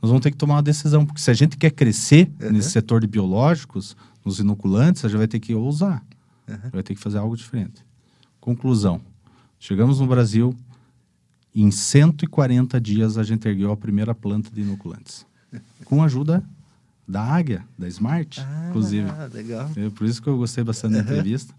nós 0.00 0.10
vamos 0.10 0.22
ter 0.22 0.30
que 0.30 0.36
tomar 0.36 0.54
uma 0.56 0.62
decisão, 0.62 1.04
porque 1.04 1.20
se 1.20 1.30
a 1.30 1.34
gente 1.34 1.56
quer 1.56 1.70
crescer 1.70 2.30
Uhum. 2.42 2.52
nesse 2.52 2.70
setor 2.70 3.00
de 3.00 3.06
biológicos, 3.06 3.96
nos 4.24 4.38
inoculantes, 4.38 5.04
a 5.04 5.08
gente 5.08 5.18
vai 5.18 5.28
ter 5.28 5.40
que 5.40 5.54
ousar. 5.54 6.04
Uhum. 6.48 6.70
Vai 6.72 6.82
ter 6.82 6.94
que 6.94 7.00
fazer 7.00 7.18
algo 7.18 7.36
diferente. 7.36 7.84
Conclusão. 8.40 9.00
Chegamos 9.58 10.00
no 10.00 10.06
Brasil, 10.06 10.54
em 11.54 11.70
140 11.70 12.80
dias 12.80 13.18
a 13.18 13.22
gente 13.22 13.46
ergueu 13.46 13.72
a 13.72 13.76
primeira 13.76 14.14
planta 14.14 14.50
de 14.50 14.62
inoculantes. 14.62 15.26
Com 15.84 16.02
a 16.02 16.06
ajuda 16.06 16.42
da 17.06 17.22
Águia, 17.22 17.64
da 17.76 17.88
Smart, 17.88 18.40
inclusive. 18.68 19.08
Ah, 19.10 19.28
legal. 19.32 19.68
É 19.76 19.90
por 19.90 20.06
isso 20.06 20.22
que 20.22 20.28
eu 20.28 20.36
gostei 20.38 20.62
bastante 20.62 20.92
da 20.94 21.00
entrevista. 21.00 21.52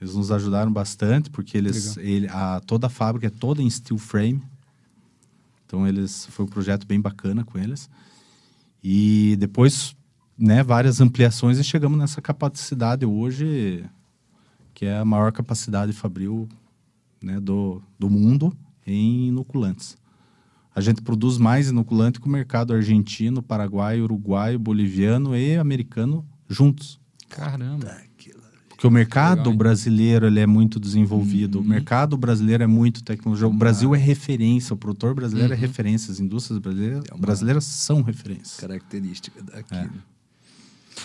Eles 0.00 0.14
nos 0.14 0.30
ajudaram 0.30 0.72
bastante, 0.72 1.28
porque 1.28 1.58
eles, 1.58 1.96
ele, 1.98 2.28
a, 2.28 2.60
toda 2.64 2.86
a 2.86 2.90
fábrica 2.90 3.26
é 3.26 3.30
toda 3.30 3.60
em 3.60 3.68
steel 3.68 3.98
frame. 3.98 4.42
Então, 5.68 5.86
eles 5.86 6.24
foi 6.30 6.46
um 6.46 6.48
projeto 6.48 6.86
bem 6.86 6.98
bacana 6.98 7.44
com 7.44 7.58
eles. 7.58 7.90
E 8.82 9.36
depois, 9.38 9.94
né, 10.36 10.62
várias 10.62 10.98
ampliações 10.98 11.58
e 11.58 11.64
chegamos 11.64 11.98
nessa 11.98 12.22
capacidade 12.22 13.04
hoje, 13.04 13.84
que 14.72 14.86
é 14.86 14.96
a 14.96 15.04
maior 15.04 15.30
capacidade 15.30 15.92
fabril 15.92 16.48
né, 17.22 17.38
do, 17.38 17.82
do 17.98 18.08
mundo 18.08 18.56
em 18.86 19.28
inoculantes. 19.28 19.94
A 20.74 20.80
gente 20.80 21.02
produz 21.02 21.36
mais 21.36 21.68
inoculante 21.68 22.18
que 22.18 22.26
o 22.26 22.30
mercado 22.30 22.72
argentino, 22.72 23.42
paraguaio, 23.42 24.04
uruguaio, 24.04 24.58
boliviano 24.58 25.36
e 25.36 25.56
americano 25.56 26.24
juntos. 26.48 26.98
Caramba. 27.28 28.07
Porque 28.78 28.86
o 28.86 28.92
mercado 28.92 29.38
Legal, 29.38 29.54
brasileiro 29.54 30.26
ele 30.28 30.38
é 30.38 30.46
muito 30.46 30.78
desenvolvido, 30.78 31.58
o 31.58 31.64
mercado 31.64 32.16
brasileiro 32.16 32.62
é 32.62 32.66
muito 32.68 33.02
tecnológico. 33.02 33.50
O 33.50 33.52
Brasil 33.52 33.92
é 33.92 33.98
referência, 33.98 34.72
o 34.72 34.76
produtor 34.76 35.16
brasileiro 35.16 35.52
é 35.52 35.56
referência, 35.56 36.12
as 36.12 36.20
indústrias 36.20 36.60
brasileiras, 36.60 37.02
É 37.12 37.16
brasileiras 37.16 37.64
são 37.64 38.02
referência. 38.02 38.60
Característica 38.60 39.42
daquilo. 39.42 39.90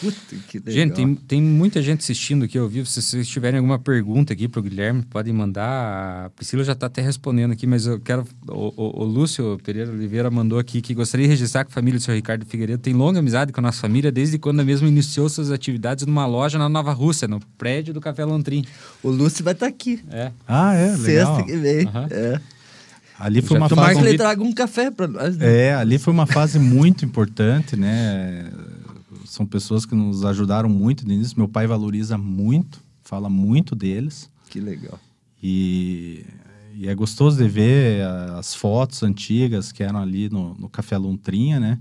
Puta, 0.02 0.36
que 0.50 0.58
legal. 0.60 0.74
Gente, 0.74 0.94
tem, 0.94 1.16
tem 1.16 1.41
muita 1.41 1.82
gente 1.82 2.00
assistindo 2.02 2.44
aqui 2.46 2.58
ao 2.58 2.68
vivo. 2.68 2.86
Se 2.86 3.02
vocês 3.02 3.28
tiverem 3.28 3.58
alguma 3.60 3.80
pergunta 3.80 4.34
aqui 4.34 4.48
para 4.48 4.60
o 4.60 4.64
Guilherme, 4.64 5.02
podem 5.04 5.34
mandar. 5.34 6.26
A 6.26 6.30
Priscila 6.32 6.64
já 6.64 6.74
está 6.74 6.88
até 6.88 7.02
respondendo 7.02 7.52
aqui, 7.52 7.66
mas 7.66 7.86
eu 7.86 8.00
quero. 8.00 8.26
O, 8.48 8.74
o- 8.76 9.02
o 9.02 9.06
Lúcio 9.06 9.58
Pereira 9.64 9.91
Oliveira 9.91 10.30
mandou 10.30 10.60
aqui 10.60 10.82
que 10.82 10.94
gostaria 10.94 11.26
de 11.26 11.30
registrar 11.32 11.64
que 11.64 11.72
a 11.72 11.74
família 11.74 12.00
do 12.00 12.04
seu 12.04 12.14
Ricardo 12.14 12.46
Figueiredo 12.46 12.82
tem 12.82 12.94
longa 12.94 13.20
amizade 13.20 13.52
com 13.54 13.60
a 13.62 13.64
nossa 13.64 13.80
família 13.82 14.12
desde 14.12 14.38
quando 14.38 14.60
a 14.60 14.64
mesma 14.64 14.88
iniciou 14.88 15.30
suas 15.30 15.52
atividades 15.52 16.06
numa 16.06 16.26
loja 16.26 16.58
na 16.58 16.68
Nova 16.68 16.91
Rússia, 16.91 17.28
no 17.28 17.39
prédio 17.58 17.94
do 17.94 18.02
Café 18.02 18.26
Lontrim. 18.26 18.66
O 19.02 19.10
Lúcio 19.10 19.44
vai 19.44 19.54
estar 19.54 19.68
aqui. 19.68 20.04
É. 20.12 20.32
Ah, 20.48 20.74
é, 20.74 20.96
legal. 20.98 21.36
Sexta 21.38 21.44
que 21.44 21.58
vem. 21.58 21.86
Aham. 21.88 22.08
É. 22.12 22.41
Ali 23.20 23.41
foi 23.41 23.56
Já 23.58 23.64
uma 23.64 23.70
tomara 23.70 23.70
Tomara 23.70 23.94
fase 23.94 24.00
que 24.04 24.10
ele 24.10 24.18
traga 24.18 24.44
um 24.44 24.52
café 24.52 24.91
para 24.91 25.08
nós. 25.08 25.38
né? 25.38 25.68
É, 25.68 25.76
ali 25.76 25.98
foi 26.00 26.12
uma 26.12 26.26
fase 26.26 26.58
muito 26.60 27.06
importante, 27.06 27.76
né? 27.78 28.48
São 29.34 29.48
pessoas 29.48 29.84
que 29.84 29.96
nos 29.96 30.24
ajudaram 30.24 30.70
muito 30.70 31.08
nisso. 31.08 31.34
Meu 31.36 31.48
pai 31.48 31.66
valoriza 31.66 32.20
muito, 32.20 32.80
fala 33.02 33.28
muito 33.32 33.74
deles. 33.76 34.30
Que 34.48 34.60
legal. 34.60 35.00
E, 35.42 36.24
e 36.76 36.88
é 36.88 36.94
gostoso 36.94 37.36
de 37.42 37.50
ver 37.50 38.04
a- 38.06 38.38
as 38.38 38.54
fotos 38.54 39.02
antigas 39.02 39.72
que 39.72 39.82
eram 39.82 40.00
ali 40.00 40.30
no, 40.30 40.54
no 40.54 40.70
Café 40.70 40.96
Lontrinha, 41.00 41.60
né? 41.60 41.80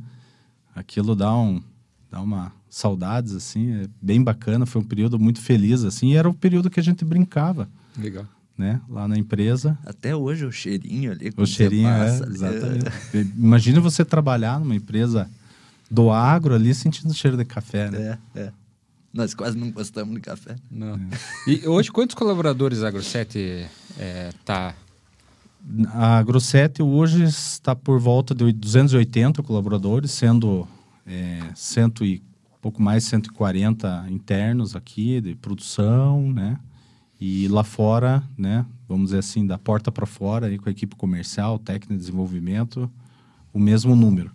Aquilo 0.75 1.15
dá, 1.15 1.37
um, 1.37 1.61
dá 2.11 2.23
uma 2.23 2.51
saudades, 2.71 3.35
assim, 3.35 3.71
é 3.83 3.87
bem 4.01 4.25
bacana. 4.25 4.65
Foi 4.65 4.81
um 4.81 4.85
período 4.87 5.19
muito 5.19 5.39
feliz, 5.39 5.85
assim. 5.85 6.13
E 6.13 6.17
era 6.17 6.27
o 6.31 6.33
período 6.33 6.71
que 6.71 6.81
a 6.81 6.83
gente 6.83 7.05
brincava, 7.05 7.69
Legal. 7.99 8.25
né? 8.57 8.81
Lá 8.89 9.07
na 9.07 9.19
empresa. 9.19 9.79
Até 9.85 10.17
hoje 10.17 10.47
o 10.47 10.51
cheirinho 10.51 11.13
ali. 11.13 11.31
O 11.37 11.45
cheirinho, 11.45 11.87
é, 11.87 11.99
passa 11.99 12.25
ali, 12.25 12.35
exatamente. 12.35 12.91
Imagina 13.37 13.79
você 13.79 14.07
trabalhar 14.07 14.59
numa 14.59 14.75
empresa 14.75 15.29
do 15.93 16.11
agro 16.11 16.55
ali 16.55 16.74
sentindo 16.74 17.11
o 17.11 17.14
cheiro 17.14 17.36
de 17.36 17.45
café, 17.45 17.90
né? 17.90 18.18
É, 18.34 18.40
é. 18.40 18.53
Nós 19.12 19.34
quase 19.34 19.59
não 19.59 19.70
gostamos 19.70 20.14
de 20.14 20.22
café. 20.22 20.57
Não. 20.70 20.99
E 21.47 21.68
hoje, 21.68 21.93
quantos 21.93 22.14
colaboradores 22.14 22.82
a 22.82 22.90
Grosset 22.90 23.68
é, 23.99 24.30
tá? 24.43 24.74
A 25.93 26.22
Grosset 26.22 26.82
hoje 26.82 27.24
está 27.24 27.76
por 27.76 28.01
volta 28.01 28.34
de 28.34 28.51
280 28.53 29.43
colaboradores, 29.43 30.12
sendo 30.12 30.66
é, 31.07 31.40
cento 31.55 32.07
e 32.07 32.22
pouco 32.62 32.80
mais 32.80 33.05
140 33.05 34.07
internos 34.09 34.74
aqui 34.74 35.20
de 35.20 35.34
produção, 35.34 36.32
né? 36.32 36.59
E 37.20 37.49
lá 37.49 37.62
fora, 37.62 38.22
né? 38.38 38.64
Vamos 38.88 39.09
dizer 39.09 39.18
assim, 39.18 39.47
da 39.47 39.59
porta 39.59 39.93
para 39.93 40.07
fora, 40.07 40.47
aí 40.47 40.59
com 40.59 40.70
a 40.70 40.72
equipe 40.72 40.97
comercial, 40.97 41.59
técnica 41.59 41.93
de 41.93 42.01
desenvolvimento, 42.01 42.90
o 43.53 43.59
mesmo 43.59 43.95
número. 43.95 44.32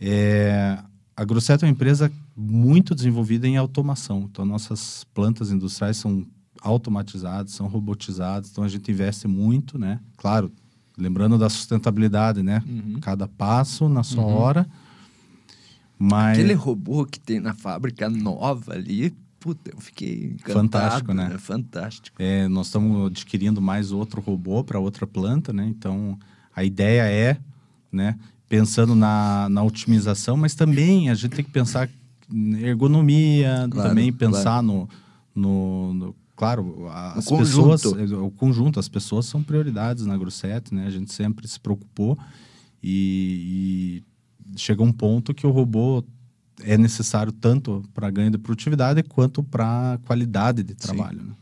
É, 0.00 0.78
a 1.16 1.24
Grosset 1.24 1.64
é 1.64 1.66
uma 1.66 1.72
empresa 1.72 2.12
muito 2.36 2.94
desenvolvida 2.94 3.46
em 3.46 3.56
automação. 3.56 4.28
Então, 4.30 4.44
nossas 4.44 5.04
plantas 5.12 5.50
industriais 5.50 5.96
são 5.96 6.24
automatizadas, 6.60 7.52
são 7.52 7.66
robotizadas. 7.66 8.50
Então, 8.50 8.64
a 8.64 8.68
gente 8.68 8.90
investe 8.90 9.26
muito, 9.26 9.78
né? 9.78 10.00
Claro, 10.16 10.52
lembrando 10.96 11.38
da 11.38 11.48
sustentabilidade, 11.48 12.42
né? 12.42 12.62
Uhum. 12.66 12.98
Cada 13.00 13.26
passo 13.26 13.88
na 13.88 14.02
sua 14.02 14.24
hora. 14.24 14.66
Mas 15.98 16.38
Aquele 16.38 16.54
robô 16.54 17.04
que 17.04 17.18
tem 17.18 17.40
na 17.40 17.54
fábrica 17.54 18.08
nova 18.08 18.74
ali, 18.74 19.12
puta, 19.40 19.72
eu 19.74 19.80
fiquei 19.80 20.34
encantado. 20.34 20.54
Fantástico, 20.54 21.12
né? 21.12 21.38
Fantástico. 21.38 22.16
é, 22.20 22.46
nós 22.46 22.66
estamos 22.66 23.08
adquirindo 23.08 23.60
mais 23.60 23.90
outro 23.90 24.20
robô 24.20 24.62
para 24.62 24.78
outra 24.78 25.06
planta, 25.06 25.52
né? 25.52 25.66
Então, 25.66 26.16
a 26.54 26.62
ideia 26.62 27.02
é, 27.10 27.38
né? 27.90 28.16
Pensando 28.48 28.94
na, 28.94 29.48
na 29.50 29.62
otimização, 29.62 30.36
mas 30.36 30.54
também 30.54 31.10
a 31.10 31.14
gente 31.14 31.34
tem 31.36 31.44
que 31.44 31.50
pensar 31.50 31.88
em 32.32 32.54
ergonomia, 32.62 33.66
Claro, 33.70 33.88
também 33.88 34.12
pensar 34.12 34.62
no, 34.62 34.88
no, 35.34 35.92
no 35.94 36.16
claro, 36.34 36.88
as 36.90 37.26
O 37.26 37.36
pessoas, 37.38 37.82
conjunto. 37.82 38.24
o 38.24 38.30
conjunto, 38.30 38.80
as 38.80 38.88
pessoas 38.88 39.26
são 39.26 39.42
prioridades 39.42 40.06
na 40.06 40.16
Grosset, 40.16 40.74
né? 40.74 40.86
A 40.86 40.90
gente 40.90 41.12
sempre 41.12 41.46
se 41.46 41.60
preocupou 41.60 42.18
e, 42.82 44.02
e 44.54 44.58
chega 44.58 44.82
um 44.82 44.92
ponto 44.92 45.34
que 45.34 45.46
o 45.46 45.50
robô 45.50 46.02
é 46.62 46.76
necessário 46.78 47.32
tanto 47.32 47.84
para 47.94 48.10
ganho 48.10 48.30
de 48.30 48.38
produtividade 48.38 49.02
quanto 49.02 49.42
para 49.42 49.98
qualidade 50.06 50.62
de 50.62 50.74
trabalho. 50.74 51.22
né? 51.22 51.32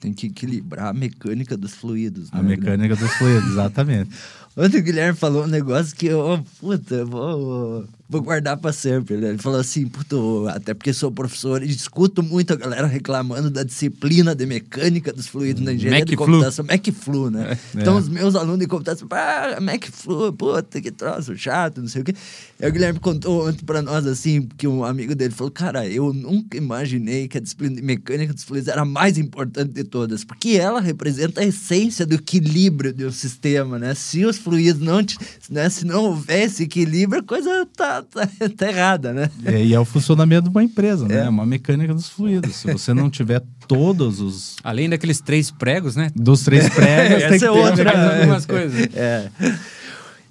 Tem 0.00 0.14
que 0.14 0.28
equilibrar 0.28 0.88
a 0.88 0.92
mecânica 0.94 1.56
dos 1.58 1.74
fluidos. 1.74 2.30
A 2.32 2.42
né, 2.42 2.56
mecânica 2.56 2.96
dos 2.96 3.10
fluidos, 3.12 3.50
exatamente. 3.52 4.10
Ontem 4.56 4.78
o 4.78 4.82
Guilherme 4.82 5.16
falou 5.16 5.44
um 5.44 5.48
negócio 5.48 5.96
que 5.96 6.06
eu, 6.06 6.44
puta, 6.58 6.94
eu 6.96 7.06
vou, 7.06 7.84
vou 8.10 8.20
guardar 8.20 8.56
pra 8.56 8.72
sempre. 8.72 9.16
né? 9.16 9.28
Ele 9.30 9.38
falou 9.38 9.60
assim, 9.60 9.86
puta, 9.86 10.16
eu- 10.16 10.48
até 10.48 10.74
porque 10.74 10.92
sou 10.92 11.10
professor 11.12 11.62
e 11.62 11.70
escuto 11.70 12.22
muito 12.22 12.52
a 12.52 12.56
galera 12.56 12.86
reclamando 12.86 13.48
da 13.48 13.62
disciplina 13.62 14.34
de 14.34 14.44
mecânica 14.44 15.12
dos 15.12 15.26
fluidos 15.28 15.62
na 15.62 15.72
engenharia 15.72 16.04
de 16.04 16.12
MacFlu. 16.16 16.26
computação. 16.34 16.64
MacFlu, 16.64 17.30
né? 17.30 17.56
É. 17.76 17.80
Então 17.80 17.96
os 17.96 18.08
meus 18.08 18.34
alunos 18.34 18.58
de 18.58 18.66
computação, 18.66 19.06
ah, 19.12 19.58
MacFlu, 19.60 20.32
puta, 20.32 20.80
que 20.80 20.90
troço 20.90 21.36
chato, 21.36 21.80
não 21.80 21.88
sei 21.88 22.02
o 22.02 22.04
quê. 22.04 22.14
Aí 22.60 22.68
o 22.68 22.72
Guilherme 22.72 22.98
contou 22.98 23.48
ontem 23.48 23.64
pra 23.64 23.80
nós, 23.80 24.06
assim, 24.06 24.48
que 24.58 24.66
um 24.66 24.84
amigo 24.84 25.14
dele 25.14 25.32
falou, 25.32 25.50
cara, 25.50 25.86
eu 25.86 26.12
nunca 26.12 26.56
imaginei 26.56 27.28
que 27.28 27.38
a 27.38 27.40
disciplina 27.40 27.76
de 27.76 27.82
mecânica 27.82 28.34
dos 28.34 28.42
fluidos 28.42 28.68
era 28.68 28.82
a 28.82 28.84
mais 28.84 29.16
importante 29.18 29.72
de 29.72 29.84
todas, 29.84 30.24
porque 30.24 30.50
ela 30.50 30.80
representa 30.80 31.40
a 31.40 31.44
essência 31.44 32.04
do 32.04 32.14
equilíbrio 32.16 32.92
de 32.92 33.06
um 33.06 33.12
sistema, 33.12 33.78
né? 33.78 33.94
Se 33.94 34.24
os 34.24 34.36
fluidos 34.36 34.82
não, 34.82 35.00
né? 35.48 35.68
se 35.70 35.84
não 35.86 36.04
houvesse 36.04 36.64
equilíbrio, 36.64 37.20
a 37.20 37.24
coisa 37.24 37.66
tá, 37.76 37.99
tá, 38.02 38.28
tá 38.56 38.68
errada, 38.68 39.12
né? 39.12 39.30
É, 39.44 39.64
e 39.64 39.74
é 39.74 39.80
o 39.80 39.84
funcionamento 39.84 40.44
de 40.44 40.50
uma 40.50 40.62
empresa, 40.62 41.06
né? 41.06 41.16
É. 41.16 41.18
É 41.20 41.28
uma 41.28 41.46
mecânica 41.46 41.94
dos 41.94 42.08
fluidos. 42.08 42.56
Se 42.56 42.72
você 42.72 42.92
não 42.94 43.10
tiver 43.10 43.42
todos 43.66 44.20
os 44.20 44.56
Além 44.64 44.88
daqueles 44.88 45.20
três 45.20 45.50
pregos, 45.50 45.96
né? 45.96 46.10
dos 46.14 46.42
três 46.42 46.68
pregos, 46.68 47.18
tem 47.18 47.26
Essa 47.26 47.38
que 47.38 47.44
é 47.44 47.50
outra, 47.50 47.84
mecânica. 47.84 48.16
algumas 48.20 48.46
coisas. 48.46 48.88
É. 48.94 49.30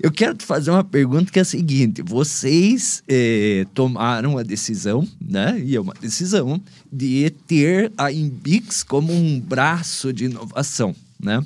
Eu 0.01 0.11
quero 0.11 0.33
te 0.33 0.45
fazer 0.45 0.71
uma 0.71 0.83
pergunta 0.83 1.29
que 1.29 1.39
é 1.39 1.41
a 1.41 1.45
seguinte: 1.45 2.01
vocês 2.01 3.03
eh, 3.07 3.65
tomaram 3.73 4.37
a 4.37 4.43
decisão, 4.43 5.05
né? 5.19 5.61
E 5.61 5.75
é 5.75 5.81
uma 5.81 5.93
decisão 5.93 6.61
de 6.91 7.29
ter 7.45 7.91
a 7.97 8.09
Imbix 8.09 8.81
como 8.81 9.11
um 9.11 9.39
braço 9.39 10.13
de 10.13 10.25
inovação, 10.25 10.95
né? 11.21 11.43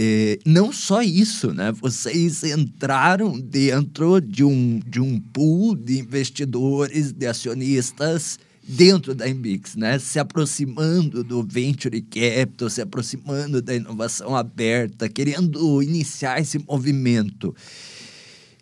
Eh, 0.00 0.38
não 0.46 0.72
só 0.72 1.02
isso, 1.02 1.52
né? 1.52 1.72
Vocês 1.72 2.44
entraram 2.44 3.38
dentro 3.38 4.20
de 4.20 4.44
um, 4.44 4.78
de 4.86 5.00
um 5.00 5.18
pool 5.18 5.74
de 5.74 5.98
investidores, 5.98 7.10
de 7.12 7.26
acionistas 7.26 8.38
dentro 8.62 9.12
da 9.12 9.28
Imbix, 9.28 9.74
né? 9.74 9.98
Se 9.98 10.20
aproximando 10.20 11.24
do 11.24 11.42
venture 11.42 12.00
capital, 12.00 12.70
se 12.70 12.80
aproximando 12.80 13.60
da 13.60 13.74
inovação 13.74 14.36
aberta, 14.36 15.08
querendo 15.08 15.82
iniciar 15.82 16.40
esse 16.40 16.60
movimento. 16.60 17.52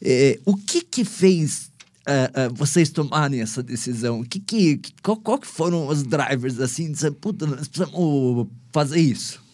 Eh, 0.01 0.39
o 0.45 0.57
que 0.57 0.81
que 0.81 1.05
fez 1.05 1.71
ah, 2.07 2.31
ah, 2.35 2.49
vocês 2.55 2.89
tomarem 2.89 3.41
essa 3.41 3.63
decisão? 3.63 4.21
O 4.21 4.25
que, 4.25 4.39
que- 4.39 4.81
qual, 5.03 5.17
qual 5.19 5.39
que 5.39 5.47
foram 5.47 5.87
os 5.89 6.03
drivers 6.05 6.61
assim? 6.61 6.87
De 6.87 6.93
dizer, 6.93 7.11
puta, 7.11 7.47
nós 7.47 7.67
precisamos 7.69 8.47
fazer 8.73 9.01
isso. 9.01 9.45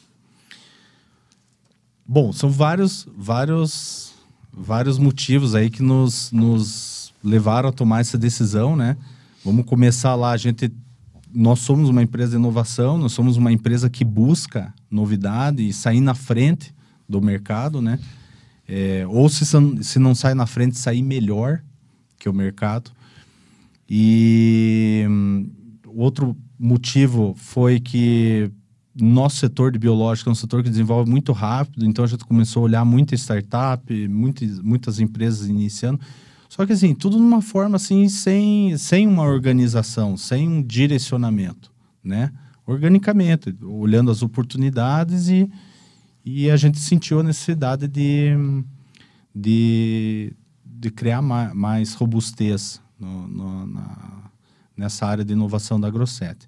Bom, 2.07 2.33
são 2.33 2.51
vários, 2.51 3.07
vários, 3.17 4.13
vários 4.53 4.99
motivos 4.99 5.55
aí 5.55 5.71
que 5.71 5.83
nos, 5.83 6.33
nos 6.33 7.15
levaram 7.23 7.69
a 7.69 7.73
tomar 7.73 8.01
essa 8.01 8.19
decisão, 8.19 8.75
né? 8.75 8.97
Vamos 9.45 9.65
começar 9.65 10.15
lá. 10.15 10.33
A 10.33 10.37
gente, 10.37 10.73
nós 11.33 11.61
somos 11.61 11.89
uma 11.89 12.03
empresa 12.03 12.33
de 12.33 12.37
inovação, 12.37 12.99
nós 12.99 13.13
somos 13.13 13.37
uma 13.37 13.53
empresa 13.53 13.89
que 13.89 14.05
busca 14.05 14.75
novidade 14.91 15.67
e 15.67 15.73
sair 15.73 16.01
na 16.01 16.15
frente 16.15 16.75
do 17.09 17.21
mercado, 17.21 17.81
né? 17.81 17.99
É, 18.69 19.05
ou 19.09 19.29
se, 19.29 19.45
se 19.83 19.99
não 19.99 20.15
sai 20.15 20.35
na 20.35 20.47
frente, 20.47 20.79
sair 20.79 21.03
melhor 21.03 21.63
que 22.19 22.29
o 22.29 22.33
mercado. 22.33 22.91
E 23.89 25.05
hum, 25.09 25.51
outro 25.87 26.37
motivo 26.59 27.35
foi 27.37 27.79
que 27.79 28.51
nosso 28.95 29.37
setor 29.37 29.73
de 29.73 29.79
biológico 29.79 30.29
é 30.29 30.33
um 30.33 30.35
setor 30.35 30.63
que 30.63 30.69
desenvolve 30.69 31.11
muito 31.11 31.33
rápido, 31.33 31.87
então 31.87 32.05
a 32.05 32.09
gente 32.09 32.25
começou 32.25 32.61
a 32.63 32.65
olhar 32.65 32.85
muita 32.85 33.15
startup, 33.15 34.09
muitas, 34.09 34.59
muitas 34.61 35.01
empresas 35.01 35.49
iniciando. 35.49 35.99
Só 36.49 36.67
que 36.67 36.73
assim, 36.75 36.95
tudo 36.95 37.19
numa 37.19 37.41
forma 37.41 37.77
assim, 37.77 38.09
sem, 38.11 38.77
sem 38.77 39.07
uma 39.07 39.23
organização, 39.23 40.17
sem 40.19 40.47
um 40.49 40.63
direcionamento, 40.63 41.73
né? 42.05 42.31
Organicamente, 42.67 43.55
olhando 43.63 44.11
as 44.11 44.23
oportunidades 44.23 45.29
e, 45.29 45.51
e 46.25 46.51
a 46.51 46.57
gente 46.57 46.79
sentiu 46.79 47.21
a 47.21 47.23
necessidade 47.23 47.89
de, 47.89 48.31
de, 49.35 50.33
de 50.65 50.91
criar 50.91 51.23
mais, 51.23 51.53
mais 51.55 51.95
robustez 51.95 52.81
no- 53.01 53.27
no- 53.27 53.67
na- 53.67 54.31
nessa 54.77 55.07
área 55.07 55.25
de 55.25 55.33
inovação 55.33 55.81
da 55.81 55.91
Grosset. 55.91 56.47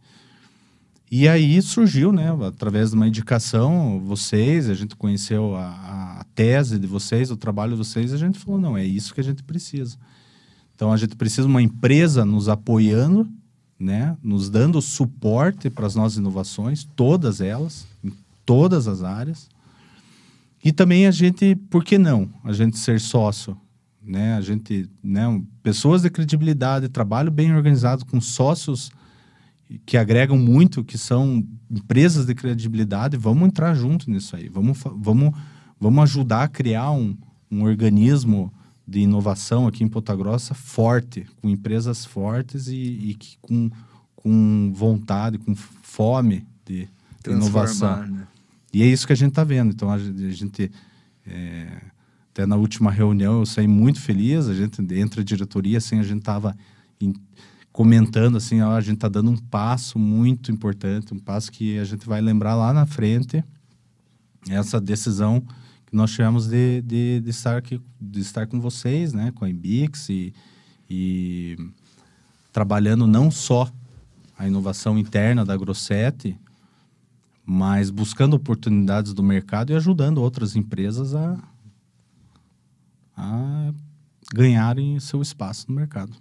E 1.16 1.28
aí 1.28 1.62
surgiu, 1.62 2.10
né, 2.10 2.36
através 2.44 2.90
de 2.90 2.96
uma 2.96 3.06
indicação, 3.06 4.02
vocês, 4.04 4.68
a 4.68 4.74
gente 4.74 4.96
conheceu 4.96 5.54
a, 5.54 6.18
a 6.18 6.24
tese 6.34 6.76
de 6.76 6.88
vocês, 6.88 7.30
o 7.30 7.36
trabalho 7.36 7.70
de 7.70 7.78
vocês, 7.78 8.12
a 8.12 8.16
gente 8.16 8.36
falou, 8.36 8.60
não, 8.60 8.76
é 8.76 8.84
isso 8.84 9.14
que 9.14 9.20
a 9.20 9.22
gente 9.22 9.40
precisa. 9.44 9.96
Então 10.74 10.92
a 10.92 10.96
gente 10.96 11.14
precisa 11.14 11.42
de 11.42 11.52
uma 11.52 11.62
empresa 11.62 12.24
nos 12.24 12.48
apoiando, 12.48 13.28
né, 13.78 14.16
nos 14.20 14.50
dando 14.50 14.82
suporte 14.82 15.70
para 15.70 15.86
as 15.86 15.94
nossas 15.94 16.18
inovações, 16.18 16.82
todas 16.96 17.40
elas, 17.40 17.86
em 18.02 18.12
todas 18.44 18.88
as 18.88 19.04
áreas. 19.04 19.48
E 20.64 20.72
também 20.72 21.06
a 21.06 21.12
gente, 21.12 21.54
por 21.70 21.84
que 21.84 21.96
não? 21.96 22.28
A 22.42 22.52
gente 22.52 22.76
ser 22.76 22.98
sócio, 22.98 23.56
né? 24.02 24.34
A 24.34 24.40
gente, 24.40 24.90
né, 25.00 25.40
pessoas 25.62 26.02
de 26.02 26.10
credibilidade, 26.10 26.88
trabalho 26.88 27.30
bem 27.30 27.54
organizado 27.54 28.04
com 28.04 28.20
sócios 28.20 28.90
que 29.86 29.96
agregam 29.96 30.36
muito, 30.38 30.84
que 30.84 30.98
são 30.98 31.44
empresas 31.70 32.26
de 32.26 32.34
credibilidade, 32.34 33.16
vamos 33.16 33.48
entrar 33.48 33.74
junto 33.74 34.10
nisso 34.10 34.36
aí. 34.36 34.48
Vamos, 34.48 34.78
vamos, 34.96 35.34
vamos 35.80 36.02
ajudar 36.04 36.44
a 36.44 36.48
criar 36.48 36.90
um, 36.92 37.16
um 37.50 37.62
organismo 37.62 38.52
de 38.86 39.00
inovação 39.00 39.66
aqui 39.66 39.82
em 39.82 39.88
Ponta 39.88 40.14
Grossa 40.14 40.54
forte, 40.54 41.26
com 41.40 41.48
empresas 41.48 42.04
fortes 42.04 42.68
e, 42.68 42.74
e 42.74 43.14
que 43.14 43.38
com, 43.40 43.70
com 44.14 44.72
vontade, 44.74 45.38
com 45.38 45.54
fome 45.54 46.46
de, 46.64 46.88
de 47.22 47.30
inovação. 47.30 48.06
Né? 48.06 48.26
E 48.72 48.82
é 48.82 48.86
isso 48.86 49.06
que 49.06 49.12
a 49.12 49.16
gente 49.16 49.30
está 49.30 49.44
vendo. 49.44 49.72
Então, 49.72 49.90
a 49.90 49.98
gente, 49.98 50.24
a 50.24 50.30
gente, 50.30 50.70
é, 51.26 51.80
até 52.30 52.44
na 52.44 52.56
última 52.56 52.90
reunião, 52.90 53.38
eu 53.38 53.46
saí 53.46 53.66
muito 53.66 54.00
feliz. 54.00 54.48
A 54.48 54.54
gente 54.54 54.82
entra 54.94 55.22
a 55.22 55.24
diretoria, 55.24 55.78
assim, 55.78 55.98
a 55.98 56.02
gente 56.02 56.18
estava 56.18 56.54
comentando, 57.74 58.36
assim, 58.36 58.60
ó, 58.60 58.76
a 58.76 58.80
gente 58.80 58.94
está 58.94 59.08
dando 59.08 59.32
um 59.32 59.36
passo 59.36 59.98
muito 59.98 60.52
importante, 60.52 61.12
um 61.12 61.18
passo 61.18 61.50
que 61.50 61.76
a 61.76 61.82
gente 61.82 62.06
vai 62.06 62.20
lembrar 62.20 62.54
lá 62.54 62.72
na 62.72 62.86
frente, 62.86 63.42
essa 64.48 64.80
decisão 64.80 65.40
que 65.84 65.96
nós 65.96 66.12
tivemos 66.12 66.46
de, 66.46 66.80
de, 66.82 67.20
de 67.20 67.30
estar 67.30 67.56
aqui, 67.56 67.82
de 68.00 68.20
estar 68.20 68.46
com 68.46 68.60
vocês, 68.60 69.12
né, 69.12 69.32
com 69.34 69.44
a 69.44 69.50
Embix 69.50 70.08
e, 70.08 70.32
e 70.88 71.56
trabalhando 72.52 73.08
não 73.08 73.28
só 73.28 73.68
a 74.38 74.46
inovação 74.46 74.96
interna 74.96 75.44
da 75.44 75.56
Grosset, 75.56 76.38
mas 77.44 77.90
buscando 77.90 78.34
oportunidades 78.34 79.12
do 79.12 79.22
mercado 79.24 79.72
e 79.72 79.74
ajudando 79.74 80.18
outras 80.18 80.54
empresas 80.54 81.12
a, 81.12 81.36
a 83.16 83.72
ganharem 84.32 85.00
seu 85.00 85.20
espaço 85.20 85.66
no 85.68 85.74
mercado. 85.74 86.14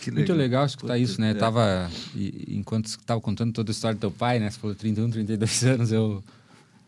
Que 0.00 0.10
Muito 0.10 0.32
legal 0.32 0.64
escutar 0.66 0.94
Puta, 0.94 0.98
isso, 0.98 1.20
né? 1.20 1.30
é. 1.30 1.34
Tava, 1.34 1.90
e- 2.14 2.54
enquanto 2.56 2.88
você 2.88 2.98
tava 3.04 3.20
contando 3.20 3.52
toda 3.52 3.70
a 3.70 3.72
história 3.72 3.96
do 3.96 4.00
teu 4.00 4.10
pai, 4.10 4.38
né? 4.38 4.50
Você 4.50 4.58
falou 4.58 4.74
31, 4.74 5.10
32 5.10 5.62
anos, 5.64 5.92
eu... 5.92 6.22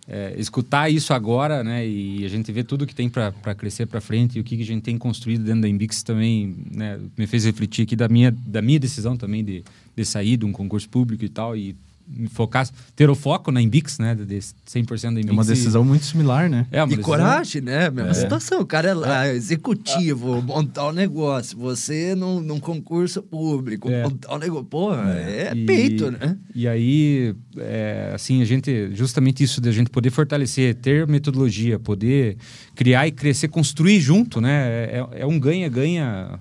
é, 0.08 0.34
escutar 0.36 0.90
isso 0.90 1.12
agora, 1.12 1.62
né? 1.64 1.86
E 1.86 2.24
a 2.24 2.28
gente 2.28 2.50
vê 2.52 2.62
tudo 2.64 2.86
que 2.86 2.94
tem 2.94 3.08
para 3.08 3.32
crescer 3.54 3.86
para 3.86 4.00
frente 4.00 4.36
e 4.36 4.40
o 4.40 4.44
que, 4.44 4.56
que 4.56 4.62
a 4.62 4.66
gente 4.66 4.82
tem 4.82 4.98
construído 4.98 5.44
dentro 5.44 5.62
da 5.62 5.68
Embix 5.68 6.02
também, 6.02 6.56
né? 6.70 6.98
Me 7.16 7.26
fez 7.26 7.44
refletir 7.44 7.82
aqui 7.82 7.96
da 7.96 8.08
minha, 8.08 8.30
da 8.30 8.60
minha 8.62 8.78
decisão 8.80 9.16
também 9.16 9.44
de, 9.44 9.64
de 9.96 10.04
sair 10.04 10.36
de 10.36 10.44
um 10.44 10.52
concurso 10.52 10.88
público 10.88 11.24
e 11.24 11.28
tal 11.28 11.56
e 11.56 11.74
me 12.06 12.28
focar, 12.28 12.68
ter 12.94 13.08
o 13.08 13.14
foco 13.14 13.50
na 13.50 13.62
Embix, 13.62 13.98
né? 13.98 14.14
De 14.14 14.24
100% 14.66 15.02
da 15.14 15.20
Embix. 15.20 15.28
É 15.28 15.32
uma 15.32 15.42
e- 15.42 15.46
decisão 15.46 15.84
muito 15.84 16.04
similar, 16.04 16.48
né? 16.50 16.66
É 16.70 16.80
uma 16.82 16.86
E 16.92 16.96
decisão- 16.96 17.04
coragem, 17.04 17.62
né? 17.62 17.90
Mesma 17.90 18.12
situação. 18.14 18.60
O 18.60 18.66
cara 18.66 18.90
é 18.90 18.94
lá, 18.94 19.28
executivo, 19.28 20.40
montar 20.42 20.86
o 20.88 20.92
negócio. 20.92 21.56
Você 21.58 22.14
num, 22.14 22.40
num 22.40 22.60
concurso 22.60 23.22
público, 23.22 23.88
É. 23.90 24.02
montar 24.02 24.34
o 24.34 24.38
negócio. 24.38 24.64
Porra, 24.66 25.12
é, 25.14 25.52
E- 25.54 25.64
peito, 25.66 26.10
né? 26.10 26.36
E 26.54 26.68
aí, 26.68 27.34
é, 27.56 28.12
assim, 28.14 28.42
a 28.42 28.44
gente, 28.44 28.90
justamente 28.94 29.42
isso 29.42 29.60
de 29.60 29.68
a 29.68 29.72
gente 29.72 29.90
poder 29.90 30.10
fortalecer, 30.10 30.74
ter 30.74 31.06
metodologia, 31.06 31.78
poder 31.78 32.36
criar 32.74 33.06
e 33.06 33.12
crescer, 33.12 33.48
construir 33.48 34.00
junto, 34.00 34.40
né? 34.40 34.50
É, 34.84 35.06
é 35.20 35.26
um 35.26 35.38
ganha-ganha 35.38 36.38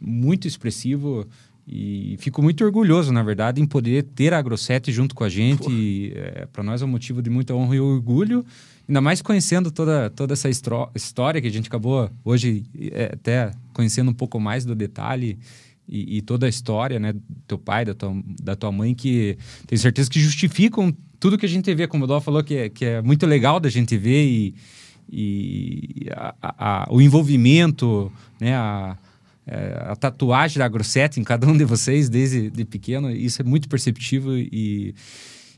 muito 0.00 0.48
expressivo 0.48 1.26
E 1.66 2.16
fico 2.18 2.42
muito 2.42 2.64
orgulhoso, 2.64 3.12
na 3.12 3.22
verdade, 3.22 3.60
em 3.60 3.66
poder 3.66 4.02
ter 4.02 4.34
a 4.34 4.38
Agrosete 4.38 4.90
junto 4.90 5.14
com 5.14 5.24
a 5.24 5.28
gente. 5.28 6.12
É, 6.14 6.46
Para 6.52 6.62
nós 6.62 6.82
é 6.82 6.84
um 6.84 6.88
motivo 6.88 7.22
de 7.22 7.30
muita 7.30 7.54
honra 7.54 7.76
e 7.76 7.80
orgulho. 7.80 8.44
Ainda 8.88 9.00
mais 9.00 9.22
conhecendo 9.22 9.70
toda, 9.70 10.10
toda 10.10 10.32
essa 10.32 10.48
história 10.48 11.40
que 11.40 11.46
a 11.46 11.50
gente 11.50 11.68
acabou 11.68 12.10
hoje 12.24 12.64
é, 12.90 13.10
até 13.12 13.52
conhecendo 13.72 14.10
um 14.10 14.14
pouco 14.14 14.40
mais 14.40 14.64
do 14.64 14.74
detalhe 14.74 15.38
e, 15.88 16.18
e, 16.18 16.22
toda 16.22 16.46
a 16.46 16.48
história, 16.48 16.98
né, 16.98 17.12
do 17.12 17.20
teu 17.46 17.58
pai, 17.58 17.84
da 17.84 17.94
tua, 17.94 18.16
da 18.42 18.56
tua 18.56 18.72
mãe, 18.72 18.94
que 18.94 19.36
tenho 19.66 19.80
certeza 19.80 20.10
que 20.10 20.18
justificam 20.18 20.92
tudo 21.20 21.36
que 21.38 21.46
a 21.46 21.48
gente 21.48 21.72
vê, 21.74 21.86
como 21.86 22.04
o 22.04 22.06
Dó 22.06 22.20
falou, 22.20 22.42
que 22.42 22.54
é, 22.54 22.68
que 22.68 22.84
é 22.84 23.02
muito 23.02 23.26
legal 23.26 23.60
da 23.60 23.68
gente 23.68 23.96
ver 23.96 24.24
e, 24.24 24.54
e 25.08 26.08
a, 26.12 26.34
a, 26.40 26.88
o 26.90 27.00
envolvimento, 27.00 28.10
né, 28.40 28.56
a, 28.56 28.96
é, 29.50 29.82
a 29.84 29.96
tatuagem 29.96 30.58
da 30.58 30.68
Grosset 30.68 31.18
em 31.18 31.24
cada 31.24 31.44
um 31.44 31.56
de 31.56 31.64
vocês 31.64 32.08
desde 32.08 32.48
de 32.50 32.64
pequeno, 32.64 33.10
isso 33.10 33.42
é 33.42 33.44
muito 33.44 33.68
perceptível 33.68 34.38
e, 34.38 34.94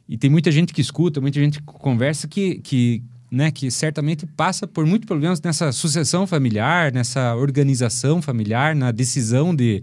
e 0.08 0.16
tem 0.16 0.30
muita 0.30 0.50
gente 0.50 0.72
que 0.72 0.80
escuta, 0.80 1.20
muita 1.20 1.38
gente 1.38 1.60
que 1.60 1.64
conversa 1.66 2.26
que, 2.26 2.54
que, 2.60 3.02
né, 3.30 3.50
que 3.50 3.70
certamente 3.70 4.24
passa 4.26 4.66
por 4.66 4.86
muitos 4.86 5.06
problemas 5.06 5.42
nessa 5.42 5.70
sucessão 5.72 6.26
familiar, 6.26 6.90
nessa 6.90 7.36
organização 7.36 8.22
familiar, 8.22 8.74
na 8.74 8.90
decisão 8.90 9.54
de 9.54 9.82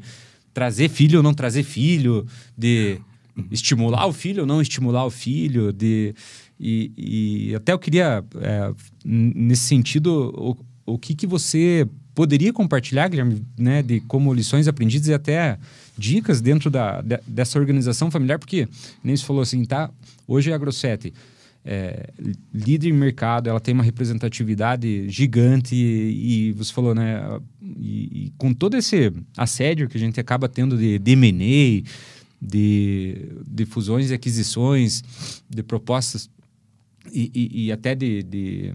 trazer 0.55 0.89
filho 0.89 1.17
ou 1.17 1.23
não 1.23 1.33
trazer 1.33 1.61
filho, 1.61 2.25
de 2.57 2.99
estimular 3.51 4.07
o 4.07 4.11
filho 4.11 4.41
ou 4.41 4.47
não 4.47 4.59
estimular 4.59 5.05
o 5.05 5.11
filho, 5.11 5.71
de 5.71 6.15
e, 6.59 6.91
e 6.97 7.55
até 7.55 7.73
eu 7.73 7.79
queria 7.79 8.23
é, 8.41 8.73
nesse 9.05 9.63
sentido 9.63 10.33
o, 10.35 10.93
o 10.93 10.97
que 10.97 11.13
que 11.13 11.27
você 11.27 11.87
poderia 12.19 12.51
compartilhar, 12.51 13.07
Guilherme, 13.07 13.45
né, 13.57 13.81
de 13.81 14.01
como 14.01 14.33
lições 14.33 14.67
aprendidas 14.67 15.07
e 15.07 15.13
até 15.13 15.57
dicas 15.97 16.41
dentro 16.41 16.69
da, 16.69 16.99
de, 16.99 17.17
dessa 17.25 17.57
organização 17.57 18.11
familiar, 18.11 18.37
porque 18.37 18.67
nem 19.01 19.15
se 19.15 19.23
falou 19.23 19.41
assim, 19.41 19.63
tá? 19.63 19.89
Hoje 20.27 20.51
é 20.51 20.53
a 20.53 20.57
Grosset 20.57 21.13
é, 21.63 22.09
líder 22.53 22.89
em 22.89 22.91
mercado, 22.91 23.47
ela 23.49 23.61
tem 23.61 23.73
uma 23.73 23.85
representatividade 23.85 25.07
gigante 25.07 25.73
e, 25.73 26.49
e 26.49 26.51
você 26.51 26.73
falou, 26.73 26.93
né? 26.93 27.39
E, 27.61 28.25
e, 28.25 28.33
com 28.37 28.53
todo 28.53 28.75
esse 28.75 29.13
assédio 29.37 29.87
que 29.87 29.95
a 29.95 30.01
gente 30.01 30.19
acaba 30.19 30.49
tendo 30.49 30.77
de, 30.77 30.99
de 30.99 31.11
M&A, 31.13 31.89
de, 32.41 33.29
de 33.47 33.65
fusões 33.65 34.11
e 34.11 34.13
aquisições, 34.13 35.01
de 35.49 35.63
propostas 35.63 36.29
e, 37.13 37.31
e, 37.33 37.67
e 37.67 37.71
até 37.71 37.95
de, 37.95 38.23
de 38.23 38.73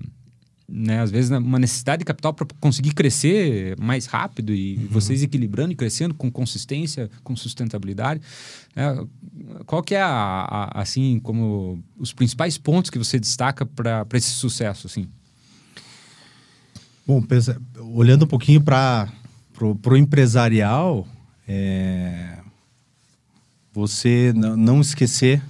né, 0.69 1.01
às 1.01 1.11
vezes 1.11 1.31
uma 1.31 1.59
necessidade 1.59 2.01
de 2.01 2.05
capital 2.05 2.33
para 2.33 2.47
conseguir 2.59 2.93
crescer 2.95 3.77
mais 3.79 4.07
rápido 4.07 4.55
e 4.55 4.77
uhum. 4.77 4.89
vocês 4.91 5.23
equilibrando 5.23 5.73
e 5.73 5.77
crescendo 5.77 6.15
com 6.15 6.31
consistência, 6.31 7.11
com 7.23 7.37
sustentabilidade. 7.37 8.21
É, 8.75 9.05
qual 9.67 9.83
que 9.83 9.95
é 9.95 10.01
a, 10.01 10.09
a, 10.09 10.81
assim 10.81 11.21
como 11.21 11.83
os 11.99 12.13
principais 12.13 12.57
pontos 12.57 12.91
que 12.91 12.99
você 12.99 13.19
destaca 13.19 13.67
para 13.67 14.07
esse 14.15 14.31
sucesso 14.31 14.87
assim? 14.87 15.07
Bom, 17.07 17.21
pensa, 17.21 17.61
olhando 17.79 18.25
um 18.25 18.29
pouquinho 18.29 18.63
para 18.63 19.13
o 19.61 19.97
empresarial, 19.97 21.07
é, 21.47 22.39
você 23.73 24.33
não 24.35 24.81
esquecer 24.81 25.43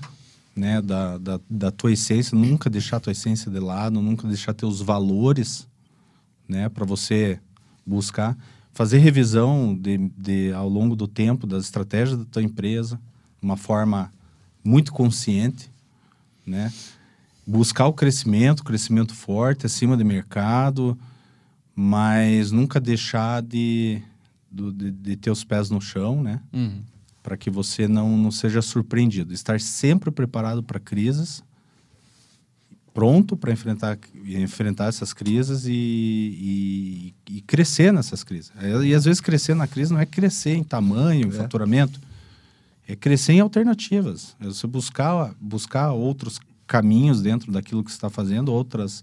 né, 0.55 0.81
da, 0.81 1.19
da, 1.19 1.41
da, 1.51 1.71
tua 1.71 1.93
essência, 1.93 2.37
nunca 2.37 2.71
deixar 2.71 3.01
tua 3.01 3.13
essência 3.13 3.51
de 3.51 3.59
lado, 3.59 4.01
nunca 4.01 4.27
deixar 4.29 4.55
teus 4.55 4.81
valores, 4.81 5.67
né, 6.49 6.69
para 6.69 6.85
você 6.85 7.41
buscar 7.85 8.37
fazer 8.73 8.99
revisão 8.99 9.77
de, 9.77 9.99
de, 10.17 10.53
ao 10.53 10.69
longo 10.69 10.97
do 10.97 11.07
tempo 11.07 11.47
das 11.47 11.65
estratégias 11.65 12.19
da 12.19 12.25
tua 12.25 12.43
empresa, 12.43 12.97
de 13.41 13.47
uma 13.47 13.57
forma 13.57 14.13
muito 14.65 14.93
consciente, 14.93 15.71
né, 16.47 16.73
buscar 17.47 17.87
o 17.87 17.93
crescimento, 17.93 18.65
crescimento 18.65 19.15
forte 19.15 19.67
acima 19.67 19.97
do 19.97 20.05
mercado, 20.05 20.99
mas 21.75 22.51
nunca 22.51 22.81
deixar 22.81 23.43
de, 23.43 24.01
de, 24.51 24.91
de 24.91 25.17
ter 25.17 25.31
os 25.31 25.45
pés 25.45 25.69
no 25.71 25.81
chão, 25.81 26.23
né? 26.23 26.41
Uhum 26.53 26.94
para 27.25 27.39
que 27.39 27.49
você 27.49 27.89
não, 27.89 28.19
não 28.19 28.31
seja 28.31 28.61
surpreendido. 28.61 29.33
Estar 29.33 29.59
sempre 29.59 30.11
preparado 30.11 30.63
para 30.63 30.79
crises, 30.79 31.43
pronto 32.93 33.35
para 33.35 33.51
enfrentar, 33.51 33.99
enfrentar 34.27 34.89
essas 34.89 35.15
crises 35.15 35.65
e, 35.65 35.73
e, 35.73 37.15
e, 37.37 37.41
crescer 37.41 37.95
nessas 37.95 38.23
crises. 38.23 38.53
E 38.85 38.95
às 38.95 39.07
vezes 39.07 39.23
crescer 39.23 39.55
na 39.55 39.67
crise 39.67 39.91
não 39.91 39.99
é 39.99 40.05
crescer 40.05 40.55
em 40.55 40.63
tamanho, 40.63 41.27
em 41.27 41.31
é. 41.31 41.33
faturamento, 41.33 41.99
é 42.87 42.95
crescer 42.95 43.33
em 43.33 43.41
alternativas. 43.41 44.37
É 44.39 44.45
você 44.45 44.67
buscar, 44.67 45.35
buscar 45.41 45.93
outros 45.93 46.39
caminhos 46.67 47.23
dentro 47.23 47.51
daquilo 47.51 47.83
que 47.83 47.91
está 47.91 48.11
fazendo, 48.11 48.53
outras, 48.53 49.03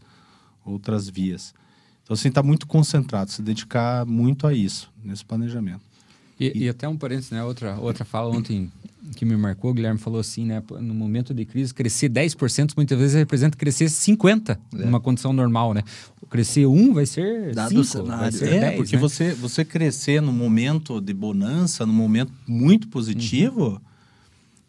outras 0.64 1.10
vias. 1.10 1.56
Então, 2.04 2.14
assim, 2.14 2.30
está 2.30 2.44
muito 2.44 2.68
concentrado, 2.68 3.32
se 3.32 3.42
dedicar 3.42 4.06
muito 4.06 4.46
a 4.46 4.54
isso, 4.54 4.92
nesse 5.04 5.26
planejamento. 5.26 5.91
E, 6.42 6.64
e, 6.64 6.70
até 6.70 6.88
um 6.88 6.98
parênteses, 6.98 7.30
né? 7.30 7.44
Outra, 7.44 7.76
outra 7.76 8.04
fala 8.04 8.36
ontem 8.36 8.72
que 9.16 9.24
me 9.24 9.38
marcou, 9.38 9.70
o 9.70 9.74
Guilherme 9.76 10.00
falou 10.00 10.20
assim, 10.20 10.44
né? 10.44 10.64
No 10.80 10.94
momento 10.96 11.36
de 11.36 11.46
crise, 11.46 11.72
crescer 11.72 12.10
10% 12.10 12.72
muitas 12.76 12.98
vezes 12.98 13.16
representa 13.16 13.56
crescer 13.56 13.86
50% 13.86 14.58
é. 14.74 14.86
numa 14.86 15.00
condição 15.00 15.34
normal, 15.34 15.76
né? 15.76 15.84
Crescer 16.32 16.66
1 16.66 16.94
vai 16.94 17.06
ser 17.06 17.54
Dado 17.54 17.84
5, 17.84 18.06
vai 18.06 18.32
ser 18.32 18.54
é, 18.54 18.60
10, 18.60 18.76
porque 18.78 18.96
né? 18.96 19.02
você, 19.02 19.34
você 19.34 19.64
crescer 19.64 20.20
no 20.22 20.34
momento 20.34 21.00
de 21.00 21.14
bonança, 21.14 21.86
num 21.86 21.94
momento 21.94 22.34
muito 22.48 22.88
positivo... 22.88 23.74
Uhum. 23.74 23.80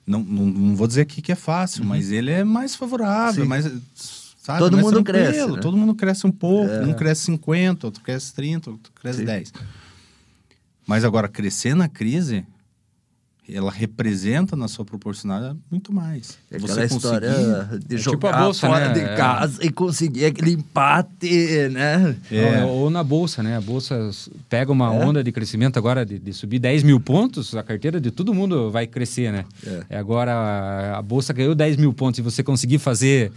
Não, 0.04 0.20
não, 0.20 0.46
não, 0.46 0.74
vou 0.74 0.88
dizer 0.88 1.02
aqui 1.02 1.22
que 1.22 1.30
é 1.30 1.36
fácil, 1.36 1.82
uhum. 1.82 1.90
mas 1.90 2.10
ele 2.10 2.32
é 2.32 2.42
mais 2.42 2.74
favorável, 2.74 3.44
Sim. 3.44 3.48
mais 3.48 3.70
sabe? 4.42 4.58
Todo 4.58 4.72
mais 4.74 4.84
mundo 4.84 5.04
cresce. 5.04 5.46
Né? 5.46 5.60
Todo 5.60 5.76
mundo 5.76 5.94
cresce 5.94 6.26
um 6.26 6.32
pouco. 6.32 6.70
É. 6.70 6.84
Um 6.84 6.92
cresce 6.92 7.26
50, 7.26 7.86
outro 7.86 8.02
cresce 8.02 8.34
30, 8.34 8.70
outro 8.70 8.92
cresce 9.00 9.20
Sim. 9.20 9.24
10. 9.24 9.52
Mas 10.86 11.04
agora, 11.04 11.28
crescer 11.28 11.74
na 11.74 11.88
crise, 11.88 12.44
ela 13.48 13.70
representa 13.70 14.54
na 14.54 14.68
sua 14.68 14.84
proporcionalidade 14.84 15.58
muito 15.70 15.92
mais. 15.92 16.38
É 16.50 16.56
aquela 16.56 16.74
Você 16.74 16.94
história 16.94 17.30
de 17.84 17.96
é 17.96 17.98
jogar 17.98 18.16
tipo 18.16 18.26
a 18.28 18.44
bolsa, 18.44 18.66
fora 18.68 18.88
né? 18.88 18.94
de 18.94 19.00
é. 19.00 19.16
casa 19.16 19.64
e 19.64 19.70
conseguir 19.70 20.26
aquele 20.26 20.52
empate, 20.52 21.68
né? 21.70 22.16
É. 22.30 22.64
Ou, 22.64 22.70
ou, 22.82 22.90
na 22.90 23.02
bolsa, 23.02 23.42
né? 23.42 23.56
A 23.56 23.60
bolsa 23.60 24.10
pega 24.48 24.70
uma 24.70 24.94
é. 24.94 25.04
onda 25.04 25.24
de 25.24 25.32
crescimento 25.32 25.76
agora 25.76 26.06
de, 26.06 26.18
de, 26.18 26.32
subir 26.32 26.60
10 26.60 26.84
mil 26.84 27.00
pontos, 27.00 27.54
a 27.54 27.62
carteira 27.62 28.00
de 28.00 28.10
todo 28.10 28.32
mundo 28.32 28.70
vai 28.70 28.86
crescer, 28.86 29.32
né? 29.32 29.44
É. 29.90 29.98
Agora 29.98 30.96
a 30.96 31.02
bolsa 31.02 31.32
ganhou 31.32 31.54
10 31.54 31.76
mil 31.76 31.92
pontos 31.92 32.18
e 32.18 32.22
você 32.22 32.42
conseguir 32.42 32.78
fazer 32.78 33.32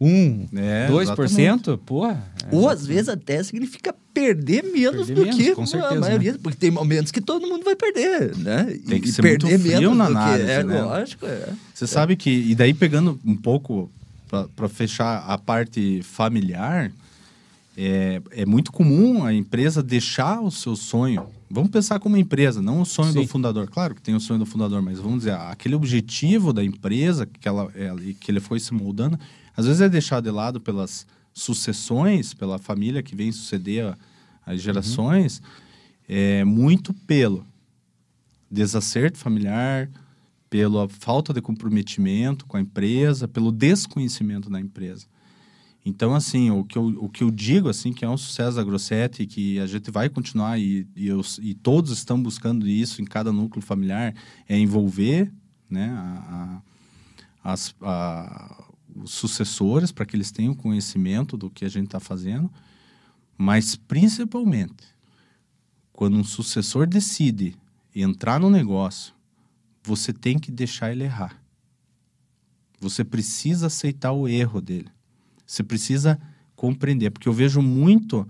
1, 0.00 0.48
é, 0.56 0.88
2%, 0.90 1.78
pô. 1.78 2.06
É, 2.06 2.18
Ou 2.52 2.68
às 2.68 2.86
vezes 2.86 3.08
até 3.08 3.42
significa 3.42 3.94
perder 4.12 4.62
menos 4.64 5.06
perder 5.06 5.14
do 5.14 5.20
menos, 5.22 5.36
que 5.36 5.54
com 5.54 5.66
certeza, 5.66 5.94
a 5.94 6.00
maioria, 6.00 6.32
né? 6.32 6.38
porque 6.42 6.58
tem 6.58 6.70
momentos 6.70 7.10
que 7.10 7.20
todo 7.20 7.46
mundo 7.46 7.64
vai 7.64 7.74
perder, 7.74 8.36
né? 8.36 8.64
Tem 8.86 9.00
que 9.00 9.08
e 9.08 9.12
ser 9.12 9.22
perder 9.22 9.46
muito 9.46 9.62
frio 9.62 9.80
menos 9.80 9.96
na 9.96 10.06
análise, 10.06 10.50
é, 10.50 10.62
né? 10.62 10.82
lógico, 10.82 11.26
é. 11.26 11.48
Você 11.72 11.86
sabe 11.86 12.14
que, 12.14 12.30
e 12.30 12.54
daí 12.54 12.74
pegando 12.74 13.18
um 13.24 13.36
pouco 13.36 13.90
para 14.54 14.68
fechar 14.68 15.24
a 15.26 15.38
parte 15.38 16.02
familiar, 16.02 16.92
é, 17.76 18.20
é 18.32 18.46
muito 18.46 18.72
comum 18.72 19.24
a 19.24 19.32
empresa 19.32 19.82
deixar 19.82 20.40
o 20.40 20.50
seu 20.50 20.76
sonho. 20.76 21.26
Vamos 21.50 21.70
pensar 21.70 22.00
como 22.00 22.16
empresa, 22.16 22.60
não 22.60 22.80
o 22.80 22.86
sonho 22.86 23.12
Sim. 23.12 23.22
do 23.22 23.28
fundador. 23.28 23.68
Claro 23.68 23.94
que 23.94 24.02
tem 24.02 24.14
o 24.14 24.20
sonho 24.20 24.40
do 24.40 24.46
fundador, 24.46 24.82
mas 24.82 24.98
vamos 24.98 25.18
dizer, 25.18 25.34
aquele 25.34 25.74
objetivo 25.74 26.52
da 26.52 26.64
empresa 26.64 27.24
que, 27.26 27.46
ela 27.48 27.70
que 28.18 28.30
ele 28.30 28.40
foi 28.40 28.58
se 28.58 28.74
moldando 28.74 29.18
às 29.56 29.66
vezes 29.66 29.80
é 29.80 29.88
deixado 29.88 30.24
de 30.24 30.30
lado 30.30 30.60
pelas 30.60 31.06
sucessões, 31.32 32.34
pela 32.34 32.58
família 32.58 33.02
que 33.02 33.14
vem 33.14 33.32
suceder 33.32 33.96
as 34.44 34.60
gerações, 34.60 35.38
uhum. 35.38 35.44
é 36.08 36.44
muito 36.44 36.94
pelo 36.94 37.46
desacerto 38.50 39.18
familiar, 39.18 39.90
pela 40.48 40.88
falta 40.88 41.32
de 41.32 41.40
comprometimento 41.40 42.46
com 42.46 42.56
a 42.56 42.60
empresa, 42.60 43.26
pelo 43.26 43.50
desconhecimento 43.50 44.48
da 44.48 44.60
empresa. 44.60 45.06
Então, 45.84 46.14
assim, 46.14 46.50
o 46.50 46.64
que 46.64 46.76
eu, 46.76 46.86
o 46.98 47.08
que 47.08 47.22
eu 47.22 47.30
digo, 47.30 47.68
assim, 47.68 47.92
que 47.92 48.04
é 48.04 48.08
um 48.08 48.16
sucesso 48.16 48.56
da 48.56 48.64
Grosset 48.64 49.22
e 49.22 49.26
que 49.26 49.60
a 49.60 49.66
gente 49.66 49.88
vai 49.88 50.08
continuar 50.08 50.58
e, 50.58 50.84
e, 50.96 51.06
eu, 51.06 51.20
e 51.40 51.54
todos 51.54 51.92
estão 51.92 52.20
buscando 52.20 52.66
isso 52.66 53.00
em 53.00 53.04
cada 53.04 53.30
núcleo 53.30 53.64
familiar, 53.64 54.12
é 54.48 54.58
envolver 54.58 55.32
né, 55.70 55.90
a, 55.90 56.60
a, 57.44 57.52
as, 57.52 57.72
a, 57.80 58.64
sucessores 59.04 59.92
para 59.92 60.06
que 60.06 60.16
eles 60.16 60.30
tenham 60.30 60.54
conhecimento 60.54 61.36
do 61.36 61.50
que 61.50 61.64
a 61.64 61.68
gente 61.68 61.86
está 61.86 62.00
fazendo, 62.00 62.50
mas 63.36 63.76
principalmente 63.76 64.84
quando 65.92 66.16
um 66.16 66.24
sucessor 66.24 66.86
decide 66.86 67.54
entrar 67.94 68.38
no 68.40 68.50
negócio, 68.50 69.14
você 69.82 70.12
tem 70.12 70.38
que 70.38 70.50
deixar 70.50 70.92
ele 70.92 71.04
errar. 71.04 71.40
Você 72.80 73.02
precisa 73.04 73.68
aceitar 73.68 74.12
o 74.12 74.28
erro 74.28 74.60
dele. 74.60 74.88
Você 75.46 75.62
precisa 75.62 76.20
compreender, 76.54 77.10
porque 77.10 77.28
eu 77.28 77.32
vejo 77.32 77.62
muito 77.62 78.26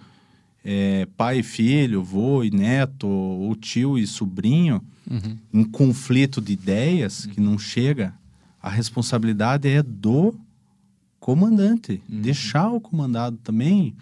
é, 0.65 1.07
pai 1.17 1.41
e 1.41 1.43
filho, 1.43 2.03
vô 2.03 2.45
e 2.45 2.51
neto, 2.51 3.07
ou 3.09 3.55
tio 3.55 3.99
e 3.99 4.07
sobrinho, 4.07 4.83
Uhum. 5.09 5.39
em 5.53 5.63
conflito 5.65 6.41
de 6.41 6.53
ideias 6.53 7.27
que 7.27 7.41
não 7.41 7.57
chega, 7.57 8.13
a 8.61 8.69
responsabilidade 8.69 9.69
é 9.69 9.81
do 9.81 10.35
comandante. 11.27 12.01
Deixar 12.09 12.71
o 12.71 12.81
comandado 12.81 13.37
também 13.39 13.97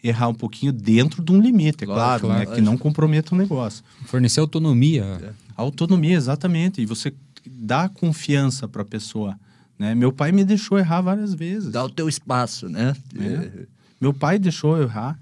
errar 0.00 0.28
um 0.28 0.34
pouquinho 0.34 0.72
dentro 0.72 1.20
de 1.20 1.32
um 1.32 1.40
limite, 1.40 1.82
é 1.82 1.86
Lógico, 1.88 1.96
claro, 1.98 2.28
né? 2.28 2.34
lógico. 2.34 2.54
que 2.54 2.60
não 2.60 2.78
comprometa 2.78 3.34
o 3.34 3.38
negócio. 3.38 3.82
Fornecer 4.04 4.38
autonomia. 4.38 5.34
Autonomia, 5.56 6.16
exatamente. 6.16 6.80
E 6.80 6.86
você 6.86 7.12
dá 7.44 7.88
confiança 7.88 8.68
para 8.68 8.82
a 8.82 8.84
pessoa. 8.84 9.36
Né? 9.76 9.96
Meu 9.96 10.12
pai 10.12 10.30
me 10.30 10.44
deixou 10.44 10.78
errar 10.78 11.00
várias 11.00 11.34
vezes. 11.34 11.72
Dá 11.72 11.84
o 11.84 11.90
teu 11.90 12.08
espaço, 12.08 12.68
né? 12.68 12.94
É. 13.18 13.66
Meu 14.00 14.14
pai 14.14 14.38
deixou 14.38 14.76
eu 14.76 14.84
errar. 14.84 15.18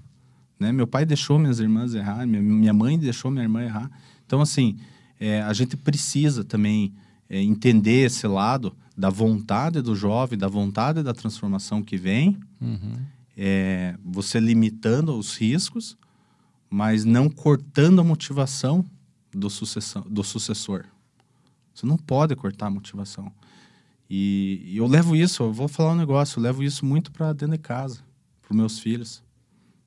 Né? 0.59 0.71
Meu 0.71 0.85
pai 0.85 1.03
deixou 1.03 1.39
minhas 1.39 1.59
irmãs 1.59 1.95
errar. 1.95 2.27
Minha, 2.27 2.43
minha 2.43 2.73
mãe 2.73 2.99
deixou 2.99 3.31
minha 3.31 3.43
irmã 3.43 3.63
errar. 3.63 3.89
Então, 4.23 4.39
assim, 4.39 4.77
é, 5.19 5.41
a 5.41 5.51
gente 5.53 5.75
precisa 5.75 6.43
também 6.43 6.93
é, 7.27 7.41
entender 7.41 8.05
esse 8.05 8.27
lado 8.27 8.71
da 8.99 9.09
vontade 9.09 9.81
do 9.81 9.95
jovem, 9.95 10.37
da 10.37 10.49
vontade 10.49 11.01
da 11.01 11.13
transformação 11.13 11.81
que 11.81 11.95
vem, 11.95 12.37
Uhum. 12.59 12.97
é, 13.37 13.95
você 14.03 14.41
limitando 14.41 15.17
os 15.17 15.37
riscos, 15.37 15.97
mas 16.69 17.05
não 17.05 17.29
cortando 17.29 18.01
a 18.01 18.03
motivação 18.03 18.83
do, 19.33 19.49
sucessão, 19.49 20.01
do 20.09 20.21
sucessor. 20.21 20.83
Você 21.73 21.85
não 21.85 21.95
pode 21.95 22.35
cortar 22.35 22.67
a 22.67 22.69
motivação. 22.69 23.31
E, 24.09 24.61
e 24.65 24.77
eu 24.77 24.85
levo 24.85 25.15
isso, 25.15 25.43
eu 25.43 25.53
vou 25.53 25.69
falar 25.69 25.93
um 25.93 25.97
negócio, 25.97 26.37
eu 26.37 26.43
levo 26.43 26.61
isso 26.61 26.85
muito 26.85 27.09
para 27.09 27.31
dentro 27.31 27.55
de 27.55 27.61
casa, 27.63 28.01
para 28.41 28.53
meus 28.57 28.79
filhos. 28.79 29.23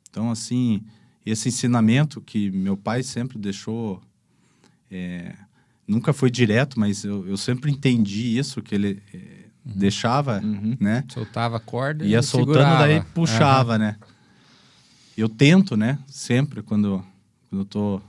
Então, 0.09 0.31
assim, 0.31 0.83
esse 1.27 1.51
ensinamento 1.51 2.19
que 2.23 2.51
meu 2.51 2.79
pai 2.79 3.03
sempre 3.03 3.37
deixou, 3.39 4.01
é, 4.91 5.35
nunca 5.93 6.13
foi 6.13 6.31
direto, 6.31 6.81
mas 6.81 7.05
eu, 7.05 7.27
eu 7.29 7.37
sempre 7.37 7.71
entendi 7.71 8.39
isso, 8.39 8.63
que 8.63 8.75
ele 8.75 9.03
é, 9.15 9.19
deixava, 9.65 10.41
Uhum. 10.43 10.77
né? 10.81 11.05
Soltava 11.13 11.57
a 11.57 11.61
corda 11.61 12.05
Ia 12.05 12.19
e 12.19 12.23
soltando, 12.23 12.55
segurava. 12.55 12.79
daí 12.87 13.03
puxava, 13.15 13.79
né? 13.79 13.97
Eu 15.17 15.29
tento, 15.29 15.77
né? 15.77 15.99
Sempre, 16.07 16.63
quando, 16.63 17.05
quando 17.49 17.61
eu 17.61 17.65
tô... 17.65 18.01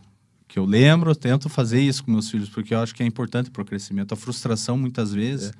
Que 0.48 0.60
eu 0.60 0.66
lembro, 0.66 1.10
eu 1.12 1.16
tento 1.16 1.50
fazer 1.50 1.82
isso 1.82 2.04
com 2.04 2.12
meus 2.12 2.30
filhos, 2.30 2.48
porque 2.48 2.74
eu 2.76 2.80
acho 2.80 2.94
que 2.94 3.02
é 3.02 3.06
importante 3.06 3.50
para 3.50 3.62
o 3.62 3.66
crescimento. 3.66 4.14
A 4.14 4.16
frustração, 4.16 4.78
muitas 4.78 5.12
vezes, 5.12 5.52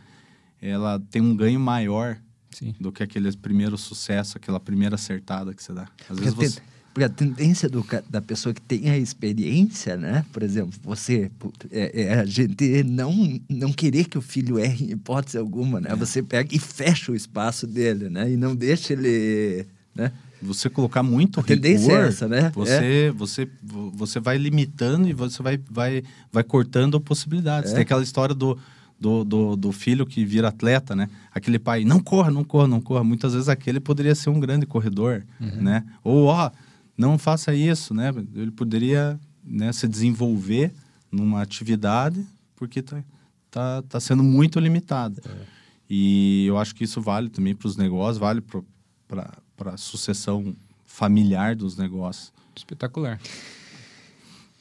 ela 0.62 1.00
tem 1.10 1.20
um 1.22 1.36
ganho 1.36 1.60
maior 1.60 2.18
Sim. 2.52 2.76
do 2.80 2.92
que 2.92 3.02
aquele 3.02 3.36
primeiro 3.36 3.76
sucesso, 3.76 4.38
aquela 4.38 4.60
primeira 4.60 4.94
acertada 4.96 5.52
que 5.54 5.64
você 5.64 5.74
dá. 5.74 5.84
Às 5.84 6.08
Porque, 6.20 6.22
vezes 6.30 6.54
você... 6.56 6.62
porque 6.94 7.04
a 7.04 7.10
tendência 7.10 7.68
do 7.68 7.84
da 8.10 8.22
pessoa 8.22 8.54
que 8.54 8.62
tem 8.62 8.90
a 8.90 8.98
experiência, 8.98 9.98
né? 9.98 10.24
Por 10.32 10.44
exemplo, 10.44 10.74
você, 10.84 11.32
é, 11.72 12.04
é 12.04 12.14
a 12.20 12.26
gente 12.26 12.84
não, 12.84 13.40
não 13.50 13.74
querer 13.74 14.06
que 14.06 14.18
o 14.18 14.22
filho 14.22 14.60
erre 14.60 14.86
em 14.86 14.92
hipótese 14.92 15.38
alguma, 15.38 15.80
É. 15.80 15.82
né? 15.82 15.96
Você 15.96 16.22
pega 16.22 16.54
e 16.56 16.60
fecha 16.60 17.12
o 17.12 17.16
espaço 17.16 17.66
dele, 17.66 18.10
né? 18.10 18.32
E 18.32 18.38
não 18.38 18.56
deixa 18.56 18.94
ele, 18.94 19.66
né? 19.96 20.12
Você 20.42 20.70
colocar 20.70 21.02
muito 21.02 21.40
A 21.40 21.44
tendência 21.44 21.88
rigor, 21.88 22.04
é 22.04 22.08
essa, 22.10 22.28
né? 22.28 22.52
Você, 22.54 23.12
você, 23.16 23.48
vo- 23.64 23.90
você 23.92 24.20
vai 24.20 24.38
limitando 24.38 25.08
e 25.08 25.14
você 25.14 25.42
vai, 25.42 25.58
vai, 25.72 26.04
vai 26.32 26.44
cortando 26.44 27.00
possibilidades. 27.00 27.72
É. 27.72 27.76
Tem 27.76 27.82
aquela 27.84 28.04
história 28.04 28.36
do, 28.36 28.60
do, 29.00 29.24
do, 29.24 29.56
do 29.56 29.72
filho 29.72 30.06
que 30.06 30.26
vira 30.26 30.50
atleta, 30.50 30.96
né? 30.96 31.10
Aquele 31.34 31.58
pai, 31.58 31.86
não 31.86 32.00
corra, 32.02 32.30
não 32.30 32.44
corra, 32.44 32.68
não 32.68 32.82
corra. 32.82 33.04
Muitas 33.06 33.34
vezes 33.34 33.48
aquele 33.48 33.80
poderia 33.80 34.14
ser 34.14 34.30
um 34.30 34.40
grande 34.40 34.66
corredor, 34.66 35.24
Uhum. 35.40 35.62
né? 35.62 35.84
Ou, 36.04 36.26
ó, 36.26 36.52
não 36.98 37.18
faça 37.18 37.54
isso, 37.54 37.94
né? 37.94 38.14
Ele 38.36 38.52
poderia 38.52 39.20
né, 39.44 39.72
se 39.74 39.88
desenvolver 39.88 40.74
numa 41.12 41.42
atividade 41.42 42.26
porque 42.56 42.82
tá, 42.82 43.04
tá, 43.52 43.82
tá 43.84 44.00
sendo 44.00 44.24
muito 44.24 44.60
limitado. 44.60 45.22
É. 45.26 45.46
E 45.90 46.46
eu 46.48 46.58
acho 46.58 46.74
que 46.74 46.84
isso 46.84 47.02
vale 47.02 47.30
também 47.30 47.56
para 47.56 47.68
os 47.68 47.78
negócios, 47.78 48.18
vale 48.18 48.42
para 48.42 49.74
a 49.74 49.78
sucessão 49.78 50.56
familiar 50.86 51.56
dos 51.56 51.78
negócios. 51.78 52.32
Espetacular. 52.56 53.20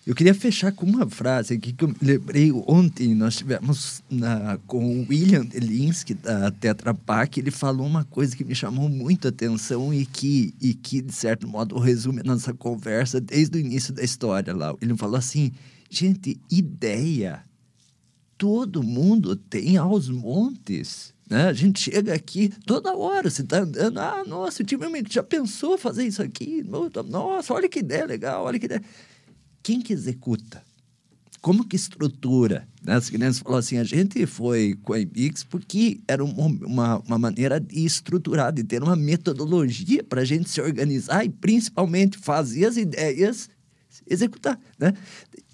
Eu 0.04 0.16
queria 0.16 0.34
fechar 0.34 0.72
com 0.72 0.84
uma 0.84 1.08
frase 1.08 1.54
aqui 1.54 1.72
que 1.72 1.84
eu 1.84 1.94
lembrei 2.02 2.50
ontem. 2.50 3.14
Nós 3.14 3.36
tivemos 3.36 4.02
na, 4.10 4.58
com 4.66 4.84
o 4.84 5.06
William 5.08 5.44
Delinsky, 5.44 6.14
da 6.14 6.50
Tetra 6.50 6.92
Pak. 6.92 7.38
Ele 7.38 7.52
falou 7.52 7.86
uma 7.86 8.04
coisa 8.04 8.36
que 8.36 8.44
me 8.44 8.54
chamou 8.54 8.88
muito 8.88 9.28
a 9.28 9.30
atenção 9.30 9.94
e 9.94 10.04
que, 10.04 10.52
e 10.60 10.74
que, 10.74 11.00
de 11.00 11.12
certo 11.12 11.46
modo, 11.46 11.78
resume 11.78 12.20
a 12.20 12.24
nossa 12.24 12.52
conversa 12.52 13.20
desde 13.20 13.56
o 13.56 13.60
início 13.60 13.94
da 13.94 14.02
história 14.02 14.52
lá. 14.52 14.74
Ele 14.80 14.96
falou 14.96 15.16
assim: 15.16 15.52
gente, 15.88 16.36
ideia 16.50 17.44
todo 18.36 18.82
mundo 18.82 19.36
tem 19.36 19.76
aos 19.76 20.08
montes. 20.08 21.14
Né? 21.30 21.44
A 21.44 21.52
gente 21.52 21.78
chega 21.78 22.12
aqui 22.12 22.48
toda 22.66 22.92
hora, 22.92 23.30
você 23.30 23.42
está 23.42 23.60
andando, 23.60 23.98
ah, 23.98 24.24
nossa, 24.26 24.64
ultimamente 24.64 25.14
já 25.14 25.22
pensou 25.22 25.78
fazer 25.78 26.04
isso 26.04 26.20
aqui? 26.20 26.60
Nossa, 27.08 27.54
olha 27.54 27.68
que 27.68 27.78
ideia 27.78 28.04
legal, 28.04 28.44
olha 28.44 28.58
que 28.58 28.66
ideia. 28.66 28.82
Quem 29.62 29.80
que 29.80 29.92
executa? 29.92 30.62
Como 31.40 31.64
que 31.64 31.76
estrutura? 31.76 32.68
Né? 32.84 32.94
As 32.94 33.10
crianças 33.10 33.40
falaram 33.40 33.58
assim, 33.58 33.76
a 33.76 33.84
gente 33.84 34.26
foi 34.26 34.78
com 34.82 34.92
a 34.92 34.98
IBIX 34.98 35.44
porque 35.44 36.00
era 36.06 36.24
uma, 36.24 36.98
uma, 36.98 37.18
maneira 37.18 37.58
de 37.58 37.84
estruturar, 37.84 38.52
de 38.52 38.62
ter 38.62 38.82
uma 38.82 38.96
metodologia 38.96 40.04
para 40.04 40.22
a 40.22 40.24
gente 40.24 40.48
se 40.48 40.60
organizar 40.60 41.24
e 41.24 41.28
principalmente 41.28 42.18
fazer 42.18 42.66
as 42.66 42.76
ideias 42.76 43.48
executar, 44.06 44.58
né? 44.78 44.94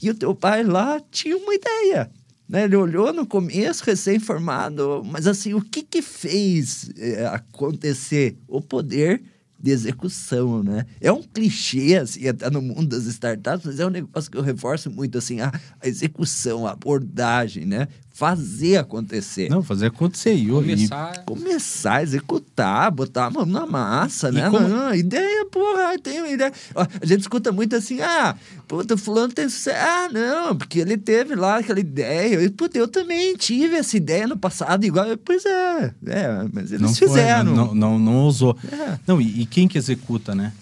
E 0.00 0.10
o 0.10 0.14
teu 0.14 0.34
pai 0.34 0.62
lá 0.62 1.00
tinha 1.10 1.36
uma 1.36 1.54
ideia, 1.54 2.10
né? 2.48 2.64
Ele 2.64 2.76
olhou 2.76 3.12
no 3.12 3.26
começo, 3.26 3.84
recém-formado, 3.84 5.02
mas 5.04 5.26
assim, 5.26 5.54
o 5.54 5.60
que 5.60 5.82
que 5.82 6.02
fez 6.02 6.90
eh, 6.96 7.26
acontecer? 7.26 8.38
O 8.46 8.60
poder 8.60 9.22
de 9.60 9.70
execução, 9.70 10.62
né? 10.62 10.86
É 11.00 11.10
um 11.10 11.22
clichê, 11.22 11.96
assim, 11.96 12.28
até 12.28 12.48
no 12.48 12.62
mundo 12.62 12.86
das 12.86 13.06
startups, 13.06 13.66
mas 13.66 13.80
é 13.80 13.86
um 13.86 13.90
negócio 13.90 14.30
que 14.30 14.38
eu 14.38 14.42
reforço 14.42 14.90
muito, 14.90 15.18
assim, 15.18 15.40
a, 15.40 15.52
a 15.80 15.88
execução, 15.88 16.66
a 16.66 16.72
abordagem, 16.72 17.66
né? 17.66 17.88
Fazer 18.18 18.78
acontecer. 18.78 19.48
Não, 19.48 19.62
fazer 19.62 19.86
acontecer. 19.86 20.34
E, 20.34 20.46
e- 20.46 20.50
Começar. 20.50 21.24
Começar 21.24 21.94
a 21.98 22.02
executar, 22.02 22.90
botar 22.90 23.26
a 23.26 23.30
mão 23.30 23.46
na 23.46 23.64
massa, 23.64 24.28
E 24.30 24.32
né? 24.32 24.50
como- 24.50 24.66
Não, 24.66 24.92
ideia, 24.92 25.46
porra, 25.46 25.96
tem 26.02 26.18
uma 26.18 26.28
ideia. 26.28 26.52
A 26.74 27.06
gente 27.06 27.20
escuta 27.20 27.52
muito 27.52 27.76
assim, 27.76 28.00
ah, 28.00 28.34
puta, 28.66 28.96
fulano 28.96 29.32
tem 29.32 29.48
sucesso. 29.48 29.78
Ah, 29.80 30.08
não, 30.12 30.56
porque 30.56 30.80
ele 30.80 30.96
teve 30.96 31.36
lá 31.36 31.58
aquela 31.58 31.78
ideia. 31.78 32.42
E, 32.42 32.50
puta, 32.50 32.76
eu 32.76 32.88
também 32.88 33.36
tive 33.36 33.76
essa 33.76 33.96
ideia 33.96 34.26
no 34.26 34.36
passado, 34.36 34.84
igual. 34.84 35.06
Pois 35.24 35.46
é, 35.46 35.94
é, 36.06 36.44
mas 36.52 36.72
eles 36.72 36.80
não 36.80 36.92
foi, 36.92 37.06
fizeram. 37.06 37.54
não, 37.54 37.72
não, 37.72 37.98
não 38.00 38.16
ousou. 38.24 38.58
É. 38.72 38.98
Não, 39.06 39.20
e, 39.20 39.42
e 39.42 39.46
quem 39.46 39.68
que 39.68 39.78
executa, 39.78 40.34
né? 40.34 40.52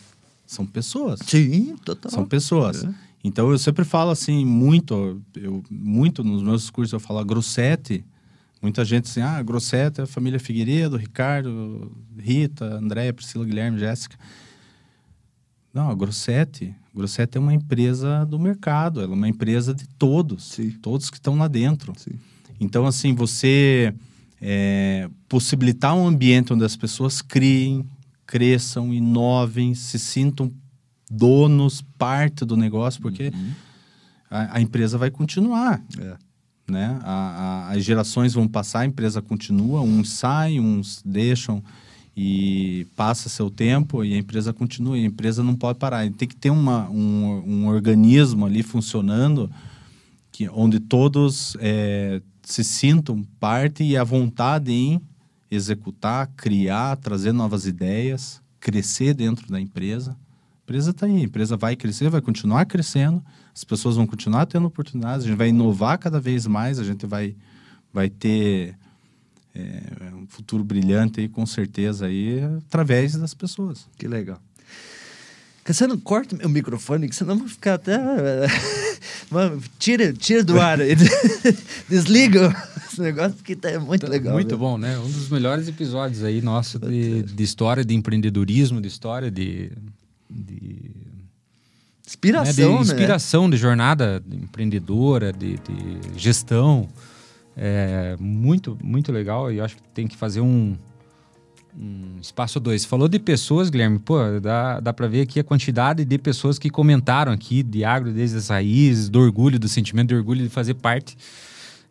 São 0.47 0.67
pessoas. 0.67 1.21
Sim, 1.27 1.75
total. 1.87 2.13
São 2.13 2.27
pessoas. 2.27 2.85
É. 2.85 3.06
Então 3.27 3.51
eu 3.51 3.59
sempre 3.59 3.85
falo 3.85 4.13
assim, 4.13 4.45
muito, 4.45 5.21
eu, 5.35 5.61
muito 5.69 6.23
nos 6.23 6.45
meus 6.45 6.71
cursos 6.71 6.93
eu 6.93 7.01
falo 7.01 7.19
a 7.19 7.25
Grossetti. 7.25 8.05
Muita 8.63 8.85
gente 8.85 9.11
assim, 9.11 9.21
ah, 9.21 9.43
Grossetti 9.43 10.01
é 10.01 10.05
a 10.05 10.07
família 10.07 10.39
Figueiredo, 10.39 10.97
Ricardo, 10.97 11.91
Rita, 12.17 12.65
Andréia, 12.77 13.13
Priscila, 13.13 13.45
Guilherme, 13.45 13.81
Jéssica. 13.81 14.17
Não, 15.75 15.91
a 15.91 15.95
Grossetti, 15.95 16.73
Grossetti 16.95 17.37
é 17.37 17.41
uma 17.41 17.53
empresa 17.53 18.25
do 18.25 18.39
mercado, 18.39 19.01
ela 19.01 19.13
é 19.13 19.17
uma 19.17 19.29
empresa 19.29 19.75
de 19.75 19.89
todos, 19.89 20.53
Sim. 20.53 20.71
todos 20.81 21.11
que 21.11 21.17
estão 21.17 21.37
lá 21.37 21.49
dentro. 21.49 21.93
Sim. 21.97 22.13
Então, 22.61 22.87
assim, 22.87 23.13
você 23.13 23.93
é, 24.41 25.11
possibilitar 25.29 25.97
um 25.97 26.07
ambiente 26.07 26.53
onde 26.53 26.65
as 26.65 26.77
pessoas 26.77 27.21
criem, 27.21 27.85
cresçam, 28.25 28.95
inovem, 28.95 29.75
se 29.75 29.99
sintam 29.99 30.53
donos, 31.11 31.83
parte 31.97 32.45
do 32.45 32.57
negócio, 32.57 33.01
porque 33.01 33.33
a, 34.31 34.57
a 34.57 34.61
empresa 34.61 34.99
vai 34.99 35.11
continuar, 35.11 35.83
É. 35.99 36.17
né? 36.69 36.99
A- 37.03 37.67
a- 37.69 37.73
as 37.73 37.85
gerações 37.85 38.35
vão 38.35 38.49
passar, 38.49 38.81
a 38.81 38.87
empresa 38.87 39.23
continua, 39.23 39.81
uns 39.81 40.11
saem, 40.11 40.61
uns 40.61 41.03
deixam 41.05 41.63
e 42.17 42.87
passa 42.97 43.29
seu 43.29 43.51
tempo 43.51 44.03
e 44.03 44.15
a 44.15 44.19
empresa 44.19 44.53
continua. 44.53 44.97
E 44.99 45.03
a 45.03 45.07
empresa 45.07 45.43
não 45.43 45.55
pode 45.55 45.79
parar. 45.79 46.11
Tem 46.13 46.27
que 46.27 46.35
ter 46.37 46.51
uma, 46.51 46.89
um, 46.89 47.43
um 47.47 47.67
organismo 47.67 48.47
ali 48.47 48.63
funcionando 48.63 49.51
que, 50.33 50.49
onde 50.49 50.81
todos 50.81 51.57
é, 51.61 52.21
se 52.43 52.65
sintam 52.65 53.23
parte 53.39 53.85
e 53.85 53.97
a 53.99 54.03
vontade 54.05 54.73
em 54.73 55.01
executar, 55.51 56.29
criar, 56.37 56.97
trazer 56.97 57.33
novas 57.33 57.67
ideias, 57.67 58.41
crescer 58.59 59.13
dentro 59.15 59.49
da 59.51 59.61
empresa. 59.61 60.17
A 60.67 60.73
empresa 60.73 60.91
está 60.91 61.07
aí, 61.07 61.17
a 61.17 61.21
empresa 61.21 61.57
vai 61.57 61.77
crescer, 61.77 62.11
vai 62.11 62.21
continuar 62.21 62.65
crescendo, 62.65 63.23
as 63.55 63.63
pessoas 63.63 63.95
vão 63.95 64.05
continuar 64.05 64.47
tendo 64.47 64.67
oportunidades, 64.67 65.25
a 65.25 65.29
gente 65.29 65.39
vai 65.39 65.51
inovar 65.51 65.97
cada 65.97 66.19
vez 66.19 66.45
mais, 66.45 66.81
a 66.81 66.85
gente 66.85 67.07
vai, 67.07 67.37
vai 67.93 68.11
ter 68.11 68.77
é, 69.55 69.81
um 70.13 70.27
futuro 70.27 70.65
brilhante 70.65 71.21
aí, 71.21 71.29
com 71.29 71.47
certeza, 71.47 72.07
aí, 72.07 72.43
através 72.67 73.15
das 73.15 73.33
pessoas. 73.33 73.87
Que 73.97 74.09
legal. 74.09 74.41
Cassiano, 75.63 75.97
corta 75.99 76.35
meu 76.35 76.49
microfone, 76.49 77.09
que 77.09 77.15
senão 77.15 77.35
eu 77.35 77.39
vou 77.39 77.49
ficar 77.49 77.75
até. 77.75 77.97
Vamos, 79.31 79.67
tira, 79.79 80.13
tira 80.13 80.43
do 80.43 80.61
ar. 80.61 80.79
Desliga 81.89 82.55
esse 82.89 83.01
negócio 83.01 83.35
porque 83.35 83.55
tá 83.55 83.79
muito 83.79 84.09
legal. 84.09 84.33
Muito 84.33 84.49
viu? 84.49 84.59
bom, 84.59 84.77
né? 84.77 84.99
Um 84.99 85.11
dos 85.11 85.29
melhores 85.29 85.69
episódios 85.69 86.25
aí 86.25 86.43
nosso 86.43 86.79
de, 86.81 87.23
de 87.23 87.43
história 87.43 87.85
de 87.85 87.95
empreendedorismo, 87.95 88.81
de 88.81 88.89
história 88.89 89.31
de, 89.31 89.73
de 90.29 90.91
Inspiração, 92.07 92.65
né, 92.65 92.79
né? 92.79 92.85
de 92.85 92.93
inspiração 92.93 93.51
de 93.51 93.57
jornada 93.57 94.23
empreendedora, 94.31 95.33
de, 95.33 95.55
de 95.57 95.99
gestão. 96.17 96.89
É 97.57 98.17
muito, 98.21 98.79
muito 98.81 99.11
legal. 99.11 99.51
E 99.51 99.61
acho 99.61 99.75
que 99.77 99.83
tem 99.93 100.07
que 100.07 100.17
fazer 100.17 100.41
um, 100.41 100.77
um 101.77 102.17
espaço 102.21 102.61
dois. 102.61 102.85
Falou 102.85 103.09
de 103.09 103.19
pessoas, 103.19 103.71
Guilherme, 103.71 103.99
pô, 103.99 104.19
dá, 104.41 104.79
dá 104.79 104.93
para 104.93 105.09
ver 105.09 105.23
aqui 105.23 105.41
a 105.41 105.45
quantidade 105.45 106.05
de 106.05 106.19
pessoas 106.19 106.61
que 106.61 106.71
comentaram 106.71 107.33
aqui 107.33 107.61
de 107.65 107.85
agro 107.85 108.13
desde 108.13 108.37
as 108.37 108.49
raízes, 108.51 109.09
do 109.09 109.19
orgulho, 109.19 109.59
do 109.59 109.69
sentimento 109.69 110.09
de 110.09 110.15
orgulho 110.15 110.45
de 110.45 110.49
fazer 110.49 110.75
parte 110.75 111.17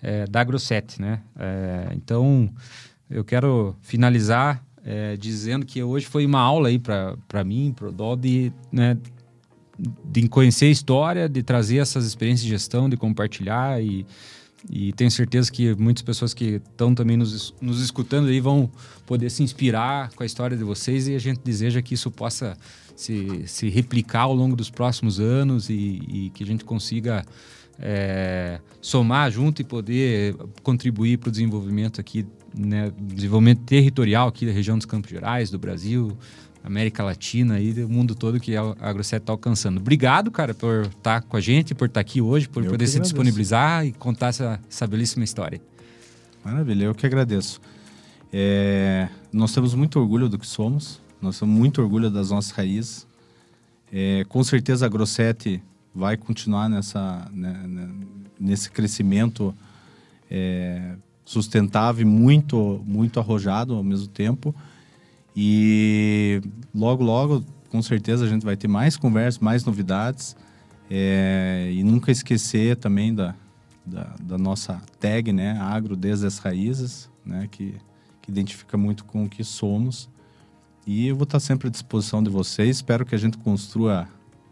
é, 0.01 0.25
da 0.27 0.39
AgroSet, 0.39 1.01
né? 1.01 1.19
É, 1.37 1.89
então, 1.93 2.49
eu 3.09 3.25
quero 3.25 3.75
finalizar 3.81 4.63
é, 4.85 5.17
dizendo 5.17 5.65
que 5.65 5.81
hoje 5.81 6.05
foi 6.05 6.25
uma 6.25 6.39
aula 6.39 6.69
aí 6.69 6.77
para 6.77 7.43
mim, 7.43 7.73
para 7.75 7.89
o 7.89 8.15
de, 8.15 8.53
né, 8.71 8.95
de 10.05 10.27
conhecer 10.29 10.65
a 10.65 10.69
história, 10.69 11.27
de 11.27 11.41
trazer 11.41 11.77
essas 11.77 12.05
experiências 12.05 12.43
de 12.43 12.49
gestão, 12.49 12.87
de 12.87 12.95
compartilhar 12.95 13.81
e, 13.81 14.05
e 14.69 14.93
tenho 14.93 15.09
certeza 15.09 15.51
que 15.51 15.73
muitas 15.75 16.03
pessoas 16.03 16.33
que 16.33 16.61
estão 16.69 16.93
também 16.93 17.17
nos, 17.17 17.53
nos 17.59 17.81
escutando 17.81 18.27
aí 18.27 18.39
vão 18.39 18.69
poder 19.07 19.31
se 19.31 19.41
inspirar 19.41 20.11
com 20.13 20.21
a 20.21 20.25
história 20.25 20.55
de 20.55 20.63
vocês 20.63 21.07
e 21.07 21.15
a 21.15 21.19
gente 21.19 21.39
deseja 21.43 21.81
que 21.81 21.95
isso 21.95 22.11
possa 22.11 22.55
se, 22.95 23.43
se 23.47 23.69
replicar 23.69 24.21
ao 24.21 24.35
longo 24.35 24.55
dos 24.55 24.69
próximos 24.69 25.19
anos 25.19 25.69
e, 25.69 26.01
e 26.07 26.31
que 26.33 26.43
a 26.43 26.47
gente 26.47 26.63
consiga 26.63 27.25
é, 27.79 28.59
somar 28.81 29.31
junto 29.31 29.61
e 29.61 29.65
poder 29.65 30.35
contribuir 30.63 31.17
para 31.17 31.29
o 31.29 31.31
desenvolvimento 31.31 31.99
aqui, 31.99 32.25
né, 32.57 32.91
desenvolvimento 32.97 33.61
territorial 33.61 34.27
aqui 34.27 34.45
da 34.45 34.51
região 34.51 34.77
dos 34.77 34.85
Campos 34.85 35.09
Gerais, 35.09 35.49
do 35.49 35.59
Brasil, 35.59 36.17
América 36.63 37.03
Latina 37.03 37.59
e 37.59 37.73
do 37.73 37.87
mundo 37.87 38.15
todo 38.15 38.39
que 38.39 38.55
a 38.55 38.75
AgroSet 38.81 39.21
está 39.21 39.31
alcançando. 39.31 39.77
Obrigado, 39.77 40.31
cara, 40.31 40.53
por 40.53 40.85
estar 40.85 41.21
com 41.21 41.37
a 41.37 41.41
gente, 41.41 41.75
por 41.75 41.87
estar 41.87 41.99
aqui 41.99 42.21
hoje, 42.21 42.47
por 42.49 42.63
Eu 42.63 42.71
poder 42.71 42.87
se 42.87 42.93
agradeço. 42.93 43.13
disponibilizar 43.13 43.85
e 43.85 43.91
contar 43.91 44.27
essa, 44.27 44.59
essa 44.67 44.87
belíssima 44.87 45.23
história. 45.23 45.61
Maravilha, 46.43 46.85
eu 46.85 46.95
que 46.95 47.05
agradeço. 47.05 47.61
É, 48.33 49.07
nós 49.31 49.53
temos 49.53 49.75
muito 49.75 49.99
orgulho 49.99 50.27
do 50.27 50.39
que 50.39 50.47
somos, 50.47 50.99
nós 51.21 51.39
temos 51.39 51.55
muito 51.55 51.81
orgulho 51.81 52.09
das 52.09 52.31
nossas 52.31 52.51
raízes. 52.51 53.07
É, 53.91 54.25
com 54.27 54.43
certeza 54.43 54.85
a 54.85 54.89
Grosset 54.89 55.61
vai 55.93 56.17
continuar 56.17 56.67
nessa, 56.67 57.29
né, 57.31 57.53
né, 57.67 57.89
nesse 58.39 58.69
crescimento 58.71 59.55
é, 60.29 60.95
sustentável 61.25 62.03
e 62.03 62.05
muito, 62.05 62.81
muito 62.85 63.19
arrojado 63.19 63.73
ao 63.73 63.83
mesmo 63.83 64.07
tempo. 64.07 64.55
E 65.35 66.41
logo, 66.73 67.03
logo, 67.03 67.43
com 67.69 67.81
certeza, 67.81 68.23
a 68.23 68.27
gente 68.27 68.45
vai 68.45 68.55
ter 68.55 68.67
mais 68.67 68.95
conversas, 68.95 69.41
mais 69.41 69.65
novidades. 69.65 70.35
É, 70.89 71.71
e 71.73 71.83
nunca 71.83 72.11
esquecer 72.11 72.77
também 72.77 73.13
da, 73.13 73.35
da, 73.83 74.15
da 74.21 74.37
nossa 74.37 74.81
tag, 74.99 75.33
né? 75.33 75.59
Agro 75.59 75.95
desde 75.95 76.27
as 76.27 76.37
raízes, 76.37 77.09
né? 77.25 77.47
Que, 77.51 77.75
que 78.21 78.29
identifica 78.31 78.77
muito 78.77 79.03
com 79.03 79.25
o 79.25 79.29
que 79.29 79.43
somos. 79.43 80.07
E 80.85 81.07
eu 81.07 81.15
vou 81.15 81.23
estar 81.23 81.39
sempre 81.39 81.67
à 81.67 81.71
disposição 81.71 82.21
de 82.21 82.29
vocês. 82.29 82.77
Espero 82.77 83.03
que 83.03 83.15
a 83.15 83.17
gente 83.17 83.37
construa 83.39 84.07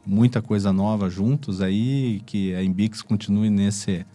muita 0.06 0.42
coisa 0.42 0.74
nova 0.74 1.10
juntos 1.10 1.62
aí, 1.62 2.22
que 2.26 2.54
a 2.56 2.64
Embix 2.64 3.02
continue 3.04 3.50
nesse 3.50 4.06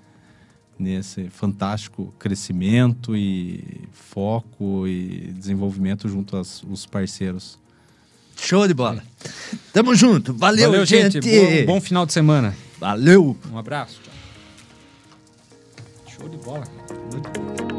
nesse 0.78 1.28
fantástico 1.28 2.12
crescimento 2.18 3.16
e 3.16 3.80
foco 3.92 4.86
e 4.86 5.32
desenvolvimento 5.36 6.08
junto 6.08 6.36
aos 6.36 6.62
os 6.64 6.86
parceiros. 6.86 7.58
Show 8.36 8.66
de 8.68 8.74
bola. 8.74 9.02
Tamo 9.72 9.94
junto. 9.94 10.32
Valeu, 10.32 10.70
Valeu, 10.70 10.86
gente. 10.86 11.20
gente. 11.22 11.64
Bom, 11.66 11.74
bom 11.74 11.80
final 11.80 12.06
de 12.06 12.12
semana. 12.12 12.54
Valeu. 12.78 13.36
Um 13.52 13.58
abraço. 13.58 14.00
Tchau. 14.02 14.14
Show 16.16 16.28
de 16.28 16.36
bola. 16.36 16.64
cara. 16.66 16.98
Muito 17.12 17.30
bom. 17.72 17.77